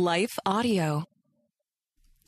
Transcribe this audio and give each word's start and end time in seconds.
Life 0.00 0.38
Audio. 0.46 1.04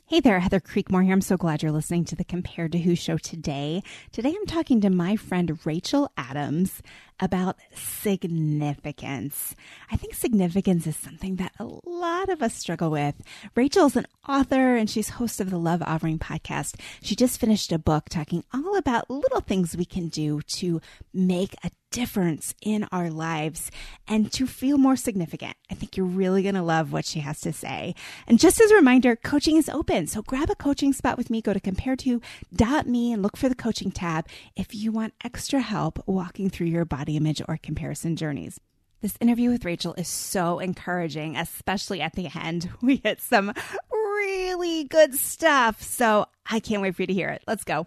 Hey 0.04 0.20
there, 0.20 0.40
Heather 0.40 0.60
Creekmore 0.60 1.04
here. 1.04 1.14
I'm 1.14 1.22
so 1.22 1.38
glad 1.38 1.62
you're 1.62 1.72
listening 1.72 2.04
to 2.04 2.14
the 2.14 2.22
Compared 2.22 2.72
to 2.72 2.78
Who 2.78 2.94
show 2.94 3.16
today. 3.16 3.82
Today 4.12 4.34
I'm 4.38 4.44
talking 4.44 4.82
to 4.82 4.90
my 4.90 5.16
friend 5.16 5.58
Rachael 5.64 6.10
Adams 6.18 6.82
about 7.22 7.56
significance. 7.72 9.54
I 9.90 9.96
think 9.96 10.14
significance 10.14 10.86
is 10.86 10.96
something 10.96 11.36
that 11.36 11.52
a 11.58 11.68
lot 11.86 12.28
of 12.28 12.42
us 12.42 12.54
struggle 12.54 12.90
with. 12.90 13.14
Rachael's 13.54 13.96
an 13.96 14.06
author 14.28 14.76
and 14.76 14.90
she's 14.90 15.10
host 15.10 15.40
of 15.40 15.48
the 15.48 15.58
Love 15.58 15.82
Offering 15.82 16.18
podcast. 16.18 16.74
She 17.00 17.14
just 17.14 17.40
finished 17.40 17.70
a 17.72 17.78
book 17.78 18.08
talking 18.10 18.42
all 18.52 18.76
about 18.76 19.08
little 19.08 19.40
things 19.40 19.76
we 19.76 19.84
can 19.84 20.08
do 20.08 20.42
to 20.58 20.80
make 21.14 21.54
a 21.62 21.70
difference 21.92 22.54
in 22.62 22.88
our 22.90 23.10
lives 23.10 23.70
and 24.08 24.32
to 24.32 24.46
feel 24.46 24.78
more 24.78 24.96
significant. 24.96 25.54
I 25.70 25.74
think 25.74 25.96
you're 25.96 26.06
really 26.06 26.42
going 26.42 26.54
to 26.56 26.62
love 26.62 26.90
what 26.90 27.04
she 27.04 27.20
has 27.20 27.40
to 27.42 27.52
say. 27.52 27.94
And 28.26 28.40
just 28.40 28.60
as 28.60 28.70
a 28.70 28.74
reminder, 28.74 29.14
coaching 29.14 29.58
is 29.58 29.68
open. 29.68 30.06
So 30.06 30.22
grab 30.22 30.50
a 30.50 30.56
coaching 30.56 30.92
spot 30.92 31.16
with 31.16 31.30
me. 31.30 31.42
Go 31.42 31.52
to 31.52 31.60
compared2.me 31.60 33.12
and 33.12 33.22
look 33.22 33.36
for 33.36 33.48
the 33.48 33.54
coaching 33.54 33.92
tab 33.92 34.26
if 34.56 34.74
you 34.74 34.90
want 34.90 35.14
extra 35.22 35.60
help 35.60 36.02
walking 36.06 36.50
through 36.50 36.68
your 36.68 36.84
body 36.84 37.11
image 37.16 37.42
or 37.48 37.56
comparison 37.56 38.16
journeys. 38.16 38.58
This 39.00 39.16
interview 39.20 39.50
with 39.50 39.64
Rachael 39.64 39.94
is 39.94 40.06
so 40.06 40.60
encouraging, 40.60 41.36
especially 41.36 42.00
at 42.00 42.14
the 42.14 42.28
end. 42.34 42.70
We 42.82 42.96
hit 42.96 43.20
some 43.20 43.52
really 43.92 44.84
good 44.84 45.14
stuff. 45.14 45.82
So 45.82 46.26
I 46.48 46.60
can't 46.60 46.82
wait 46.82 46.94
for 46.94 47.02
you 47.02 47.08
to 47.08 47.12
hear 47.12 47.28
it. 47.28 47.42
Let's 47.46 47.64
go. 47.64 47.86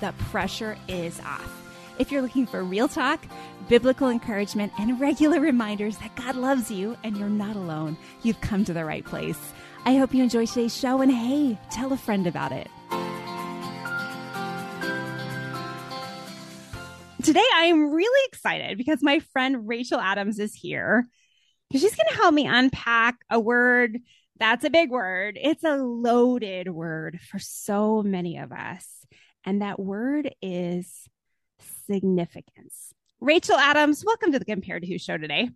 the 0.00 0.12
pressure 0.30 0.76
is 0.88 1.20
off. 1.20 1.50
If 1.98 2.12
you're 2.12 2.22
looking 2.22 2.46
for 2.46 2.62
real 2.62 2.88
talk, 2.88 3.26
biblical 3.68 4.08
encouragement, 4.08 4.72
and 4.78 5.00
regular 5.00 5.40
reminders 5.40 5.98
that 5.98 6.14
God 6.14 6.36
loves 6.36 6.70
you 6.70 6.96
and 7.02 7.16
you're 7.16 7.28
not 7.28 7.56
alone, 7.56 7.96
you've 8.22 8.40
come 8.40 8.64
to 8.64 8.72
the 8.72 8.84
right 8.84 9.04
place. 9.04 9.38
I 9.84 9.96
hope 9.96 10.14
you 10.14 10.22
enjoy 10.22 10.46
today's 10.46 10.76
show 10.76 11.00
and 11.00 11.10
hey, 11.10 11.58
tell 11.70 11.92
a 11.92 11.96
friend 11.96 12.26
about 12.26 12.52
it. 12.52 12.68
Today, 17.22 17.44
I 17.54 17.64
am 17.64 17.90
really 17.90 18.28
excited 18.28 18.78
because 18.78 19.02
my 19.02 19.18
friend 19.32 19.68
Rachael 19.68 20.00
Adams 20.00 20.38
is 20.38 20.54
here. 20.54 21.08
She's 21.72 21.94
going 21.94 22.08
to 22.10 22.16
help 22.16 22.32
me 22.32 22.46
unpack 22.46 23.16
a 23.28 23.38
word 23.38 23.98
that's 24.38 24.64
a 24.64 24.70
big 24.70 24.90
word. 24.90 25.38
It's 25.40 25.64
a 25.64 25.76
loaded 25.76 26.70
word 26.70 27.18
for 27.30 27.38
so 27.38 28.02
many 28.02 28.38
of 28.38 28.52
us. 28.52 28.97
And 29.44 29.62
that 29.62 29.78
word 29.78 30.34
is 30.42 31.08
significance. 31.86 32.92
Rachael 33.20 33.56
Adams, 33.58 34.04
welcome 34.04 34.32
to 34.32 34.38
the 34.38 34.44
Compared 34.44 34.82
to 34.82 34.88
Who 34.88 34.98
show 34.98 35.16
today. 35.16 35.50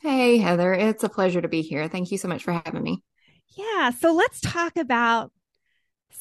Hey, 0.00 0.38
Heather. 0.38 0.72
It's 0.72 1.04
a 1.04 1.08
pleasure 1.08 1.42
to 1.42 1.48
be 1.48 1.62
here. 1.62 1.88
Thank 1.88 2.10
you 2.12 2.18
so 2.18 2.28
much 2.28 2.44
for 2.44 2.52
having 2.52 2.82
me. 2.82 3.02
Yeah. 3.56 3.90
So 3.90 4.12
let's 4.12 4.40
talk 4.40 4.76
about 4.76 5.32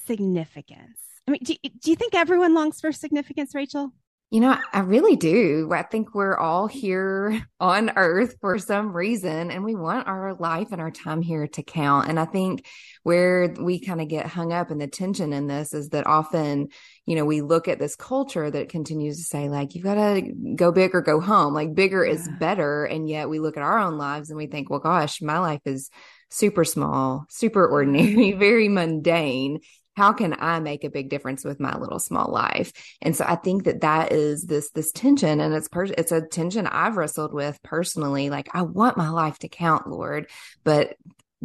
significance. 0.06 1.00
I 1.28 1.32
mean, 1.32 1.42
do, 1.44 1.56
do 1.64 1.92
you 1.92 1.96
think 1.96 2.16
everyone 2.16 2.54
longs 2.54 2.80
for 2.82 2.92
significance, 2.92 3.54
Rachael? 3.54 3.92
You 4.30 4.42
know, 4.42 4.58
I 4.74 4.80
really 4.82 5.16
do. 5.16 5.70
I 5.72 5.84
think 5.84 6.14
we're 6.14 6.36
all 6.36 6.68
here 6.68 7.42
on 7.62 7.94
earth 7.96 8.36
for 8.42 8.60
some 8.60 8.92
reason, 8.92 9.52
and 9.52 9.64
we 9.64 9.74
want 9.74 10.10
our 10.10 10.34
life 10.34 10.74
and 10.74 10.82
our 10.82 10.92
time 10.92 11.22
here 11.22 11.48
to 11.48 11.64
count. 11.64 12.10
And 12.10 12.20
I 12.20 12.26
think 12.26 12.66
where 13.04 13.56
we 13.58 13.80
kind 13.80 14.02
of 14.02 14.10
get 14.10 14.28
hung 14.28 14.52
up 14.52 14.70
in 14.70 14.80
the 14.80 14.88
tension 14.88 15.32
in 15.32 15.48
this 15.48 15.74
is 15.74 15.90
that 15.90 16.06
often, 16.06 16.68
you 17.06 17.16
know, 17.16 17.24
we 17.24 17.40
look 17.40 17.70
at 17.70 17.80
this 17.80 17.96
culture 17.96 18.52
that 18.52 18.68
continues 18.68 19.16
to 19.16 19.24
say, 19.24 19.48
like, 19.48 19.76
you've 19.76 19.86
got 19.86 19.96
to 19.96 20.22
go 20.56 20.74
big 20.74 20.94
or 20.94 21.02
go 21.02 21.22
home, 21.22 21.54
like, 21.54 21.74
bigger 21.74 22.06
yeah. 22.06 22.12
is 22.12 22.30
better. 22.38 22.84
And 22.84 23.08
yet 23.08 23.30
we 23.30 23.40
look 23.40 23.56
at 23.56 23.64
our 23.64 23.80
own 23.80 23.98
lives 23.98 24.30
and 24.30 24.36
we 24.36 24.48
think, 24.48 24.70
well, 24.70 24.80
gosh, 24.80 25.22
my 25.22 25.40
life 25.40 25.62
is 25.64 25.90
super 26.30 26.66
small, 26.66 27.26
super 27.30 27.66
ordinary, 27.66 28.32
very 28.38 28.68
mundane 28.68 29.60
how 29.98 30.14
can 30.14 30.36
i 30.40 30.60
make 30.60 30.84
a 30.84 30.90
big 30.90 31.10
difference 31.10 31.44
with 31.44 31.60
my 31.60 31.76
little 31.76 32.00
small 32.00 32.32
life? 32.32 32.72
And 33.02 33.16
so 33.16 33.26
i 33.28 33.36
think 33.36 33.66
that 33.66 33.82
that 33.82 34.14
is 34.14 34.44
this 34.44 34.70
this 34.72 34.92
tension 34.92 35.42
and 35.42 35.54
it's 35.54 35.68
per- 35.68 35.86
it's 35.86 36.12
a 36.12 36.22
tension 36.22 36.68
i've 36.68 36.96
wrestled 36.96 37.34
with 37.34 37.62
personally 37.64 38.30
like 38.30 38.48
i 38.54 38.62
want 38.62 38.96
my 38.96 39.10
life 39.10 39.40
to 39.40 39.50
count 39.50 39.90
lord 39.90 40.30
but 40.64 40.96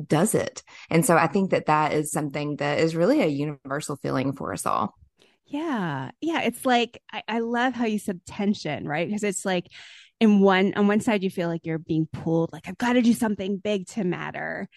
does 0.06 0.34
it? 0.34 0.62
And 0.90 1.04
so 1.04 1.16
i 1.16 1.26
think 1.26 1.50
that 1.50 1.66
that 1.66 1.92
is 1.92 2.12
something 2.12 2.56
that 2.56 2.78
is 2.78 2.96
really 2.96 3.22
a 3.22 3.26
universal 3.26 3.96
feeling 3.96 4.32
for 4.32 4.52
us 4.52 4.66
all. 4.66 4.94
Yeah. 5.46 6.10
Yeah. 6.20 6.42
It's 6.42 6.64
like 6.64 7.02
i, 7.10 7.22
I 7.28 7.38
love 7.40 7.74
how 7.74 7.86
you 7.86 7.98
said 7.98 8.20
tension 8.26 8.86
right? 8.86 9.08
Because 9.08 9.24
it's 9.24 9.44
like 9.44 9.66
in 10.20 10.40
one 10.40 10.74
on 10.74 10.86
one 10.86 11.00
side 11.00 11.22
you 11.22 11.30
feel 11.30 11.48
like 11.48 11.66
you're 11.66 11.78
being 11.78 12.06
pulled 12.12 12.52
like 12.52 12.68
i've 12.68 12.78
got 12.78 12.92
to 12.92 13.02
do 13.02 13.12
something 13.12 13.56
big 13.58 13.86
to 13.88 14.04
matter. 14.04 14.68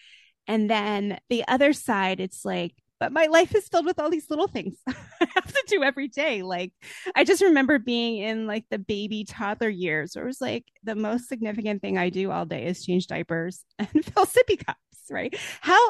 And 0.48 0.70
then 0.70 1.18
the 1.28 1.44
other 1.48 1.72
side 1.72 2.20
it's 2.20 2.44
like 2.44 2.74
but 2.98 3.12
my 3.12 3.26
life 3.26 3.54
is 3.54 3.68
filled 3.68 3.86
with 3.86 3.98
all 3.98 4.10
these 4.10 4.30
little 4.30 4.48
things 4.48 4.76
I 4.88 5.26
have 5.34 5.46
to 5.46 5.64
do 5.68 5.82
every 5.82 6.08
day. 6.08 6.42
Like 6.42 6.72
I 7.14 7.24
just 7.24 7.42
remember 7.42 7.78
being 7.78 8.18
in 8.18 8.46
like 8.46 8.64
the 8.70 8.78
baby 8.78 9.24
toddler 9.24 9.68
years 9.68 10.14
where 10.14 10.24
it 10.24 10.28
was 10.28 10.40
like 10.40 10.64
the 10.82 10.94
most 10.94 11.28
significant 11.28 11.82
thing 11.82 11.98
I 11.98 12.10
do 12.10 12.30
all 12.30 12.46
day 12.46 12.66
is 12.66 12.84
change 12.84 13.06
diapers 13.06 13.64
and 13.78 14.04
fill 14.04 14.26
sippy 14.26 14.64
cups, 14.64 14.78
right? 15.10 15.34
How 15.60 15.80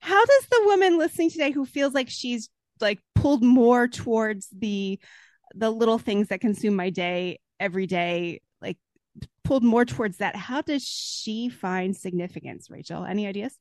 how 0.00 0.24
does 0.24 0.46
the 0.50 0.62
woman 0.66 0.98
listening 0.98 1.30
today 1.30 1.50
who 1.50 1.64
feels 1.64 1.94
like 1.94 2.08
she's 2.10 2.50
like 2.80 2.98
pulled 3.14 3.42
more 3.42 3.88
towards 3.88 4.48
the 4.52 4.98
the 5.54 5.70
little 5.70 5.98
things 5.98 6.28
that 6.28 6.40
consume 6.40 6.74
my 6.76 6.90
day 6.90 7.38
every 7.60 7.86
day, 7.86 8.40
like 8.60 8.76
pulled 9.44 9.62
more 9.62 9.84
towards 9.84 10.18
that, 10.18 10.36
how 10.36 10.60
does 10.60 10.82
she 10.82 11.48
find 11.48 11.96
significance, 11.96 12.68
Rachel? 12.70 13.04
Any 13.04 13.26
ideas? 13.26 13.56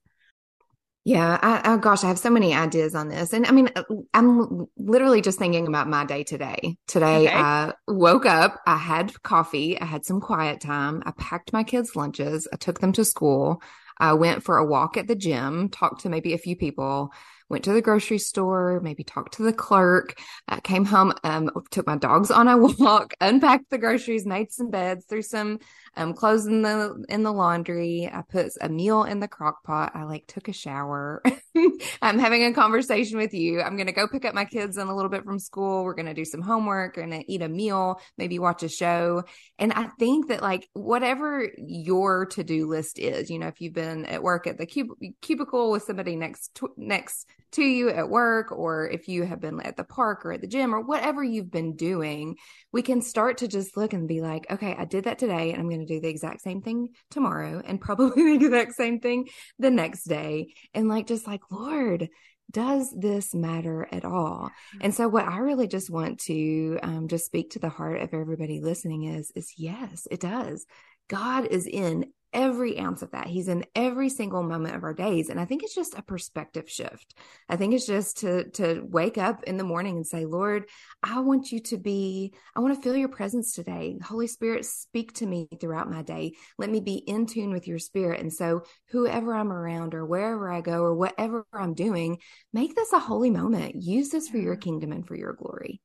Yeah, 1.06 1.38
I, 1.42 1.74
oh 1.74 1.78
gosh, 1.78 2.06
I 2.06 2.08
have 2.08 2.20
so 2.20 2.30
many 2.30 2.54
ideas 2.54 2.96
on 2.96 3.10
this. 3.10 3.34
And 3.34 3.46
I 3.46 3.52
mean, 3.52 3.70
uh, 3.76 3.84
I'm 4.14 4.68
literally 4.78 5.22
just 5.22 5.38
thinking 5.38 5.68
about 5.68 5.90
my 5.90 6.06
day 6.06 6.24
today. 6.24 6.78
Today, 6.88 7.28
okay. 7.28 7.36
I 7.36 7.74
woke 7.90 8.26
up, 8.26 8.62
I 8.66 8.78
had 8.78 9.22
coffee, 9.22 9.80
I 9.80 9.84
had 9.84 10.06
some 10.06 10.22
quiet 10.22 10.62
time, 10.62 11.04
I 11.06 11.12
packed 11.12 11.52
my 11.52 11.64
kids' 11.64 11.98
lunches, 11.98 12.48
I 12.54 12.56
took 12.56 12.80
them 12.80 12.94
to 12.94 13.04
school, 13.04 13.62
I 13.98 14.14
went 14.14 14.44
for 14.44 14.58
a 14.58 14.66
walk 14.66 14.96
at 14.96 15.08
the 15.08 15.16
gym, 15.16 15.68
talked 15.68 16.02
to 16.02 16.10
maybe 16.10 16.34
a 16.34 16.38
few 16.38 16.56
people, 16.56 17.12
went 17.50 17.66
to 17.66 17.74
the 17.74 17.82
grocery 17.82 18.18
store, 18.18 18.80
maybe 18.82 19.04
talked 19.04 19.34
to 19.36 19.44
the 19.44 19.54
clerk, 19.54 20.18
uh, 20.48 20.62
came 20.62 20.86
home, 20.86 21.14
um, 21.26 21.52
took 21.70 21.86
my 21.86 21.98
dogs 21.98 22.32
on 22.32 22.48
a 22.48 22.58
walk, 22.80 23.14
unpacked 23.20 23.70
the 23.70 23.78
groceries, 23.78 24.26
made 24.26 24.52
some 24.54 24.72
beds, 24.72 25.06
threw 25.06 25.22
some 25.22 25.60
um, 25.96 26.14
clothes 26.14 26.48
in 26.48 26.62
the 26.64 27.04
in 27.10 27.24
the 27.24 27.32
laundry. 27.32 28.10
I 28.12 28.22
put 28.22 28.52
a 28.62 28.70
meal 28.70 29.04
in 29.04 29.20
the 29.20 29.28
crock 29.28 29.64
pot. 29.64 29.92
I 29.94 30.04
like 30.04 30.26
took 30.28 30.48
a 30.48 30.54
shower. 30.54 31.22
I'm 32.02 32.18
having 32.18 32.44
a 32.44 32.54
conversation 32.54 33.18
with 33.18 33.34
you. 33.34 33.62
I'm 33.62 33.78
gonna 33.78 33.92
go 33.92 34.08
pick 34.08 34.26
up 34.26 34.34
my 34.34 34.46
kids 34.46 34.78
in 34.78 34.88
a 34.88 34.96
little 34.96 35.10
bit 35.10 35.24
from 35.24 35.38
school. 35.38 35.84
We're 35.84 35.94
gonna 35.94 36.14
do 36.14 36.26
some 36.26 36.42
homework. 36.42 36.98
We're 36.98 37.04
gonna 37.04 37.24
eat 37.28 37.42
a 37.42 37.50
meal, 37.50 38.02
maybe 38.18 38.40
watch 38.40 38.64
a 38.64 38.70
show. 38.70 39.24
And 39.60 39.72
I 39.74 39.90
think 40.00 40.30
that 40.30 40.42
like 40.42 40.68
whatever 40.74 41.48
your 41.58 42.26
to 42.28 42.44
do 42.44 42.68
list 42.68 42.98
is, 42.98 43.30
you 43.30 43.38
know, 43.38 43.48
if 43.48 43.62
you've 43.62 43.74
been 43.74 44.06
at 44.06 44.24
work 44.24 44.48
at 44.48 44.58
the 44.58 44.66
cub- 44.66 44.98
cubicle 45.22 45.72
with 45.72 45.84
somebody 45.84 46.16
next 46.16 46.60
next 46.76 47.28
to 47.54 47.64
you 47.64 47.90
at 47.90 48.10
work, 48.10 48.52
or 48.52 48.88
if 48.90 49.08
you 49.08 49.24
have 49.24 49.40
been 49.40 49.60
at 49.62 49.78
the 49.78 49.84
park 49.84 50.26
or 50.26 50.34
at 50.34 50.42
the 50.42 50.48
gym 50.48 50.74
or 50.74 50.82
whatever 50.82 51.24
you've 51.24 51.52
been 51.52 51.76
doing, 51.76 52.36
we 52.72 52.82
can 52.82 53.02
start 53.02 53.38
to 53.40 53.48
just 53.48 53.78
look 53.78 53.94
and 53.94 54.08
be 54.08 54.22
like, 54.22 54.46
okay, 54.52 54.76
I 54.78 54.86
did 54.86 55.06
that 55.06 55.20
today, 55.20 55.52
and 55.52 55.60
I'm 55.60 55.70
going 55.70 55.86
to 55.86 55.94
do 55.94 56.00
the 56.00 56.10
exact 56.10 56.42
same 56.42 56.62
thing 56.62 56.90
tomorrow 57.12 57.62
and 57.66 57.82
probably 57.82 58.38
the 58.38 58.46
exact 58.46 58.74
same 58.74 59.00
thing 59.00 59.28
the 59.60 59.72
next 59.72 60.04
day. 60.04 60.54
And 60.74 60.88
like, 60.88 61.08
just 61.08 61.28
like, 61.28 61.42
Lord, 61.52 62.10
does 62.52 62.94
this 62.96 63.34
matter 63.34 63.88
at 63.92 64.06
all? 64.06 64.52
And 64.82 64.94
so 64.94 65.08
what 65.08 65.28
I 65.28 65.40
really 65.40 65.68
just 65.68 65.90
want 65.90 66.20
to 66.22 66.80
um, 66.84 67.08
just 67.08 67.26
speak 67.26 67.52
to 67.52 67.60
the 67.60 67.70
heart 67.70 68.02
of 68.02 68.14
everybody 68.14 68.62
listening 68.62 69.04
is, 69.04 69.32
is 69.36 69.54
yes, 69.58 70.08
it 70.12 70.20
does. 70.20 70.66
God 71.10 71.48
is 71.48 71.68
in 71.68 72.12
every 72.34 72.80
ounce 72.80 73.02
of 73.02 73.12
that. 73.12 73.28
He's 73.28 73.48
in 73.48 73.66
every 73.76 74.10
single 74.10 74.44
moment 74.44 74.76
of 74.76 74.84
our 74.84 74.94
days. 74.94 75.30
And 75.30 75.40
I 75.40 75.46
think 75.46 75.64
it's 75.64 75.76
just 75.76 75.98
a 75.98 76.02
perspective 76.02 76.70
shift. 76.70 77.14
I 77.48 77.56
think 77.56 77.74
it's 77.74 77.86
just 77.86 78.20
to 78.20 78.50
to 78.52 78.82
wake 78.84 79.18
up 79.18 79.44
in 79.44 79.58
the 79.58 79.64
morning 79.64 79.96
and 79.96 80.08
say, 80.08 80.26
Lord, 80.26 80.68
I 81.02 81.20
want 81.20 81.52
you 81.52 81.60
to 81.62 81.78
be, 81.78 82.34
I 82.56 82.60
want 82.60 82.76
to 82.76 82.82
feel 82.82 82.96
your 82.96 83.10
presence 83.10 83.54
today. 83.54 83.98
Holy 84.04 84.28
Spirit, 84.28 84.66
speak 84.66 85.14
to 85.14 85.26
me 85.26 85.48
throughout 85.60 85.90
my 85.90 86.02
day. 86.02 86.34
Let 86.58 86.70
me 86.70 86.80
be 86.80 86.96
in 86.96 87.26
tune 87.26 87.52
with 87.52 87.68
your 87.68 87.80
spirit. 87.80 88.20
And 88.20 88.34
so 88.34 88.64
whoever 88.90 89.34
I'm 89.34 89.52
around 89.52 89.94
or 89.94 90.06
wherever 90.06 90.52
I 90.52 90.62
go 90.62 90.82
or 90.82 90.96
whatever 90.96 91.46
I'm 91.54 91.74
doing, 91.74 92.18
make 92.52 92.76
this 92.76 92.94
a 92.94 93.00
holy 93.00 93.30
moment. 93.30 93.76
Use 93.76 94.10
this 94.10 94.28
for 94.28 94.38
your 94.38 94.56
kingdom 94.56 94.92
and 94.92 95.08
for 95.08 95.16
your 95.16 95.34
glory. 95.34 95.82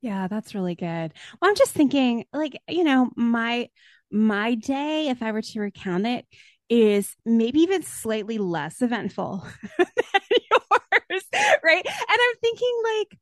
Yeah, 0.00 0.28
that's 0.28 0.54
really 0.54 0.76
good. 0.76 1.12
Well, 1.40 1.50
I'm 1.50 1.56
just 1.56 1.72
thinking, 1.72 2.24
like, 2.32 2.60
you 2.68 2.84
know, 2.84 3.10
my 3.16 3.68
my 4.10 4.54
day, 4.54 5.08
if 5.08 5.22
I 5.22 5.32
were 5.32 5.42
to 5.42 5.60
recount 5.60 6.06
it, 6.06 6.26
is 6.68 7.14
maybe 7.24 7.60
even 7.60 7.82
slightly 7.82 8.38
less 8.38 8.82
eventful 8.82 9.46
than 9.78 9.86
yours, 10.30 11.22
right? 11.62 11.86
And 11.86 12.18
I'm 12.20 12.36
thinking, 12.40 12.82
like, 12.84 13.18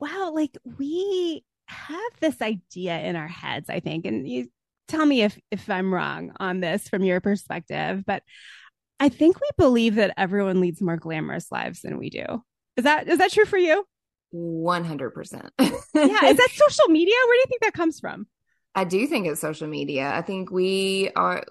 wow, 0.00 0.32
like 0.34 0.56
we 0.78 1.44
have 1.66 2.00
this 2.20 2.40
idea 2.40 2.98
in 3.00 3.16
our 3.16 3.28
heads, 3.28 3.68
I 3.68 3.80
think, 3.80 4.06
and 4.06 4.26
you 4.28 4.48
tell 4.88 5.06
me 5.06 5.22
if 5.22 5.38
if 5.50 5.68
I'm 5.70 5.92
wrong 5.92 6.32
on 6.40 6.60
this 6.60 6.88
from 6.88 7.04
your 7.04 7.20
perspective, 7.20 8.04
but 8.06 8.22
I 8.98 9.08
think 9.08 9.40
we 9.40 9.48
believe 9.56 9.94
that 9.94 10.14
everyone 10.16 10.60
leads 10.60 10.82
more 10.82 10.96
glamorous 10.96 11.50
lives 11.50 11.82
than 11.82 11.98
we 11.98 12.10
do. 12.10 12.24
Is 12.76 12.84
that 12.84 13.08
is 13.08 13.18
that 13.18 13.30
true 13.30 13.44
for 13.44 13.58
you? 13.58 13.84
100%. 14.34 15.50
yeah, 15.58 15.66
is 15.66 16.36
that 16.36 16.48
social 16.54 16.88
media? 16.88 17.14
Where 17.26 17.34
do 17.34 17.40
you 17.40 17.46
think 17.48 17.62
that 17.62 17.72
comes 17.72 17.98
from? 17.98 18.26
I 18.74 18.84
do 18.84 19.06
think 19.06 19.26
it's 19.26 19.40
social 19.40 19.66
media. 19.66 20.12
I 20.14 20.22
think 20.22 20.50
we 20.50 21.10
are 21.16 21.44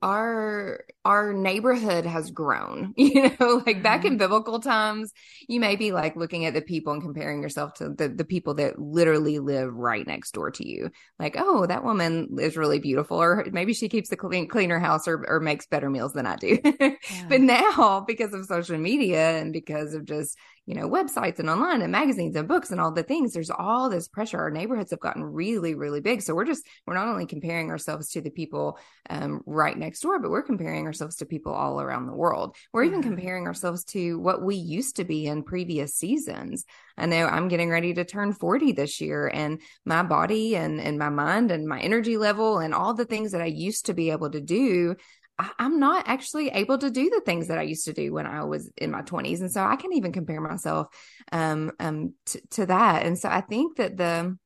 our 0.00 0.84
our 1.04 1.32
neighborhood 1.32 2.06
has 2.06 2.30
grown. 2.30 2.94
You 3.02 3.30
know, 3.40 3.62
like 3.66 3.82
back 3.82 4.04
in 4.04 4.12
mm-hmm. 4.12 4.18
biblical 4.18 4.60
times, 4.60 5.12
you 5.48 5.60
may 5.60 5.76
be 5.76 5.92
like 5.92 6.16
looking 6.16 6.46
at 6.46 6.54
the 6.54 6.62
people 6.62 6.92
and 6.92 7.02
comparing 7.02 7.42
yourself 7.42 7.74
to 7.74 7.90
the 7.90 8.08
the 8.08 8.24
people 8.24 8.54
that 8.54 8.78
literally 8.78 9.38
live 9.38 9.74
right 9.74 10.06
next 10.06 10.32
door 10.32 10.50
to 10.52 10.66
you. 10.66 10.90
Like, 11.18 11.34
oh, 11.36 11.66
that 11.66 11.84
woman 11.84 12.36
is 12.40 12.56
really 12.56 12.78
beautiful, 12.78 13.20
or 13.20 13.44
maybe 13.50 13.74
she 13.74 13.88
keeps 13.88 14.08
the 14.08 14.16
clean 14.16 14.48
cleaner 14.48 14.78
house 14.78 15.06
or 15.08 15.24
or 15.28 15.40
makes 15.40 15.66
better 15.66 15.90
meals 15.90 16.12
than 16.12 16.26
I 16.26 16.36
do. 16.36 16.58
Yeah. 17.10 17.26
but 17.28 17.40
now, 17.40 18.04
because 18.06 18.32
of 18.32 18.44
social 18.46 18.78
media 18.78 19.38
and 19.38 19.52
because 19.52 19.92
of 19.94 20.04
just 20.04 20.36
you 20.66 20.76
know, 20.76 20.88
websites 20.88 21.40
and 21.40 21.50
online 21.50 21.82
and 21.82 21.90
magazines 21.90 22.36
and 22.36 22.46
books 22.46 22.70
and 22.70 22.80
all 22.80 22.92
the 22.92 23.02
things. 23.02 23.32
There's 23.32 23.50
all 23.50 23.90
this 23.90 24.06
pressure. 24.06 24.38
Our 24.38 24.50
neighborhoods 24.50 24.92
have 24.92 25.00
gotten 25.00 25.24
really, 25.24 25.74
really 25.74 26.00
big. 26.00 26.22
So 26.22 26.34
we're 26.34 26.44
just, 26.44 26.64
we're 26.86 26.94
not 26.94 27.08
only 27.08 27.26
comparing 27.26 27.70
ourselves 27.70 28.10
to 28.10 28.20
the 28.20 28.30
people 28.30 28.78
um, 29.10 29.40
right 29.44 29.71
next 29.76 30.00
door, 30.00 30.18
but 30.18 30.30
we're 30.30 30.42
comparing 30.42 30.86
ourselves 30.86 31.16
to 31.16 31.26
people 31.26 31.52
all 31.52 31.80
around 31.80 32.06
the 32.06 32.14
world. 32.14 32.56
We're 32.72 32.84
even 32.84 33.02
comparing 33.02 33.46
ourselves 33.46 33.84
to 33.86 34.18
what 34.18 34.42
we 34.42 34.56
used 34.56 34.96
to 34.96 35.04
be 35.04 35.26
in 35.26 35.42
previous 35.42 35.94
seasons. 35.94 36.64
I 36.96 37.06
know 37.06 37.26
I'm 37.26 37.48
getting 37.48 37.70
ready 37.70 37.94
to 37.94 38.04
turn 38.04 38.32
40 38.32 38.72
this 38.72 39.00
year 39.00 39.30
and 39.32 39.60
my 39.84 40.02
body 40.02 40.56
and, 40.56 40.80
and 40.80 40.98
my 40.98 41.08
mind 41.08 41.50
and 41.50 41.66
my 41.66 41.80
energy 41.80 42.16
level 42.16 42.58
and 42.58 42.74
all 42.74 42.94
the 42.94 43.04
things 43.04 43.32
that 43.32 43.42
I 43.42 43.46
used 43.46 43.86
to 43.86 43.94
be 43.94 44.10
able 44.10 44.30
to 44.30 44.40
do 44.40 44.96
I, 45.38 45.50
am 45.58 45.80
not 45.80 46.08
actually 46.08 46.48
able 46.48 46.78
to 46.78 46.90
do 46.90 47.10
the 47.10 47.22
things 47.24 47.48
that 47.48 47.58
I 47.58 47.62
used 47.62 47.86
to 47.86 47.92
do 47.92 48.12
when 48.12 48.26
I 48.26 48.44
was 48.44 48.70
in 48.76 48.90
my 48.90 49.02
20s. 49.02 49.40
And 49.40 49.50
so 49.50 49.64
I 49.64 49.76
can't 49.76 49.94
even 49.94 50.12
compare 50.12 50.40
myself 50.40 50.88
um, 51.32 51.72
um, 51.80 52.14
t- 52.26 52.40
to 52.50 52.66
that. 52.66 53.04
And 53.04 53.18
so 53.18 53.28
I 53.28 53.40
think 53.40 53.76
that 53.76 53.96
the, 53.96 54.36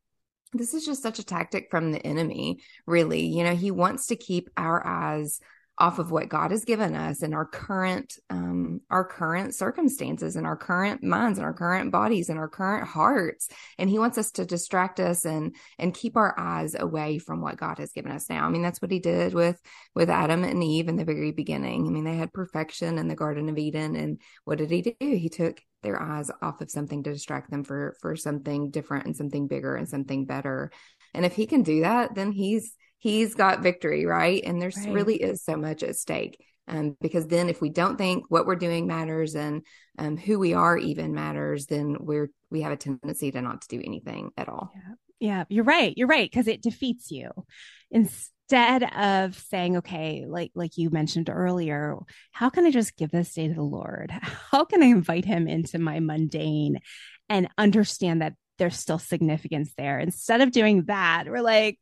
this 0.52 0.75
is 0.75 0.87
just 0.87 1.02
such 1.02 1.19
a 1.19 1.25
tactic 1.25 1.70
from 1.70 1.93
the 1.93 2.04
enemy, 2.06 2.60
really. 2.87 3.26
You 3.26 3.44
know, 3.44 3.54
he 3.54 3.70
wants 3.70 4.06
to 4.06 4.16
keep 4.16 4.50
our 4.56 4.84
eyes 4.87 5.40
off 5.78 5.99
of 5.99 6.11
what 6.11 6.28
God 6.28 6.52
has 6.52 6.64
given 6.64 6.94
us 6.94 7.23
and 7.23 7.34
our 7.34 7.44
current 7.44 8.14
um 8.31 8.81
our 8.90 9.05
current 9.05 9.55
circumstances 9.55 10.37
and 10.37 10.46
our 10.46 10.56
current 10.56 11.02
minds 11.02 11.38
and 11.38 11.44
our 11.44 11.52
current 11.52 11.93
bodies 11.93 12.31
and 12.31 12.38
our 12.38 12.49
current 12.49 12.87
hearts 12.87 13.49
and 13.78 13.90
he 13.90 13.99
wants 13.99 14.17
us 14.17 14.31
to 14.32 14.46
distract 14.46 15.00
us 15.00 15.26
and 15.26 15.55
and 15.78 15.94
keep 15.94 16.17
our 16.17 16.34
eyes 16.38 16.75
away 16.78 17.19
from 17.19 17.43
what 17.43 17.58
God 17.58 17.78
has 17.78 17.93
given 17.93 18.12
us 18.12 18.31
now. 18.31 18.46
I 18.46 18.49
mean 18.49 18.62
that's 18.62 18.81
what 18.81 18.90
he 18.90 19.00
did 19.00 19.34
with 19.34 19.61
with 19.94 20.08
Adam 20.08 20.44
and 20.44 20.64
Eve 20.64 20.88
in 20.88 20.96
the 20.96 21.05
very 21.05 21.32
beginning. 21.32 21.87
I 21.87 21.90
mean 21.90 22.05
they 22.05 22.17
had 22.17 22.32
perfection 22.32 22.99
in 22.99 23.08
the 23.08 23.14
garden 23.14 23.49
of 23.49 23.58
Eden 23.58 23.96
and 23.96 24.20
what 24.44 24.58
did 24.58 24.70
he 24.70 24.82
do? 24.82 24.94
He 24.99 25.28
took 25.28 25.61
their 25.82 26.00
eyes 26.00 26.31
off 26.40 26.61
of 26.62 26.70
something 26.70 27.02
to 27.02 27.12
distract 27.12 27.50
them 27.50 27.64
for 27.64 27.96
for 28.00 28.17
something 28.17 28.70
different 28.70 29.05
and 29.06 29.17
something 29.17 29.46
bigger 29.46 29.76
and 29.76 29.88
something 29.88 30.25
better. 30.25 30.70
And 31.12 31.25
if 31.25 31.34
he 31.34 31.46
can 31.46 31.62
do 31.62 31.82
that, 31.82 32.14
then 32.14 32.32
he's 32.32 32.75
he's 32.98 33.34
got 33.34 33.62
victory, 33.62 34.06
right? 34.06 34.43
And 34.44 34.60
there's 34.60 34.76
right. 34.78 34.93
really 34.93 35.16
is 35.16 35.43
so 35.43 35.56
much 35.56 35.82
at 35.82 35.96
stake. 35.96 36.38
Um, 36.69 36.96
because 37.00 37.26
then 37.28 37.48
if 37.48 37.60
we 37.60 37.70
don't 37.70 37.96
think 37.96 38.25
what 38.28 38.46
we're 38.46 38.56
doing 38.56 38.87
matters 38.87 39.37
and 39.37 39.64
um, 39.98 40.16
who 40.16 40.38
we 40.38 40.54
are 40.54 40.76
even 40.76 41.14
matters, 41.14 41.66
then 41.66 41.96
we're 42.00 42.31
we 42.50 42.62
have 42.62 42.72
a 42.72 42.76
tendency 42.76 43.31
to 43.31 43.40
not 43.40 43.62
to 43.62 43.69
do 43.69 43.82
anything 43.84 44.31
at 44.37 44.48
all. 44.48 44.72
Yeah, 44.75 44.94
yeah 45.20 45.44
you're 45.48 45.64
right. 45.64 45.94
You're 45.96 46.08
right 46.08 46.28
because 46.28 46.48
it 46.48 46.62
defeats 46.62 47.10
you. 47.10 47.31
Instead 47.93 48.82
of 48.82 49.38
saying, 49.38 49.76
okay, 49.78 50.25
like 50.26 50.50
like 50.56 50.76
you 50.76 50.90
mentioned 50.90 51.31
earlier, 51.31 51.96
how 52.32 52.50
can 52.50 52.66
I 52.66 52.72
just 52.72 52.96
give 52.96 53.12
this 53.12 53.32
day 53.32 53.46
to 53.46 53.54
the 53.54 53.62
Lord? 53.62 54.10
How 54.50 54.64
can 54.64 54.82
I 54.82 54.87
invite 54.87 55.25
Him 55.25 55.46
into 55.46 55.78
my 55.78 56.00
mundane 56.00 56.81
and 57.28 57.49
understand 57.56 58.22
that 58.22 58.34
there's 58.58 58.76
still 58.76 58.99
significance 58.99 59.72
there? 59.78 60.00
Instead 60.00 60.40
of 60.40 60.50
doing 60.50 60.84
that, 60.87 61.26
we're 61.28 61.42
like 61.42 61.78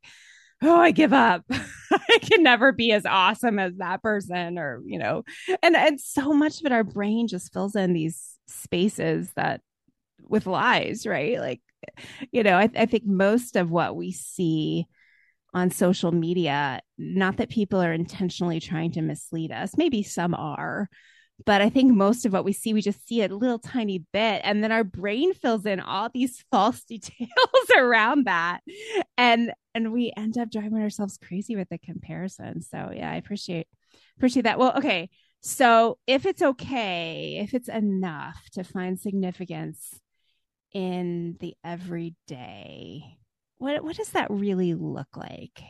oh, 0.65 0.81
I 0.81 0.91
give 0.91 1.13
up. 1.13 1.45
I 1.51 2.19
can 2.21 2.43
never 2.43 2.73
be 2.73 2.93
as 2.93 3.07
awesome 3.07 3.59
as 3.59 3.77
that 3.77 4.03
person, 4.03 4.59
or, 4.59 4.83
you 4.85 4.99
know, 4.99 5.25
and, 5.63 5.77
and 5.77 6.01
so 6.01 6.33
much 6.33 6.61
of 6.61 6.67
it, 6.67 6.73
our 6.73 6.85
brain 6.85 7.29
just 7.29 7.53
fills 7.53 7.77
in 7.77 7.93
these 7.93 8.39
spaces 8.47 9.31
that 9.37 9.61
with 10.21 10.47
lies, 10.47 11.07
right? 11.07 11.39
Like, 11.39 11.61
you 12.33 12.43
know, 12.43 12.57
I, 12.57 12.71
I 12.77 12.87
think 12.87 13.05
most 13.07 13.57
of 13.57 13.71
what 13.71 13.95
we 13.95 14.13
see 14.13 14.87
on 15.53 15.71
social 15.71 16.11
media, 16.11 16.81
not 16.99 17.37
that 17.37 17.49
people 17.49 17.81
are 17.81 17.93
intentionally 17.93 18.59
trying 18.59 18.93
to 18.93 19.03
mislead 19.03 19.53
us, 19.53 19.77
maybe 19.77 20.03
some 20.03 20.35
are, 20.35 20.89
but 21.45 21.61
I 21.61 21.69
think 21.69 21.93
most 21.93 22.25
of 22.25 22.33
what 22.33 22.45
we 22.45 22.53
see, 22.53 22.73
we 22.73 22.81
just 22.81 23.07
see 23.07 23.23
a 23.23 23.29
little 23.29 23.59
tiny 23.59 24.05
bit. 24.13 24.41
And 24.45 24.63
then 24.63 24.71
our 24.71 24.85
brain 24.85 25.35
fills 25.35 25.67
in 25.67 25.81
all 25.81 26.09
these 26.09 26.45
false 26.51 26.85
details 26.85 27.31
around 27.77 28.27
that. 28.27 28.61
And 29.19 29.53
and 29.75 29.93
we 29.93 30.13
end 30.17 30.39
up 30.39 30.51
driving 30.51 30.81
ourselves 30.81 31.19
crazy 31.19 31.57
with 31.57 31.69
the 31.69 31.79
comparison. 31.79 32.63
So 32.63 32.93
yeah, 32.95 33.11
I 33.11 33.17
appreciate 33.17 33.67
appreciate 34.17 34.43
that. 34.43 34.59
Well, 34.59 34.75
okay. 34.77 35.11
So 35.41 35.99
if 36.07 36.25
it's 36.25 36.41
okay, 36.41 37.39
if 37.43 37.53
it's 37.53 37.69
enough 37.69 38.49
to 38.53 38.65
find 38.65 38.99
significance 38.99 40.01
in 40.73 41.37
the 41.41 41.55
everyday, 41.65 43.19
what 43.59 43.83
what 43.85 43.97
does 43.97 44.11
that 44.11 44.31
really 44.31 44.75
look 44.75 45.17
like? 45.17 45.61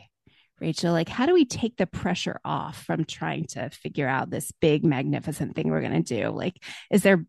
Rachael, 0.59 0.93
like 0.93 1.09
how 1.09 1.25
do 1.25 1.33
we 1.33 1.45
take 1.45 1.77
the 1.77 1.87
pressure 1.87 2.39
off 2.45 2.83
from 2.83 3.05
trying 3.05 3.45
to 3.47 3.69
figure 3.69 4.07
out 4.07 4.29
this 4.29 4.51
big, 4.61 4.85
magnificent 4.85 5.55
thing 5.55 5.69
we're 5.69 5.81
going 5.81 6.03
to 6.03 6.15
do? 6.21 6.29
Like, 6.29 6.55
is 6.89 7.03
there 7.03 7.25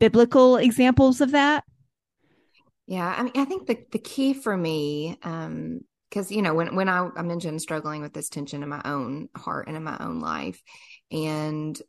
biblical 0.00 0.56
examples 0.56 1.20
of 1.20 1.32
that? 1.32 1.64
Yeah, 2.86 3.06
I 3.06 3.22
mean, 3.22 3.32
I 3.36 3.44
think 3.44 3.66
the 3.66 3.78
the 3.92 3.98
key 3.98 4.34
for 4.34 4.54
me, 4.56 5.18
um, 5.22 5.80
because 6.08 6.30
you 6.30 6.42
know, 6.42 6.54
when 6.54 6.74
when 6.76 6.88
I, 6.88 7.08
I 7.16 7.22
mentioned 7.22 7.62
struggling 7.62 8.02
with 8.02 8.12
this 8.12 8.28
tension 8.28 8.62
in 8.62 8.68
my 8.68 8.82
own 8.84 9.28
heart 9.36 9.68
and 9.68 9.76
in 9.76 9.84
my 9.84 9.96
own 9.98 10.20
life, 10.20 10.60
and 11.10 11.80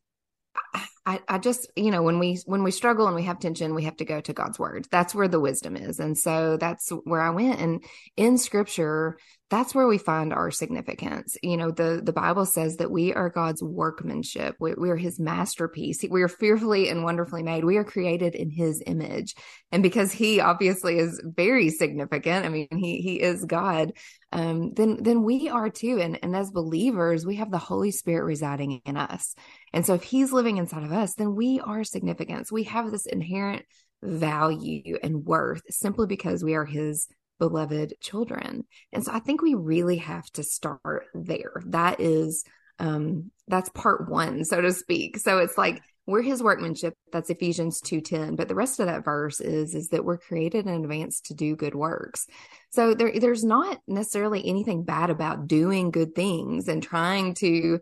I, 1.05 1.20
I 1.27 1.38
just 1.38 1.72
you 1.75 1.91
know 1.91 2.01
when 2.01 2.20
we 2.20 2.39
when 2.46 2.63
we 2.63 2.72
struggle 2.72 3.08
and 3.08 3.15
we 3.15 3.24
have 3.24 3.39
tension 3.39 3.75
we 3.75 3.84
have 3.84 3.98
to 3.98 4.05
go 4.05 4.22
to 4.22 4.34
god's 4.34 4.58
word 4.58 4.88
that's 4.89 5.13
where 5.13 5.27
the 5.27 5.39
wisdom 5.39 5.75
is 5.75 6.00
and 6.00 6.17
so 6.17 6.58
that's 6.58 6.89
where 7.03 7.22
i 7.22 7.29
went 7.29 7.60
and 7.60 7.84
in 8.17 8.38
scripture 8.38 9.17
that's 9.50 9.75
where 9.75 9.88
we 9.88 10.00
find 10.00 10.34
our 10.34 10.50
significance. 10.50 11.38
You 11.44 11.58
know 11.58 11.72
the 11.72 12.02
the 12.04 12.14
bible 12.14 12.46
says 12.46 12.78
that 12.78 12.90
we 12.90 13.14
are 13.14 13.30
god's 13.30 13.62
workmanship. 13.62 14.56
We, 14.60 14.74
we 14.74 14.90
are 14.90 14.96
his 14.96 15.20
masterpiece. 15.20 16.04
We 16.10 16.24
are 16.24 16.28
fearfully 16.28 16.90
and 16.90 17.04
wonderfully 17.04 17.44
made. 17.44 17.64
We 17.64 17.78
are 17.78 17.84
created 17.84 18.34
in 18.34 18.50
his 18.50 18.82
image. 18.86 19.36
And 19.72 19.84
because 19.84 20.12
he 20.12 20.40
obviously 20.40 20.98
is 20.98 21.22
very 21.24 21.70
significant 21.70 22.46
i 22.46 22.50
mean 22.50 22.68
he 22.72 23.02
he 23.02 23.22
is 23.22 23.46
god 23.46 23.94
um, 24.32 24.74
then 24.74 24.98
then 25.02 25.24
we 25.24 25.48
are 25.48 25.70
too. 25.70 26.00
And 26.02 26.20
and 26.24 26.36
as 26.36 26.52
believers 26.52 27.25
we 27.25 27.36
have 27.36 27.52
the 27.52 27.58
holy 27.58 27.92
spirit 27.92 28.25
residing 28.25 28.82
in 28.86 28.98
us. 28.98 29.36
And 29.74 29.86
so 29.86 29.94
if 29.94 30.04
he's 30.04 30.34
living 30.34 30.58
inside 30.58 30.84
of 30.84 30.92
us 30.92 31.14
then 31.16 31.36
we 31.36 31.60
are 31.60 31.84
significance. 31.84 32.52
We 32.52 32.64
have 32.64 32.92
this 32.92 33.06
inherent 33.06 33.64
value 34.02 34.98
and 35.02 35.24
worth 35.24 35.62
simply 35.70 36.08
because 36.08 36.44
we 36.44 36.56
are 36.56 36.66
his 36.66 37.08
beloved 37.39 37.96
children. 38.01 38.65
And 38.92 39.04
so 39.04 39.12
I 39.12 39.20
think 39.20 39.42
we 39.42 39.54
really 39.54 39.98
have 39.98 40.25
to 40.32 40.44
start 40.44 41.06
there. 41.13 41.62
That 41.68 42.00
is 42.00 42.44
um 42.77 43.32
that's 43.48 43.70
part 43.70 44.10
1 44.10 44.44
so 44.46 44.62
to 44.62 44.74
speak. 44.74 45.18
So 45.18 45.39
it's 45.39 45.58
like 45.58 45.82
we're 46.08 46.22
his 46.22 46.44
workmanship 46.44 46.94
that's 47.12 47.30
Ephesians 47.30 47.82
2:10 47.82 48.36
but 48.36 48.48
the 48.48 48.56
rest 48.56 48.80
of 48.80 48.88
that 48.88 49.06
verse 49.06 49.39
is 49.42 49.74
is 49.74 49.89
that 49.89 50.06
we're 50.06 50.18
created 50.18 50.68
in 50.68 50.84
advance 50.84 51.22
to 51.22 51.34
do 51.34 51.56
good 51.56 51.75
works. 51.75 52.27
So 52.72 52.94
there 52.94 53.12
there's 53.18 53.44
not 53.44 53.80
necessarily 53.88 54.46
anything 54.46 54.84
bad 54.84 55.10
about 55.10 55.48
doing 55.48 55.92
good 55.92 56.13
things 56.15 56.68
and 56.68 56.84
trying 56.84 57.34
to 57.36 57.80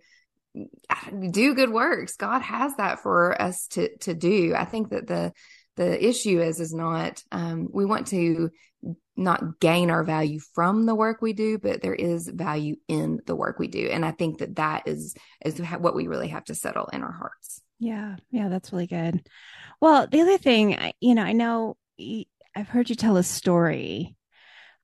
do 1.31 1.55
good 1.55 1.72
works. 1.72 2.15
God 2.15 2.41
has 2.41 2.75
that 2.75 3.00
for 3.00 3.39
us 3.41 3.67
to 3.72 3.95
to 4.00 4.13
do. 4.13 4.53
I 4.55 4.65
think 4.65 4.89
that 4.89 5.07
the 5.07 5.33
the 5.75 6.07
issue 6.07 6.39
is 6.39 6.60
is 6.60 6.74
not 6.74 7.22
um, 7.31 7.67
we 7.72 7.86
want 7.86 8.07
to 8.07 8.51
not 9.15 9.60
gain 9.60 9.89
our 9.89 10.03
value 10.03 10.39
from 10.53 10.86
the 10.86 10.96
work 10.96 11.22
we 11.22 11.34
do, 11.34 11.58
but 11.58 11.82
there 11.82 11.93
is 11.93 12.27
value 12.27 12.75
in 12.88 13.22
the 13.25 13.36
work 13.36 13.60
we 13.60 13.67
do, 13.67 13.88
and 13.88 14.05
I 14.05 14.12
think 14.12 14.39
that 14.39 14.55
that 14.55 14.88
is 14.88 15.15
is 15.46 15.60
what 15.60 15.96
we 15.96 16.08
really 16.08 16.29
have 16.29 16.46
to 16.46 16.55
settle 16.55 16.88
in 16.93 17.03
our 17.03 17.12
hearts. 17.12 17.62
Yeah, 17.79 18.15
yeah, 18.32 18.50
that's 18.50 18.72
really 18.72 18.88
good. 18.88 19.27
Well, 19.82 20.08
the 20.08 20.22
other 20.22 20.38
thing, 20.38 20.93
you 21.01 21.15
know, 21.15 21.24
I 21.24 21.34
know 21.34 21.77
I've 22.55 22.70
heard 22.70 22.89
you 22.89 22.96
tell 22.96 23.17
a 23.17 23.24
story 23.24 24.15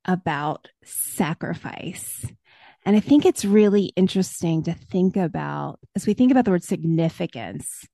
about 0.06 0.70
sacrifice. 0.84 2.26
And 2.86 2.96
I 2.96 3.00
think 3.00 3.26
it's 3.26 3.46
really 3.46 3.92
interesting 3.96 4.64
to 4.64 4.74
think 4.74 5.18
about 5.18 5.80
as 5.96 6.08
we 6.08 6.14
think 6.14 6.32
about 6.32 6.46
the 6.46 6.52
word 6.52 6.64
significance, 6.64 7.86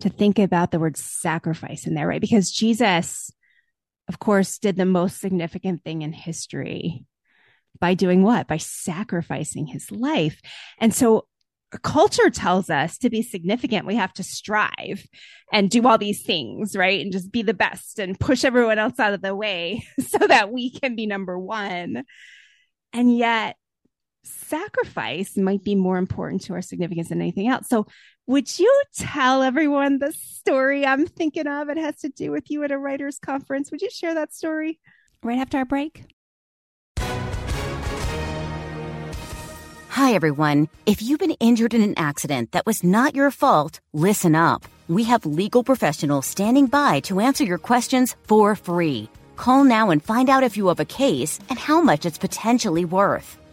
to 0.00 0.08
think 0.08 0.38
about 0.38 0.70
the 0.70 0.78
word 0.78 0.96
sacrifice 0.96 1.86
in 1.86 1.94
there, 1.94 2.06
right? 2.06 2.20
Because 2.20 2.50
Jesus, 2.50 3.30
of 4.08 4.18
course, 4.18 4.58
did 4.58 4.76
the 4.76 4.84
most 4.84 5.20
significant 5.20 5.82
thing 5.82 6.02
in 6.02 6.12
history 6.12 7.04
by 7.80 7.94
doing 7.94 8.22
what? 8.22 8.46
By 8.46 8.58
sacrificing 8.58 9.66
his 9.66 9.90
life. 9.90 10.40
And 10.78 10.94
so 10.94 11.26
culture 11.82 12.30
tells 12.30 12.70
us 12.70 12.98
to 12.98 13.10
be 13.10 13.22
significant, 13.22 13.86
we 13.86 13.96
have 13.96 14.12
to 14.14 14.22
strive 14.22 15.06
and 15.52 15.70
do 15.70 15.86
all 15.86 15.98
these 15.98 16.22
things, 16.22 16.76
right? 16.76 17.00
And 17.00 17.12
just 17.12 17.32
be 17.32 17.42
the 17.42 17.54
best 17.54 17.98
and 17.98 18.18
push 18.18 18.44
everyone 18.44 18.78
else 18.78 18.98
out 18.98 19.14
of 19.14 19.22
the 19.22 19.34
way 19.34 19.86
so 20.00 20.18
that 20.18 20.52
we 20.52 20.70
can 20.70 20.96
be 20.96 21.06
number 21.06 21.38
one. 21.38 22.04
And 22.92 23.16
yet, 23.16 23.56
sacrifice 24.24 25.36
might 25.36 25.64
be 25.64 25.74
more 25.74 25.98
important 25.98 26.42
to 26.42 26.54
our 26.54 26.62
significance 26.62 27.08
than 27.08 27.20
anything 27.20 27.48
else. 27.48 27.68
So, 27.68 27.86
would 28.26 28.58
you 28.58 28.82
tell 28.96 29.42
everyone 29.42 29.98
the 29.98 30.12
story 30.12 30.86
I'm 30.86 31.06
thinking 31.06 31.46
of? 31.46 31.68
It 31.68 31.76
has 31.76 31.96
to 31.96 32.08
do 32.08 32.30
with 32.30 32.50
you 32.50 32.64
at 32.64 32.70
a 32.70 32.78
writers' 32.78 33.18
conference. 33.18 33.70
Would 33.70 33.82
you 33.82 33.90
share 33.90 34.14
that 34.14 34.32
story 34.32 34.80
right 35.22 35.38
after 35.38 35.58
our 35.58 35.66
break? 35.66 36.04
Hi, 39.94 40.12
everyone. 40.14 40.68
If 40.86 41.02
you've 41.02 41.20
been 41.20 41.36
injured 41.38 41.72
in 41.72 41.82
an 41.82 41.94
accident 41.96 42.50
that 42.52 42.66
was 42.66 42.82
not 42.82 43.14
your 43.14 43.30
fault, 43.30 43.78
listen 43.92 44.34
up. 44.34 44.64
We 44.88 45.04
have 45.04 45.24
legal 45.24 45.62
professionals 45.62 46.26
standing 46.26 46.66
by 46.66 47.00
to 47.00 47.20
answer 47.20 47.44
your 47.44 47.58
questions 47.58 48.16
for 48.24 48.56
free. 48.56 49.08
Call 49.36 49.64
now 49.64 49.90
and 49.90 50.02
find 50.02 50.28
out 50.28 50.42
if 50.42 50.56
you 50.56 50.66
have 50.68 50.80
a 50.80 50.84
case 50.84 51.38
and 51.48 51.58
how 51.58 51.80
much 51.80 52.06
it's 52.06 52.18
potentially 52.18 52.84
worth. 52.84 53.38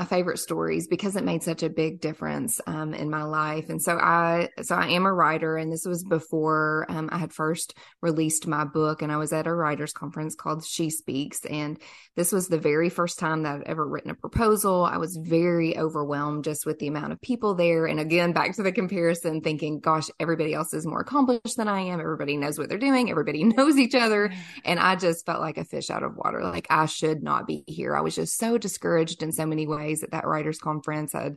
my 0.00 0.06
favorite 0.06 0.38
stories 0.38 0.88
because 0.88 1.14
it 1.14 1.24
made 1.24 1.42
such 1.42 1.62
a 1.62 1.68
big 1.68 2.00
difference 2.00 2.58
um, 2.66 2.94
in 2.94 3.10
my 3.10 3.22
life. 3.22 3.68
And 3.68 3.82
so 3.82 3.98
I, 3.98 4.48
so 4.62 4.74
I 4.74 4.88
am 4.88 5.04
a 5.04 5.12
writer, 5.12 5.58
and 5.58 5.70
this 5.70 5.84
was 5.84 6.02
before 6.02 6.86
um, 6.88 7.10
I 7.12 7.18
had 7.18 7.34
first 7.34 7.76
released 8.00 8.46
my 8.46 8.64
book, 8.64 9.02
and 9.02 9.12
I 9.12 9.18
was 9.18 9.34
at 9.34 9.46
a 9.46 9.52
writers 9.52 9.92
conference 9.92 10.34
called 10.34 10.64
She 10.64 10.88
Speaks, 10.88 11.44
and 11.44 11.78
this 12.16 12.32
was 12.32 12.48
the 12.48 12.58
very 12.58 12.88
first 12.88 13.18
time 13.18 13.42
that 13.42 13.56
I'd 13.56 13.66
ever 13.66 13.86
written 13.86 14.10
a 14.10 14.14
proposal. 14.14 14.86
I 14.86 14.96
was 14.96 15.18
very 15.20 15.76
overwhelmed 15.76 16.44
just 16.44 16.64
with 16.64 16.78
the 16.78 16.88
amount 16.88 17.12
of 17.12 17.20
people 17.20 17.54
there, 17.54 17.84
and 17.84 18.00
again 18.00 18.32
back 18.32 18.56
to 18.56 18.62
the 18.62 18.72
comparison, 18.72 19.42
thinking, 19.42 19.80
"Gosh, 19.80 20.08
everybody 20.18 20.54
else 20.54 20.72
is 20.72 20.86
more 20.86 21.00
accomplished 21.00 21.58
than 21.58 21.68
I 21.68 21.80
am. 21.80 22.00
Everybody 22.00 22.38
knows 22.38 22.58
what 22.58 22.70
they're 22.70 22.78
doing. 22.78 23.10
Everybody 23.10 23.44
knows 23.56 23.76
each 23.76 23.94
other," 23.94 24.32
and 24.64 24.80
I 24.80 24.96
just 24.96 25.26
felt 25.26 25.40
like 25.40 25.58
a 25.58 25.64
fish 25.66 25.90
out 25.90 26.02
of 26.02 26.16
water. 26.16 26.42
Like 26.42 26.68
I 26.70 26.86
should 26.86 27.22
not 27.22 27.46
be 27.46 27.64
here. 27.66 27.94
I 27.94 28.00
was 28.00 28.14
just 28.14 28.38
so 28.38 28.56
discouraged 28.56 29.22
in 29.22 29.32
so 29.32 29.44
many 29.44 29.66
ways 29.66 29.89
ways 29.90 30.02
at 30.02 30.12
that 30.12 30.26
writers 30.26 30.58
conference. 30.58 31.14
I'd 31.14 31.36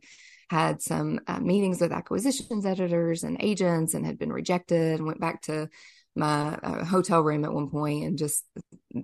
had 0.49 0.81
some 0.81 1.19
uh, 1.27 1.39
meetings 1.39 1.81
with 1.81 1.91
acquisitions 1.91 2.65
editors 2.65 3.23
and 3.23 3.37
agents 3.39 3.93
and 3.93 4.05
had 4.05 4.19
been 4.19 4.31
rejected 4.31 4.99
and 4.99 5.07
went 5.07 5.19
back 5.19 5.41
to 5.41 5.67
my 6.15 6.53
uh, 6.61 6.85
hotel 6.85 7.21
room 7.21 7.43
at 7.43 7.53
one 7.53 7.69
point 7.69 8.03
and 8.03 8.17
just 8.19 8.45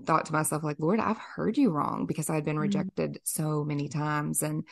thought 0.06 0.28
to 0.28 0.34
myself 0.34 0.64
like 0.64 0.76
lord 0.78 1.00
i've 1.00 1.18
heard 1.18 1.58
you 1.58 1.72
wrong 1.72 2.06
because 2.06 2.30
i'd 2.30 2.46
been 2.46 2.54
mm-hmm. 2.54 2.62
rejected 2.62 3.20
so 3.24 3.64
many 3.64 3.88
times 3.88 4.44
and 4.44 4.64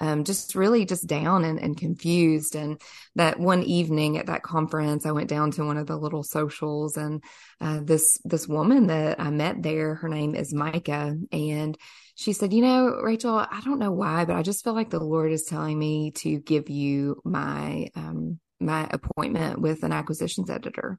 um, 0.00 0.24
just 0.24 0.54
really 0.54 0.84
just 0.84 1.06
down 1.06 1.44
and, 1.44 1.60
and 1.60 1.76
confused. 1.76 2.56
And 2.56 2.80
that 3.16 3.38
one 3.38 3.62
evening 3.62 4.18
at 4.18 4.26
that 4.26 4.42
conference, 4.42 5.06
I 5.06 5.12
went 5.12 5.28
down 5.28 5.50
to 5.52 5.64
one 5.64 5.76
of 5.76 5.86
the 5.86 5.96
little 5.96 6.22
socials 6.22 6.96
and 6.96 7.22
uh, 7.60 7.80
this, 7.82 8.18
this 8.24 8.48
woman 8.48 8.88
that 8.88 9.20
I 9.20 9.30
met 9.30 9.62
there, 9.62 9.96
her 9.96 10.08
name 10.08 10.34
is 10.34 10.54
Micah. 10.54 11.14
And 11.30 11.76
she 12.14 12.32
said, 12.32 12.52
you 12.52 12.62
know, 12.62 13.00
Rachael, 13.02 13.36
I 13.38 13.60
don't 13.64 13.78
know 13.78 13.92
why, 13.92 14.24
but 14.24 14.36
I 14.36 14.42
just 14.42 14.64
feel 14.64 14.74
like 14.74 14.90
the 14.90 15.04
Lord 15.04 15.32
is 15.32 15.44
telling 15.44 15.78
me 15.78 16.12
to 16.16 16.38
give 16.38 16.70
you 16.70 17.20
my, 17.24 17.88
um, 17.94 18.40
my 18.58 18.88
appointment 18.90 19.60
with 19.60 19.82
an 19.82 19.92
acquisitions 19.92 20.50
editor. 20.50 20.98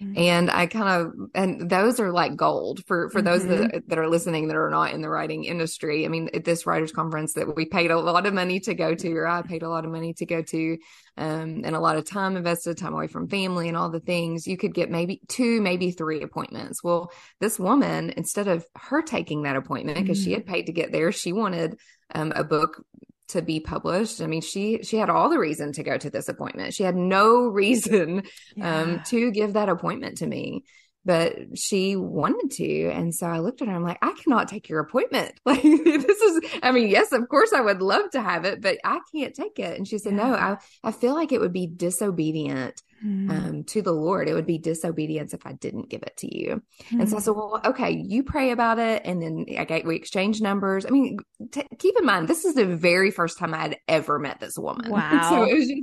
Mm-hmm. 0.00 0.18
And 0.18 0.50
I 0.50 0.66
kind 0.66 0.88
of, 0.88 1.30
and 1.34 1.68
those 1.68 2.00
are 2.00 2.10
like 2.10 2.34
gold 2.34 2.84
for, 2.86 3.10
for 3.10 3.20
mm-hmm. 3.20 3.26
those 3.26 3.46
that, 3.46 3.82
that 3.88 3.98
are 3.98 4.08
listening 4.08 4.48
that 4.48 4.56
are 4.56 4.70
not 4.70 4.92
in 4.92 5.02
the 5.02 5.10
writing 5.10 5.44
industry. 5.44 6.06
I 6.06 6.08
mean, 6.08 6.30
at 6.32 6.44
this 6.44 6.64
writers 6.64 6.90
conference 6.90 7.34
that 7.34 7.54
we 7.54 7.66
paid 7.66 7.90
a 7.90 7.98
lot 7.98 8.24
of 8.24 8.32
money 8.32 8.60
to 8.60 8.74
go 8.74 8.94
to, 8.94 9.12
or 9.12 9.26
I 9.26 9.42
paid 9.42 9.62
a 9.62 9.68
lot 9.68 9.84
of 9.84 9.90
money 9.90 10.14
to 10.14 10.24
go 10.24 10.40
to, 10.42 10.78
um, 11.18 11.62
and 11.64 11.76
a 11.76 11.80
lot 11.80 11.96
of 11.96 12.06
time 12.06 12.36
invested, 12.36 12.78
time 12.78 12.94
away 12.94 13.08
from 13.08 13.28
family 13.28 13.68
and 13.68 13.76
all 13.76 13.90
the 13.90 14.00
things, 14.00 14.46
you 14.46 14.56
could 14.56 14.72
get 14.72 14.90
maybe 14.90 15.20
two, 15.28 15.60
maybe 15.60 15.90
three 15.90 16.22
appointments. 16.22 16.82
Well, 16.82 17.12
this 17.40 17.58
woman, 17.58 18.14
instead 18.16 18.48
of 18.48 18.64
her 18.76 19.02
taking 19.02 19.42
that 19.42 19.56
appointment 19.56 19.98
because 19.98 20.18
mm-hmm. 20.18 20.24
she 20.24 20.32
had 20.32 20.46
paid 20.46 20.66
to 20.66 20.72
get 20.72 20.92
there, 20.92 21.12
she 21.12 21.32
wanted 21.32 21.78
um, 22.14 22.32
a 22.34 22.42
book 22.42 22.82
to 23.30 23.42
be 23.42 23.60
published. 23.60 24.20
I 24.20 24.26
mean, 24.26 24.40
she 24.40 24.82
she 24.82 24.96
had 24.96 25.10
all 25.10 25.28
the 25.28 25.38
reason 25.38 25.72
to 25.72 25.82
go 25.82 25.96
to 25.96 26.10
this 26.10 26.28
appointment. 26.28 26.74
She 26.74 26.82
had 26.82 26.96
no 26.96 27.46
reason 27.48 28.18
um, 28.18 28.24
yeah. 28.56 28.80
um, 28.80 29.02
to 29.06 29.30
give 29.30 29.54
that 29.54 29.68
appointment 29.68 30.18
to 30.18 30.26
me 30.26 30.64
but 31.04 31.58
she 31.58 31.96
wanted 31.96 32.50
to. 32.56 32.88
And 32.90 33.14
so 33.14 33.26
I 33.26 33.38
looked 33.38 33.62
at 33.62 33.68
her, 33.68 33.74
I'm 33.74 33.82
like, 33.82 33.98
I 34.02 34.12
cannot 34.22 34.48
take 34.48 34.68
your 34.68 34.80
appointment. 34.80 35.32
Like, 35.50 35.62
this 35.62 36.20
is, 36.20 36.40
I 36.62 36.70
mean, 36.70 36.88
yes, 36.88 37.10
of 37.12 37.28
course 37.28 37.52
I 37.52 37.60
would 37.60 37.82
love 37.82 38.10
to 38.12 38.20
have 38.20 38.44
it, 38.44 38.60
but 38.60 38.78
I 38.84 39.00
can't 39.12 39.34
take 39.34 39.58
it. 39.58 39.76
And 39.76 39.88
she 39.88 39.98
said, 39.98 40.12
yeah. 40.12 40.28
no, 40.28 40.34
I, 40.34 40.56
I 40.84 40.92
feel 40.92 41.14
like 41.14 41.32
it 41.32 41.40
would 41.40 41.52
be 41.52 41.66
disobedient 41.66 42.80
mm. 43.04 43.30
um, 43.30 43.64
to 43.64 43.82
the 43.82 43.92
Lord. 43.92 44.28
It 44.28 44.34
would 44.34 44.46
be 44.46 44.58
disobedience 44.58 45.34
if 45.34 45.44
I 45.46 45.52
didn't 45.52 45.88
give 45.88 46.02
it 46.02 46.16
to 46.18 46.38
you. 46.38 46.62
Mm. 46.92 47.00
And 47.00 47.08
so 47.08 47.16
I 47.16 47.20
said, 47.20 47.34
well, 47.34 47.60
okay, 47.64 47.90
you 47.90 48.22
pray 48.22 48.52
about 48.52 48.78
it. 48.78 49.02
And 49.04 49.20
then 49.20 49.46
okay, 49.48 49.82
we 49.84 49.96
exchange 49.96 50.40
numbers. 50.40 50.86
I 50.86 50.90
mean, 50.90 51.18
t- 51.50 51.66
keep 51.78 51.98
in 51.98 52.06
mind, 52.06 52.28
this 52.28 52.44
is 52.44 52.54
the 52.54 52.66
very 52.66 53.10
first 53.10 53.38
time 53.38 53.54
I 53.54 53.58
had 53.58 53.78
ever 53.88 54.18
met 54.18 54.40
this 54.40 54.56
woman. 54.56 54.90
Wow. 55.00 55.30
so 55.30 55.42
it 55.44 55.54
was 55.54 55.68
just 55.68 55.82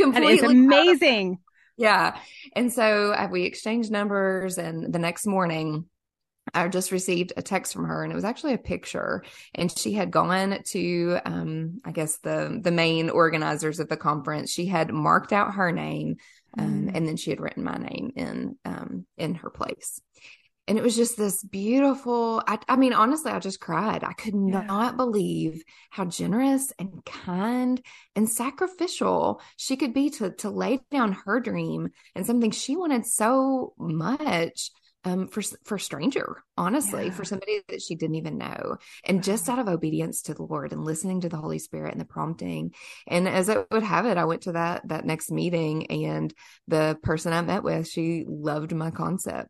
completely 0.00 0.36
that 0.36 0.44
is 0.44 0.50
amazing. 0.50 1.38
Yeah. 1.78 2.18
And 2.54 2.72
so 2.72 3.12
uh, 3.12 3.28
we 3.30 3.44
exchanged 3.44 3.90
numbers, 3.90 4.58
and 4.58 4.92
the 4.92 4.98
next 4.98 5.26
morning, 5.26 5.86
I 6.52 6.66
just 6.68 6.92
received 6.92 7.32
a 7.36 7.42
text 7.42 7.72
from 7.72 7.84
her, 7.84 8.02
and 8.02 8.12
it 8.12 8.16
was 8.16 8.24
actually 8.24 8.54
a 8.54 8.58
picture. 8.58 9.22
And 9.54 9.70
she 9.70 9.92
had 9.92 10.10
gone 10.10 10.58
to, 10.70 11.18
um, 11.24 11.78
I 11.84 11.92
guess 11.92 12.18
the 12.18 12.58
the 12.60 12.72
main 12.72 13.10
organizers 13.10 13.78
of 13.78 13.88
the 13.88 13.96
conference. 13.96 14.50
She 14.50 14.66
had 14.66 14.92
marked 14.92 15.32
out 15.32 15.54
her 15.54 15.70
name, 15.70 16.16
um, 16.58 16.88
mm. 16.88 16.90
and 16.94 17.06
then 17.06 17.16
she 17.16 17.30
had 17.30 17.40
written 17.40 17.62
my 17.62 17.76
name 17.76 18.12
in 18.16 18.56
um, 18.64 19.06
in 19.16 19.36
her 19.36 19.50
place 19.50 20.00
and 20.68 20.78
it 20.78 20.84
was 20.84 20.94
just 20.94 21.16
this 21.16 21.42
beautiful 21.42 22.42
I, 22.46 22.58
I, 22.68 22.76
mean 22.76 22.92
honestly 22.92 23.32
i 23.32 23.38
just 23.38 23.58
cried 23.58 24.04
i 24.04 24.12
could 24.12 24.34
yeah. 24.34 24.60
not 24.60 24.96
believe 24.96 25.62
how 25.90 26.04
generous 26.04 26.72
and 26.78 27.04
kind 27.04 27.80
and 28.14 28.28
sacrificial 28.28 29.40
she 29.56 29.76
could 29.76 29.94
be 29.94 30.10
to 30.10 30.30
to 30.30 30.50
lay 30.50 30.80
down 30.90 31.16
her 31.24 31.40
dream 31.40 31.88
and 32.14 32.26
something 32.26 32.50
she 32.50 32.76
wanted 32.76 33.06
so 33.06 33.72
much 33.78 34.70
um, 35.04 35.28
for 35.28 35.42
for 35.64 35.78
stranger, 35.78 36.42
honestly, 36.56 37.06
yeah. 37.06 37.12
for 37.12 37.24
somebody 37.24 37.60
that 37.68 37.80
she 37.80 37.94
didn't 37.94 38.16
even 38.16 38.36
know, 38.36 38.76
and 39.04 39.22
just 39.22 39.48
out 39.48 39.58
of 39.58 39.68
obedience 39.68 40.22
to 40.22 40.34
the 40.34 40.42
Lord 40.42 40.72
and 40.72 40.84
listening 40.84 41.20
to 41.20 41.28
the 41.28 41.36
Holy 41.36 41.58
Spirit 41.58 41.92
and 41.92 42.00
the 42.00 42.04
prompting. 42.04 42.74
And 43.06 43.28
as 43.28 43.48
it 43.48 43.66
would 43.70 43.84
have 43.84 44.06
it, 44.06 44.18
I 44.18 44.24
went 44.24 44.42
to 44.42 44.52
that 44.52 44.88
that 44.88 45.04
next 45.04 45.30
meeting, 45.30 45.86
and 45.86 46.34
the 46.66 46.98
person 47.02 47.32
I 47.32 47.42
met 47.42 47.62
with, 47.62 47.88
she 47.88 48.24
loved 48.26 48.74
my 48.74 48.90
concept. 48.90 49.48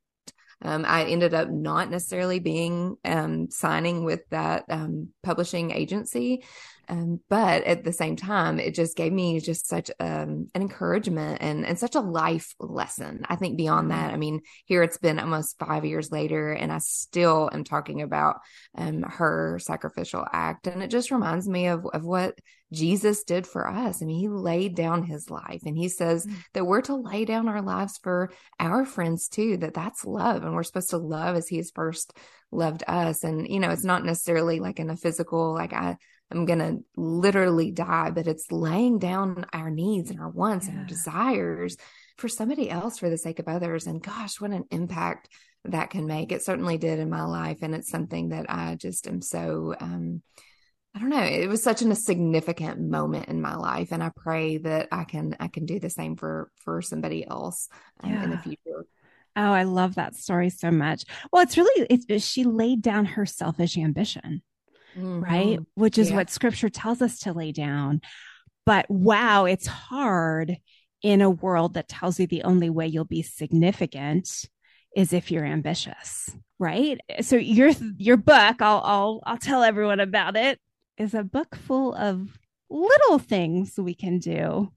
Um, 0.63 0.85
I 0.87 1.05
ended 1.05 1.35
up 1.35 1.49
not 1.51 1.91
necessarily 1.91 2.41
being 2.41 2.97
um, 3.05 3.51
signing 3.51 4.05
with 4.05 4.29
that 4.31 4.65
um, 4.69 5.11
publishing 5.23 5.71
agency, 5.71 6.43
um, 6.89 7.21
but 7.29 7.65
at 7.65 7.85
the 7.85 7.93
same 7.93 8.17
time, 8.17 8.59
it 8.59 8.75
just 8.75 8.97
gave 8.97 9.13
me 9.13 9.41
just 9.41 9.67
such 9.67 9.91
um, 10.01 10.49
an 10.55 10.63
encouragement 10.63 11.43
and, 11.43 11.67
and 11.67 11.79
such 11.79 11.95
a 11.95 12.01
life 12.01 12.55
lesson. 12.59 13.23
I 13.29 13.37
think 13.37 13.57
beyond 13.57 13.91
mm-hmm. 13.91 14.01
that, 14.01 14.13
I 14.13 14.17
mean, 14.17 14.41
here 14.65 14.83
it's 14.83 14.99
been 14.99 15.19
almost 15.19 15.59
five 15.59 15.85
years 15.85 16.11
later, 16.11 16.53
and 16.53 16.73
I 16.73 16.79
still 16.79 17.51
am 17.53 17.65
talking 17.65 18.03
about 18.03 18.41
um, 18.77 19.03
her 19.03 19.59
sacrificial 19.61 20.25
act. 20.33 20.67
And 20.67 20.83
it 20.83 20.91
just 20.91 21.11
reminds 21.11 21.49
me 21.49 21.67
of, 21.67 21.87
of 21.93 22.05
what 22.05 22.39
Jesus 22.73 23.25
did 23.25 23.47
for 23.47 23.67
us. 23.67 24.03
I 24.03 24.07
mean, 24.07 24.19
he 24.19 24.29
laid 24.29 24.75
down 24.75 25.03
his 25.03 25.31
life 25.31 25.63
and 25.65 25.77
he 25.77 25.89
says 25.89 26.27
mm-hmm. 26.27 26.37
that 26.53 26.67
we're 26.67 26.83
to 26.83 26.97
lay 26.97 27.25
down 27.25 27.49
our 27.49 27.63
lives 27.63 27.99
for 28.03 28.31
our 28.61 28.85
friends 28.85 29.29
too, 29.29 29.57
that 29.59 29.75
that's 29.75 30.05
love. 30.05 30.43
And 30.43 30.55
we're 30.55 30.63
supposed 30.63 30.91
to 30.91 30.99
love 30.99 31.37
as 31.37 31.49
he 31.49 31.57
has 31.57 31.71
first 31.75 32.13
loved 32.51 32.85
us. 32.87 33.25
And, 33.25 33.49
you 33.49 33.61
know, 33.61 33.71
it's 33.71 33.85
not 33.85 34.05
necessarily 34.05 34.61
like 34.61 34.81
in 34.81 34.91
a 34.91 34.97
physical, 34.97 35.55
like 35.55 35.73
I, 35.73 35.97
I'm 36.31 36.45
going 36.45 36.59
to 36.59 36.85
literally 36.97 37.71
die, 37.71 38.11
but 38.11 38.27
it's 38.27 38.53
laying 38.53 38.99
down 38.99 39.47
our 39.53 39.71
needs 39.71 40.11
and 40.11 40.21
our 40.21 40.29
wants 40.29 40.67
yeah. 40.67 40.73
and 40.73 40.81
our 40.81 40.87
desires 40.87 41.77
for 42.17 42.29
somebody 42.29 42.71
else 42.71 42.99
for 42.99 43.09
the 43.09 43.17
sake 43.17 43.39
of 43.39 43.49
others. 43.49 43.87
And 43.87 44.03
gosh, 44.03 44.41
what 44.41 44.51
an 44.51 44.65
impact 44.71 45.29
that 45.65 45.91
can 45.91 46.07
make. 46.07 46.33
It 46.33 46.43
certainly 46.43 46.79
did 46.79 46.99
in 46.99 47.09
my 47.09 47.25
life. 47.25 47.59
And 47.63 47.75
it's 47.75 47.91
something 47.91 48.31
that 48.31 48.47
I 48.49 48.75
just 48.75 49.07
am 49.07 49.23
so, 49.23 49.75
um, 49.81 50.23
I 50.95 51.01
don't 51.01 51.11
know. 51.11 51.23
It 51.23 51.49
was 51.49 51.63
such 51.63 51.83
an, 51.83 51.93
a 51.93 51.97
significant 51.97 52.81
moment 52.81 53.29
in 53.29 53.41
my 53.41 53.55
life, 53.55 53.93
and 53.93 54.03
I 54.03 54.11
pray 54.17 54.59
that 54.59 54.89
I 54.91 55.05
can 55.05 55.37
I 55.39 55.47
can 55.47 55.65
do 55.65 55.79
the 55.79 55.91
same 55.91 56.17
for 56.17 56.51
for 56.57 56.83
somebody 56.83 57.27
else 57.27 57.69
um, 58.01 58.11
yeah. 58.11 58.25
in 58.25 58.31
the 58.31 58.39
future. 58.39 58.87
Oh, 59.37 59.53
I 59.53 59.63
love 59.63 59.95
that 59.95 60.17
story 60.17 60.51
so 60.51 60.71
much. 60.71 61.05
Well, 61.31 61.43
it's 61.43 61.57
really 61.57 61.87
it's 61.89 62.25
she 62.25 62.43
laid 62.45 62.83
down 62.83 63.05
her 63.05 63.27
selfish 63.27 63.77
ambition 63.77 64.43
mm-hmm. 64.99 65.21
right? 65.21 65.59
Which 65.75 65.99
is 65.99 66.11
yeah. 66.11 66.17
what 66.17 66.31
scripture 66.31 66.69
tells 66.69 67.03
us 67.03 67.21
to 67.21 67.33
lay 67.33 67.53
down. 67.53 68.01
But 68.67 68.91
wow, 68.91 69.47
it's 69.47 69.67
hard 69.67 70.57
in 71.03 71.23
a 71.23 71.31
world 71.31 71.75
that 71.75 71.89
tells 71.89 72.19
you 72.19 72.27
the 72.27 72.43
only 72.43 72.71
way 72.71 72.87
you'll 72.87 73.05
be 73.05 73.23
significant 73.23 74.29
is 74.97 75.13
if 75.13 75.31
you're 75.31 75.45
ambitious, 75.45 76.31
right? 76.59 76.99
So 77.21 77.37
your 77.37 77.71
your 77.97 78.17
book, 78.17 78.61
I'll 78.61 78.83
I'll 78.85 79.21
I'll 79.25 79.39
tell 79.39 79.63
everyone 79.63 80.01
about 80.01 80.37
it, 80.37 80.59
is 80.97 81.15
a 81.15 81.23
book 81.23 81.55
full 81.55 81.95
of 81.95 82.39
little 82.69 83.19
things 83.19 83.79
we 83.79 83.95
can 83.95 84.19
do 84.19 84.73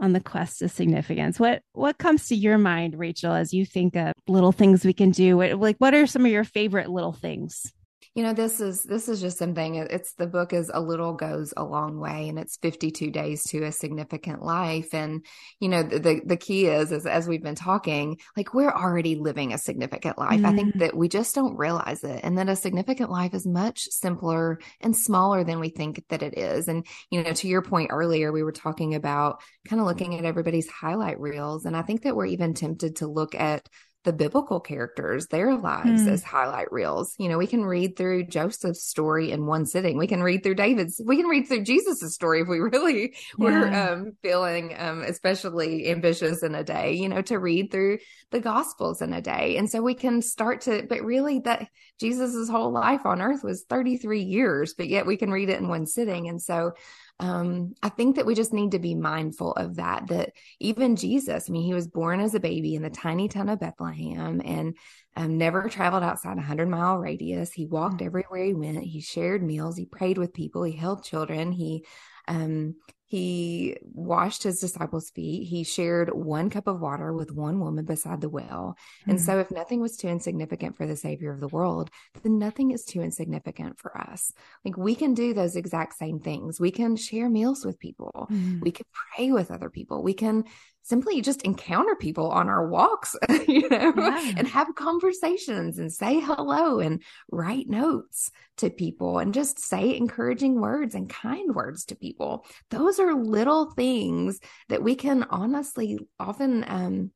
on 0.00 0.12
the 0.12 0.20
quest 0.20 0.60
to 0.60 0.68
significance. 0.68 1.40
What 1.40 1.62
what 1.72 1.98
comes 1.98 2.28
to 2.28 2.36
your 2.36 2.58
mind, 2.58 2.98
Rachael, 2.98 3.32
as 3.32 3.52
you 3.52 3.64
think 3.64 3.96
of 3.96 4.12
little 4.26 4.52
things 4.52 4.84
we 4.84 4.92
can 4.92 5.10
do? 5.10 5.42
Like 5.54 5.78
what 5.78 5.94
are 5.94 6.06
some 6.06 6.24
of 6.24 6.30
your 6.30 6.44
favorite 6.44 6.90
little 6.90 7.12
things? 7.12 7.72
You 8.18 8.24
know 8.24 8.32
this 8.32 8.60
is 8.60 8.82
this 8.82 9.08
is 9.08 9.20
just 9.20 9.38
something 9.38 9.76
it's 9.76 10.14
the 10.14 10.26
book 10.26 10.52
is 10.52 10.72
a 10.74 10.80
little 10.80 11.12
goes 11.14 11.54
a 11.56 11.62
long 11.62 12.00
way 12.00 12.28
and 12.28 12.36
it's 12.36 12.56
52 12.56 13.12
days 13.12 13.44
to 13.44 13.62
a 13.62 13.70
significant 13.70 14.42
life 14.42 14.92
and 14.92 15.24
you 15.60 15.68
know 15.68 15.84
the 15.84 16.20
the 16.24 16.36
key 16.36 16.66
is, 16.66 16.90
is 16.90 17.06
as 17.06 17.28
we've 17.28 17.44
been 17.44 17.54
talking 17.54 18.18
like 18.36 18.52
we're 18.52 18.72
already 18.72 19.14
living 19.14 19.52
a 19.52 19.58
significant 19.58 20.18
life 20.18 20.40
mm. 20.40 20.46
i 20.46 20.52
think 20.52 20.74
mm. 20.74 20.80
that 20.80 20.96
we 20.96 21.06
just 21.06 21.32
don't 21.32 21.56
realize 21.56 22.02
it 22.02 22.18
and 22.24 22.38
that 22.38 22.48
a 22.48 22.56
significant 22.56 23.08
life 23.08 23.34
is 23.34 23.46
much 23.46 23.82
simpler 23.82 24.58
and 24.80 24.96
smaller 24.96 25.44
than 25.44 25.60
we 25.60 25.68
think 25.68 26.02
that 26.08 26.24
it 26.24 26.36
is 26.36 26.66
and 26.66 26.84
you 27.10 27.22
know 27.22 27.32
to 27.32 27.46
your 27.46 27.62
point 27.62 27.92
earlier 27.92 28.32
we 28.32 28.42
were 28.42 28.50
talking 28.50 28.96
about 28.96 29.40
kind 29.68 29.80
of 29.80 29.86
looking 29.86 30.18
at 30.18 30.24
everybody's 30.24 30.68
highlight 30.68 31.20
reels 31.20 31.66
and 31.66 31.76
i 31.76 31.82
think 31.82 32.02
that 32.02 32.16
we're 32.16 32.26
even 32.26 32.52
tempted 32.52 32.96
to 32.96 33.06
look 33.06 33.36
at 33.36 33.68
the 34.08 34.12
biblical 34.14 34.58
characters, 34.58 35.26
their 35.26 35.54
lives 35.54 36.00
mm. 36.00 36.08
as 36.08 36.24
highlight 36.24 36.72
reels. 36.72 37.14
You 37.18 37.28
know, 37.28 37.36
we 37.36 37.46
can 37.46 37.62
read 37.62 37.94
through 37.94 38.24
Joseph's 38.24 38.82
story 38.82 39.32
in 39.32 39.44
one 39.44 39.66
sitting. 39.66 39.98
We 39.98 40.06
can 40.06 40.22
read 40.22 40.42
through 40.42 40.54
David's. 40.54 40.98
We 41.04 41.18
can 41.18 41.26
read 41.26 41.46
through 41.46 41.64
Jesus's 41.64 42.14
story 42.14 42.40
if 42.40 42.48
we 42.48 42.58
really 42.58 43.14
yeah. 43.38 43.44
were 43.44 43.70
um, 43.70 44.12
feeling 44.22 44.74
um, 44.78 45.02
especially 45.02 45.90
ambitious 45.90 46.42
in 46.42 46.54
a 46.54 46.64
day. 46.64 46.94
You 46.94 47.10
know, 47.10 47.20
to 47.20 47.38
read 47.38 47.70
through 47.70 47.98
the 48.30 48.40
Gospels 48.40 49.02
in 49.02 49.12
a 49.12 49.20
day, 49.20 49.58
and 49.58 49.68
so 49.68 49.82
we 49.82 49.94
can 49.94 50.22
start 50.22 50.62
to. 50.62 50.86
But 50.88 51.02
really, 51.02 51.40
that 51.40 51.68
Jesus's 52.00 52.48
whole 52.48 52.72
life 52.72 53.04
on 53.04 53.20
earth 53.20 53.44
was 53.44 53.66
thirty 53.68 53.98
three 53.98 54.22
years, 54.22 54.72
but 54.72 54.88
yet 54.88 55.04
we 55.04 55.18
can 55.18 55.30
read 55.30 55.50
it 55.50 55.60
in 55.60 55.68
one 55.68 55.84
sitting, 55.84 56.30
and 56.30 56.40
so 56.40 56.72
um, 57.20 57.74
I 57.82 57.88
think 57.88 58.16
that 58.16 58.26
we 58.26 58.34
just 58.34 58.52
need 58.52 58.72
to 58.72 58.78
be 58.78 58.94
mindful 58.94 59.52
of 59.52 59.76
that. 59.76 60.06
That 60.08 60.32
even 60.60 60.94
Jesus, 60.94 61.48
I 61.48 61.52
mean, 61.52 61.64
he 61.64 61.74
was 61.74 61.88
born 61.88 62.20
as 62.20 62.34
a 62.34 62.40
baby 62.40 62.74
in 62.74 62.82
the 62.82 62.90
tiny 62.90 63.28
town 63.28 63.48
of 63.48 63.58
Bethlehem 63.58 64.40
and 64.44 64.76
um, 65.16 65.36
never 65.36 65.68
traveled 65.68 66.04
outside 66.04 66.38
a 66.38 66.42
hundred 66.42 66.68
mile 66.68 66.98
radius. 66.98 67.52
He 67.52 67.66
walked 67.66 68.00
mm. 68.00 68.06
everywhere 68.06 68.44
he 68.44 68.54
went. 68.54 68.84
He 68.84 69.00
shared 69.00 69.42
meals. 69.42 69.76
He 69.76 69.84
prayed 69.84 70.16
with 70.16 70.32
people. 70.32 70.62
He 70.62 70.76
held 70.76 71.04
children. 71.04 71.50
He 71.50 71.84
um, 72.28 72.76
he 73.08 73.78
washed 73.82 74.42
his 74.42 74.60
disciples' 74.60 75.10
feet. 75.10 75.48
He 75.48 75.64
shared 75.64 76.14
one 76.14 76.50
cup 76.50 76.66
of 76.66 76.80
water 76.80 77.12
with 77.14 77.32
one 77.32 77.58
woman 77.58 77.86
beside 77.86 78.20
the 78.20 78.28
well. 78.28 78.76
Mm-hmm. 79.00 79.10
And 79.10 79.20
so, 79.20 79.40
if 79.40 79.50
nothing 79.50 79.80
was 79.80 79.96
too 79.96 80.08
insignificant 80.08 80.76
for 80.76 80.86
the 80.86 80.94
Savior 80.94 81.32
of 81.32 81.40
the 81.40 81.48
world, 81.48 81.90
then 82.22 82.38
nothing 82.38 82.70
is 82.70 82.84
too 82.84 83.00
insignificant 83.00 83.78
for 83.78 83.96
us. 83.96 84.30
Like, 84.62 84.76
we 84.76 84.94
can 84.94 85.14
do 85.14 85.32
those 85.32 85.56
exact 85.56 85.96
same 85.96 86.20
things. 86.20 86.60
We 86.60 86.70
can 86.70 86.96
share 86.96 87.30
meals 87.30 87.64
with 87.64 87.80
people, 87.80 88.28
mm-hmm. 88.30 88.60
we 88.60 88.70
can 88.72 88.84
pray 88.92 89.32
with 89.32 89.50
other 89.50 89.70
people, 89.70 90.02
we 90.02 90.14
can 90.14 90.44
simply 90.82 91.20
just 91.20 91.42
encounter 91.42 91.94
people 91.96 92.30
on 92.30 92.48
our 92.48 92.66
walks, 92.66 93.14
you 93.46 93.68
know, 93.68 93.92
yeah. 93.96 94.32
and 94.36 94.48
have 94.48 94.74
conversations 94.74 95.78
and 95.78 95.92
say 95.92 96.20
hello 96.20 96.80
and 96.80 97.02
write 97.30 97.68
notes 97.68 98.30
to 98.56 98.70
people 98.70 99.18
and 99.18 99.34
just 99.34 99.58
say 99.58 99.96
encouraging 99.96 100.60
words 100.60 100.94
and 100.94 101.10
kind 101.10 101.54
words 101.54 101.84
to 101.86 101.94
people. 101.94 102.46
Those 102.70 102.98
are 102.98 103.14
little 103.14 103.70
things 103.72 104.40
that 104.68 104.82
we 104.82 104.94
can 104.94 105.24
honestly 105.24 105.98
often 106.18 106.64
um, 106.66 107.10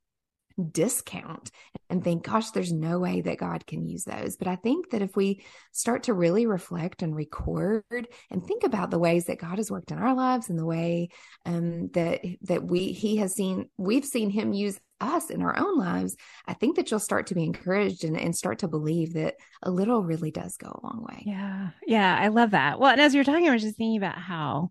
discount 0.70 1.50
and 1.88 2.02
think, 2.02 2.24
gosh, 2.24 2.50
there's 2.50 2.72
no 2.72 2.98
way 2.98 3.20
that 3.20 3.38
God 3.38 3.66
can 3.66 3.86
use 3.86 4.04
those. 4.04 4.36
But 4.36 4.48
I 4.48 4.56
think 4.56 4.90
that 4.90 5.02
if 5.02 5.16
we 5.16 5.44
start 5.72 6.04
to 6.04 6.14
really 6.14 6.46
reflect 6.46 7.02
and 7.02 7.14
record 7.14 8.08
and 8.30 8.44
think 8.44 8.64
about 8.64 8.90
the 8.90 8.98
ways 8.98 9.26
that 9.26 9.40
God 9.40 9.58
has 9.58 9.70
worked 9.70 9.90
in 9.90 9.98
our 9.98 10.14
lives 10.14 10.48
and 10.48 10.58
the 10.58 10.66
way 10.66 11.08
um, 11.44 11.88
that 11.94 12.20
that 12.42 12.64
we 12.64 12.92
He 12.92 13.16
has 13.16 13.34
seen 13.34 13.68
we've 13.76 14.04
seen 14.04 14.30
Him 14.30 14.52
use 14.52 14.78
us 15.02 15.30
in 15.30 15.42
our 15.42 15.58
own 15.58 15.78
lives, 15.78 16.16
I 16.46 16.54
think 16.54 16.76
that 16.76 16.90
you'll 16.90 17.00
start 17.00 17.26
to 17.26 17.34
be 17.34 17.44
encouraged 17.44 18.04
and, 18.04 18.16
and 18.18 18.34
start 18.34 18.60
to 18.60 18.68
believe 18.68 19.14
that 19.14 19.34
a 19.62 19.70
little 19.70 20.02
really 20.02 20.30
does 20.30 20.56
go 20.56 20.68
a 20.68 20.86
long 20.86 21.04
way. 21.06 21.24
Yeah. 21.26 21.70
Yeah. 21.86 22.16
I 22.18 22.28
love 22.28 22.52
that. 22.52 22.78
Well, 22.78 22.92
and 22.92 23.00
as 23.00 23.14
you're 23.14 23.24
talking, 23.24 23.48
I 23.48 23.52
was 23.52 23.62
just 23.62 23.76
thinking 23.76 23.96
about 23.96 24.18
how 24.18 24.70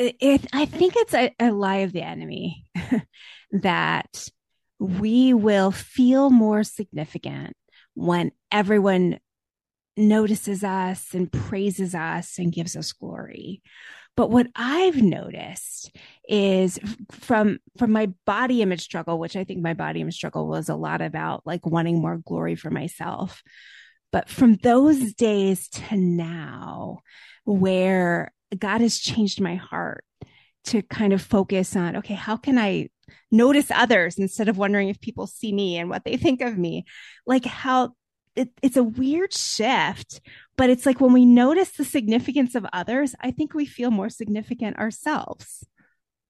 it, 0.00 0.46
I 0.52 0.64
think 0.64 0.94
it's 0.96 1.14
a, 1.14 1.34
a 1.38 1.52
lie 1.52 1.78
of 1.78 1.92
the 1.92 2.02
enemy 2.02 2.64
that 3.52 4.28
we 4.78 5.34
will 5.34 5.70
feel 5.70 6.30
more 6.30 6.64
significant 6.64 7.54
when 7.94 8.32
everyone 8.50 9.18
notices 9.96 10.64
us 10.64 11.12
and 11.12 11.30
praises 11.30 11.94
us 11.94 12.38
and 12.38 12.52
gives 12.52 12.76
us 12.76 12.92
glory. 12.92 13.62
But 14.16 14.30
what 14.30 14.48
I've 14.56 15.00
noticed 15.00 15.94
is 16.28 16.78
from 17.10 17.58
from 17.78 17.92
my 17.92 18.06
body 18.26 18.62
image 18.62 18.82
struggle, 18.82 19.18
which 19.18 19.36
I 19.36 19.44
think 19.44 19.60
my 19.60 19.74
body 19.74 20.00
image 20.00 20.14
struggle 20.14 20.48
was 20.48 20.68
a 20.68 20.74
lot 20.74 21.00
about 21.00 21.46
like 21.46 21.64
wanting 21.66 22.00
more 22.00 22.18
glory 22.18 22.54
for 22.54 22.70
myself. 22.70 23.42
But 24.12 24.28
from 24.28 24.56
those 24.56 25.14
days 25.14 25.68
to 25.68 25.96
now, 25.96 27.00
where 27.44 28.32
God 28.58 28.80
has 28.80 28.98
changed 28.98 29.40
my 29.40 29.56
heart 29.56 30.04
to 30.64 30.82
kind 30.82 31.12
of 31.12 31.22
focus 31.22 31.76
on, 31.76 31.96
okay, 31.96 32.14
how 32.14 32.36
can 32.36 32.58
I 32.58 32.88
notice 33.30 33.70
others 33.70 34.18
instead 34.18 34.48
of 34.48 34.58
wondering 34.58 34.88
if 34.88 35.00
people 35.00 35.26
see 35.26 35.52
me 35.52 35.78
and 35.78 35.88
what 35.88 36.04
they 36.04 36.16
think 36.16 36.40
of 36.40 36.58
me? 36.58 36.84
Like 37.26 37.44
how 37.44 37.94
it, 38.36 38.50
it's 38.62 38.76
a 38.76 38.84
weird 38.84 39.32
shift, 39.32 40.20
but 40.56 40.70
it's 40.70 40.86
like 40.86 41.00
when 41.00 41.12
we 41.12 41.26
notice 41.26 41.70
the 41.70 41.84
significance 41.84 42.54
of 42.54 42.66
others, 42.72 43.14
I 43.20 43.30
think 43.30 43.54
we 43.54 43.66
feel 43.66 43.90
more 43.90 44.08
significant 44.08 44.78
ourselves. 44.78 45.66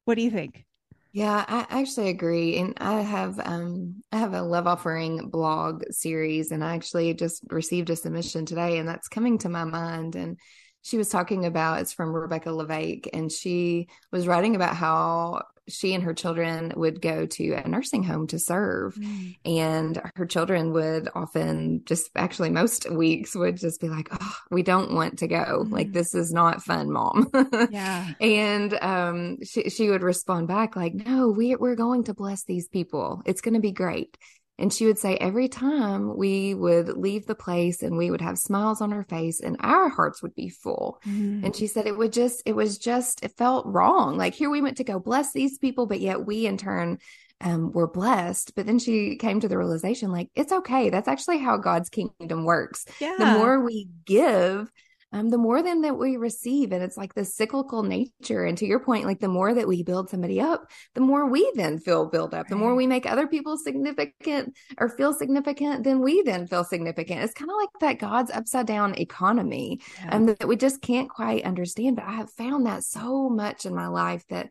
What 0.04 0.16
do 0.16 0.22
you 0.22 0.30
think? 0.30 0.64
Yeah, 1.12 1.44
I 1.46 1.66
actually 1.80 2.08
agree. 2.08 2.58
And 2.58 2.74
I 2.80 3.00
have 3.00 3.40
um 3.44 4.02
I 4.12 4.18
have 4.18 4.32
a 4.32 4.42
love 4.42 4.66
offering 4.66 5.28
blog 5.28 5.82
series 5.90 6.52
and 6.52 6.62
I 6.64 6.76
actually 6.76 7.12
just 7.14 7.42
received 7.50 7.90
a 7.90 7.96
submission 7.96 8.46
today 8.46 8.78
and 8.78 8.88
that's 8.88 9.08
coming 9.08 9.38
to 9.38 9.48
my 9.48 9.64
mind 9.64 10.14
and 10.14 10.38
she 10.82 10.96
was 10.96 11.08
talking 11.08 11.44
about 11.44 11.80
it's 11.80 11.92
from 11.92 12.12
Rebecca 12.12 12.48
LeVake 12.50 13.08
and 13.12 13.30
she 13.30 13.88
was 14.10 14.26
writing 14.26 14.56
about 14.56 14.76
how 14.76 15.42
she 15.70 15.94
and 15.94 16.02
her 16.02 16.14
children 16.14 16.72
would 16.76 17.00
go 17.00 17.26
to 17.26 17.52
a 17.52 17.68
nursing 17.68 18.02
home 18.02 18.26
to 18.28 18.38
serve. 18.38 18.94
Mm. 18.94 19.36
And 19.44 20.02
her 20.16 20.26
children 20.26 20.72
would 20.72 21.08
often 21.14 21.82
just 21.84 22.10
actually 22.16 22.50
most 22.50 22.90
weeks 22.90 23.34
would 23.34 23.56
just 23.56 23.80
be 23.80 23.88
like, 23.88 24.08
Oh, 24.10 24.36
we 24.50 24.62
don't 24.62 24.92
want 24.92 25.18
to 25.20 25.28
go. 25.28 25.64
Mm. 25.64 25.72
Like, 25.72 25.92
this 25.92 26.14
is 26.14 26.32
not 26.32 26.62
fun, 26.62 26.90
mom. 26.90 27.30
yeah. 27.70 28.12
And 28.20 28.74
um, 28.82 29.38
she, 29.44 29.70
she 29.70 29.88
would 29.90 30.02
respond 30.02 30.48
back 30.48 30.76
like, 30.76 30.94
No, 30.94 31.28
we, 31.28 31.56
we're 31.56 31.76
going 31.76 32.04
to 32.04 32.14
bless 32.14 32.44
these 32.44 32.68
people. 32.68 33.22
It's 33.24 33.40
going 33.40 33.54
to 33.54 33.60
be 33.60 33.72
great. 33.72 34.16
And 34.60 34.72
she 34.72 34.86
would 34.86 34.98
say 34.98 35.16
every 35.16 35.48
time 35.48 36.16
we 36.16 36.54
would 36.54 36.96
leave 36.96 37.26
the 37.26 37.34
place 37.34 37.82
and 37.82 37.96
we 37.96 38.10
would 38.10 38.20
have 38.20 38.38
smiles 38.38 38.80
on 38.80 38.92
our 38.92 39.04
face 39.04 39.40
and 39.40 39.56
our 39.60 39.88
hearts 39.88 40.22
would 40.22 40.34
be 40.34 40.50
full. 40.50 41.00
Mm-hmm. 41.06 41.46
And 41.46 41.56
she 41.56 41.66
said 41.66 41.86
it 41.86 41.96
would 41.96 42.12
just, 42.12 42.42
it 42.44 42.54
was 42.54 42.76
just, 42.76 43.24
it 43.24 43.36
felt 43.36 43.66
wrong. 43.66 44.18
Like 44.18 44.34
here 44.34 44.50
we 44.50 44.60
went 44.60 44.76
to 44.76 44.84
go 44.84 45.00
bless 45.00 45.32
these 45.32 45.58
people, 45.58 45.86
but 45.86 46.00
yet 46.00 46.26
we 46.26 46.46
in 46.46 46.58
turn 46.58 46.98
um, 47.40 47.72
were 47.72 47.88
blessed. 47.88 48.54
But 48.54 48.66
then 48.66 48.78
she 48.78 49.16
came 49.16 49.40
to 49.40 49.48
the 49.48 49.56
realization 49.56 50.12
like, 50.12 50.28
it's 50.34 50.52
okay. 50.52 50.90
That's 50.90 51.08
actually 51.08 51.38
how 51.38 51.56
God's 51.56 51.88
kingdom 51.88 52.44
works. 52.44 52.84
Yeah. 53.00 53.16
The 53.18 53.26
more 53.26 53.64
we 53.64 53.88
give, 54.04 54.70
um, 55.12 55.28
the 55.28 55.38
more 55.38 55.62
then 55.62 55.82
that 55.82 55.98
we 55.98 56.16
receive. 56.16 56.72
And 56.72 56.82
it's 56.82 56.96
like 56.96 57.14
the 57.14 57.24
cyclical 57.24 57.82
nature. 57.82 58.44
And 58.44 58.56
to 58.58 58.66
your 58.66 58.80
point, 58.80 59.06
like 59.06 59.20
the 59.20 59.28
more 59.28 59.52
that 59.52 59.66
we 59.66 59.82
build 59.82 60.08
somebody 60.08 60.40
up, 60.40 60.70
the 60.94 61.00
more 61.00 61.28
we 61.28 61.50
then 61.56 61.78
feel 61.78 62.06
built 62.06 62.32
up. 62.32 62.48
The 62.48 62.56
more 62.56 62.74
we 62.74 62.86
make 62.86 63.06
other 63.06 63.26
people 63.26 63.56
significant 63.56 64.56
or 64.78 64.88
feel 64.88 65.12
significant, 65.12 65.84
then 65.84 66.00
we 66.00 66.22
then 66.22 66.46
feel 66.46 66.64
significant. 66.64 67.22
It's 67.22 67.34
kind 67.34 67.50
of 67.50 67.56
like 67.56 67.70
that 67.80 67.98
God's 67.98 68.30
upside 68.30 68.66
down 68.66 68.98
economy 68.98 69.80
yeah. 69.98 70.14
um, 70.14 70.26
that 70.26 70.46
we 70.46 70.56
just 70.56 70.80
can't 70.80 71.08
quite 71.08 71.44
understand. 71.44 71.96
But 71.96 72.06
I 72.06 72.12
have 72.12 72.30
found 72.30 72.66
that 72.66 72.84
so 72.84 73.28
much 73.28 73.66
in 73.66 73.74
my 73.74 73.88
life 73.88 74.24
that 74.28 74.48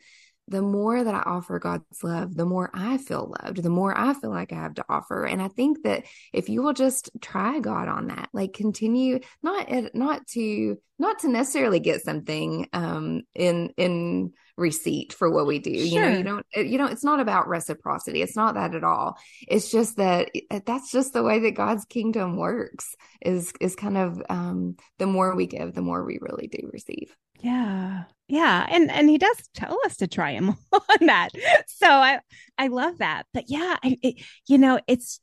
the 0.49 0.61
more 0.61 1.03
that 1.03 1.13
I 1.13 1.21
offer 1.25 1.59
God's 1.59 2.03
love, 2.03 2.35
the 2.35 2.45
more 2.45 2.69
I 2.73 2.97
feel 2.97 3.33
loved, 3.43 3.61
the 3.61 3.69
more 3.69 3.95
I 3.95 4.13
feel 4.13 4.31
like 4.31 4.51
I 4.51 4.55
have 4.55 4.73
to 4.75 4.85
offer. 4.89 5.25
And 5.25 5.41
I 5.41 5.47
think 5.47 5.83
that 5.83 6.05
if 6.33 6.49
you 6.49 6.63
will 6.63 6.73
just 6.73 7.11
try 7.21 7.59
God 7.59 7.87
on 7.87 8.07
that, 8.07 8.29
like 8.33 8.53
continue 8.53 9.19
not 9.43 9.69
not 9.93 10.27
to 10.27 10.77
not 10.97 11.19
to 11.19 11.29
necessarily 11.29 11.79
get 11.79 12.03
something 12.03 12.67
um 12.73 13.21
in 13.35 13.69
in 13.77 14.33
receipt 14.57 15.13
for 15.13 15.29
what 15.29 15.47
we 15.47 15.59
do. 15.59 15.71
Sure. 15.71 15.85
You 15.85 15.99
know, 15.99 16.17
you 16.17 16.23
don't 16.23 16.45
you 16.71 16.77
know 16.77 16.87
it's 16.87 17.03
not 17.03 17.19
about 17.19 17.47
reciprocity. 17.47 18.21
It's 18.21 18.35
not 18.35 18.55
that 18.55 18.75
at 18.75 18.83
all. 18.83 19.17
It's 19.47 19.71
just 19.71 19.97
that 19.97 20.31
that's 20.65 20.91
just 20.91 21.13
the 21.13 21.23
way 21.23 21.39
that 21.39 21.51
God's 21.51 21.85
kingdom 21.85 22.37
works. 22.37 22.95
Is 23.21 23.53
is 23.61 23.75
kind 23.75 23.97
of 23.97 24.21
um 24.29 24.77
the 24.97 25.07
more 25.07 25.35
we 25.35 25.45
give, 25.45 25.73
the 25.73 25.81
more 25.81 26.03
we 26.03 26.17
really 26.21 26.47
do 26.47 26.69
receive. 26.73 27.15
Yeah. 27.39 28.03
Yeah. 28.29 28.65
And 28.69 28.91
and 28.91 29.09
he 29.09 29.17
does 29.17 29.37
tell 29.55 29.77
us 29.85 29.97
to 29.97 30.07
try 30.07 30.31
him 30.33 30.49
on 30.71 31.07
that. 31.07 31.29
So 31.67 31.87
I 31.89 32.19
I 32.57 32.67
love 32.67 32.99
that. 32.99 33.23
But 33.33 33.45
yeah, 33.47 33.75
I, 33.83 33.97
it, 34.03 34.23
you 34.47 34.57
know, 34.57 34.79
it's 34.87 35.19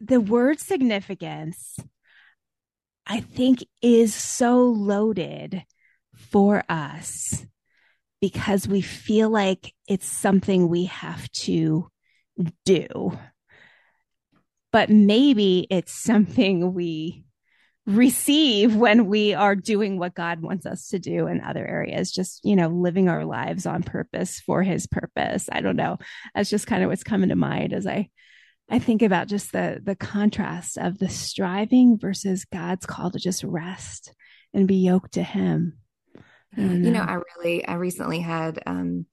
the 0.00 0.20
word 0.20 0.58
significance 0.58 1.76
I 3.06 3.20
think 3.20 3.64
is 3.82 4.14
so 4.14 4.64
loaded 4.64 5.64
for 6.16 6.64
us 6.68 7.44
because 8.20 8.66
we 8.66 8.80
feel 8.80 9.30
like 9.30 9.74
it's 9.86 10.08
something 10.08 10.68
we 10.68 10.86
have 10.86 11.30
to 11.42 11.88
do. 12.64 13.18
But 14.72 14.90
maybe 14.90 15.66
it's 15.70 15.92
something 16.02 16.74
we 16.74 17.25
receive 17.86 18.74
when 18.74 19.06
we 19.06 19.32
are 19.34 19.54
doing 19.54 19.98
what 19.98 20.14
God 20.14 20.40
wants 20.40 20.66
us 20.66 20.88
to 20.88 20.98
do 20.98 21.28
in 21.28 21.40
other 21.40 21.64
areas, 21.64 22.10
just, 22.10 22.44
you 22.44 22.56
know, 22.56 22.68
living 22.68 23.08
our 23.08 23.24
lives 23.24 23.64
on 23.64 23.82
purpose 23.82 24.40
for 24.40 24.62
his 24.62 24.86
purpose. 24.86 25.48
I 25.50 25.60
don't 25.60 25.76
know. 25.76 25.98
That's 26.34 26.50
just 26.50 26.66
kind 26.66 26.82
of 26.82 26.90
what's 26.90 27.04
coming 27.04 27.28
to 27.28 27.36
mind 27.36 27.72
as 27.72 27.86
I 27.86 28.10
I 28.68 28.80
think 28.80 29.02
about 29.02 29.28
just 29.28 29.52
the 29.52 29.80
the 29.82 29.94
contrast 29.94 30.76
of 30.76 30.98
the 30.98 31.08
striving 31.08 31.98
versus 31.98 32.44
God's 32.44 32.84
call 32.84 33.12
to 33.12 33.18
just 33.18 33.44
rest 33.44 34.12
and 34.52 34.66
be 34.66 34.76
yoked 34.76 35.12
to 35.12 35.22
him. 35.22 35.78
You 36.56 36.90
know, 36.90 37.02
I 37.02 37.20
really 37.36 37.64
I 37.66 37.74
recently 37.74 38.18
had 38.18 38.60
um 38.66 39.06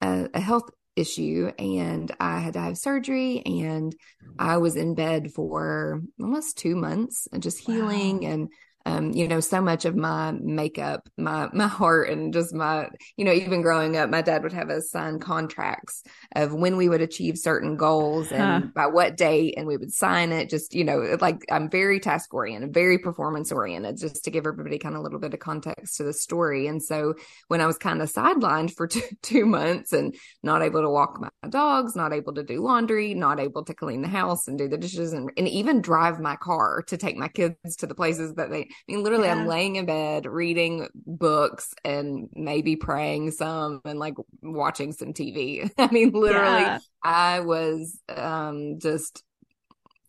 a, 0.00 0.28
a 0.34 0.40
health 0.40 0.70
issue 0.98 1.50
and 1.58 2.10
I 2.18 2.40
had 2.40 2.54
to 2.54 2.60
have 2.60 2.76
surgery 2.76 3.42
and 3.44 3.94
I 4.38 4.58
was 4.58 4.76
in 4.76 4.94
bed 4.94 5.32
for 5.32 6.02
almost 6.20 6.58
two 6.58 6.76
months 6.76 7.26
uh, 7.26 7.34
and 7.34 7.42
just 7.42 7.58
healing 7.58 8.22
wow. 8.22 8.30
and 8.30 8.52
um, 8.88 9.12
you 9.12 9.28
know, 9.28 9.40
so 9.40 9.60
much 9.60 9.84
of 9.84 9.96
my 9.96 10.32
makeup, 10.32 11.08
my 11.18 11.50
my 11.52 11.66
heart, 11.66 12.08
and 12.08 12.32
just 12.32 12.54
my, 12.54 12.88
you 13.18 13.24
know, 13.24 13.32
even 13.32 13.60
growing 13.60 13.98
up, 13.98 14.08
my 14.08 14.22
dad 14.22 14.42
would 14.42 14.52
have 14.54 14.70
us 14.70 14.90
sign 14.90 15.18
contracts 15.18 16.02
of 16.34 16.54
when 16.54 16.78
we 16.78 16.88
would 16.88 17.02
achieve 17.02 17.36
certain 17.36 17.76
goals 17.76 18.32
and 18.32 18.64
huh. 18.64 18.70
by 18.74 18.86
what 18.86 19.18
date, 19.18 19.54
and 19.58 19.66
we 19.66 19.76
would 19.76 19.92
sign 19.92 20.32
it. 20.32 20.48
Just 20.48 20.74
you 20.74 20.84
know, 20.84 21.18
like 21.20 21.44
I'm 21.50 21.68
very 21.68 22.00
task 22.00 22.32
oriented, 22.32 22.72
very 22.72 22.96
performance 22.96 23.52
oriented, 23.52 23.98
just 23.98 24.24
to 24.24 24.30
give 24.30 24.46
everybody 24.46 24.78
kind 24.78 24.94
of 24.94 25.00
a 25.00 25.04
little 25.04 25.20
bit 25.20 25.34
of 25.34 25.40
context 25.40 25.98
to 25.98 26.04
the 26.04 26.14
story. 26.14 26.66
And 26.66 26.82
so 26.82 27.14
when 27.48 27.60
I 27.60 27.66
was 27.66 27.76
kind 27.76 28.00
of 28.00 28.10
sidelined 28.10 28.74
for 28.74 28.86
two, 28.86 29.02
two 29.20 29.44
months 29.44 29.92
and 29.92 30.14
not 30.42 30.62
able 30.62 30.80
to 30.80 30.90
walk 30.90 31.20
my 31.20 31.28
dogs, 31.50 31.94
not 31.94 32.14
able 32.14 32.32
to 32.34 32.42
do 32.42 32.62
laundry, 32.62 33.12
not 33.12 33.38
able 33.38 33.64
to 33.66 33.74
clean 33.74 34.00
the 34.00 34.08
house 34.08 34.48
and 34.48 34.56
do 34.56 34.66
the 34.66 34.78
dishes, 34.78 35.12
and, 35.12 35.30
and 35.36 35.46
even 35.46 35.82
drive 35.82 36.20
my 36.20 36.36
car 36.36 36.82
to 36.86 36.96
take 36.96 37.18
my 37.18 37.28
kids 37.28 37.76
to 37.76 37.86
the 37.86 37.94
places 37.94 38.32
that 38.36 38.48
they 38.48 38.70
I 38.88 38.92
mean, 38.92 39.02
literally, 39.02 39.26
yeah. 39.26 39.34
I'm 39.34 39.46
laying 39.46 39.76
in 39.76 39.86
bed 39.86 40.26
reading 40.26 40.88
books 40.94 41.74
and 41.84 42.28
maybe 42.34 42.76
praying 42.76 43.32
some 43.32 43.80
and 43.84 43.98
like 43.98 44.14
watching 44.42 44.92
some 44.92 45.12
TV. 45.12 45.70
I 45.78 45.88
mean, 45.90 46.10
literally, 46.12 46.62
yeah. 46.62 46.78
I 47.02 47.40
was 47.40 47.98
um, 48.08 48.78
just 48.78 49.22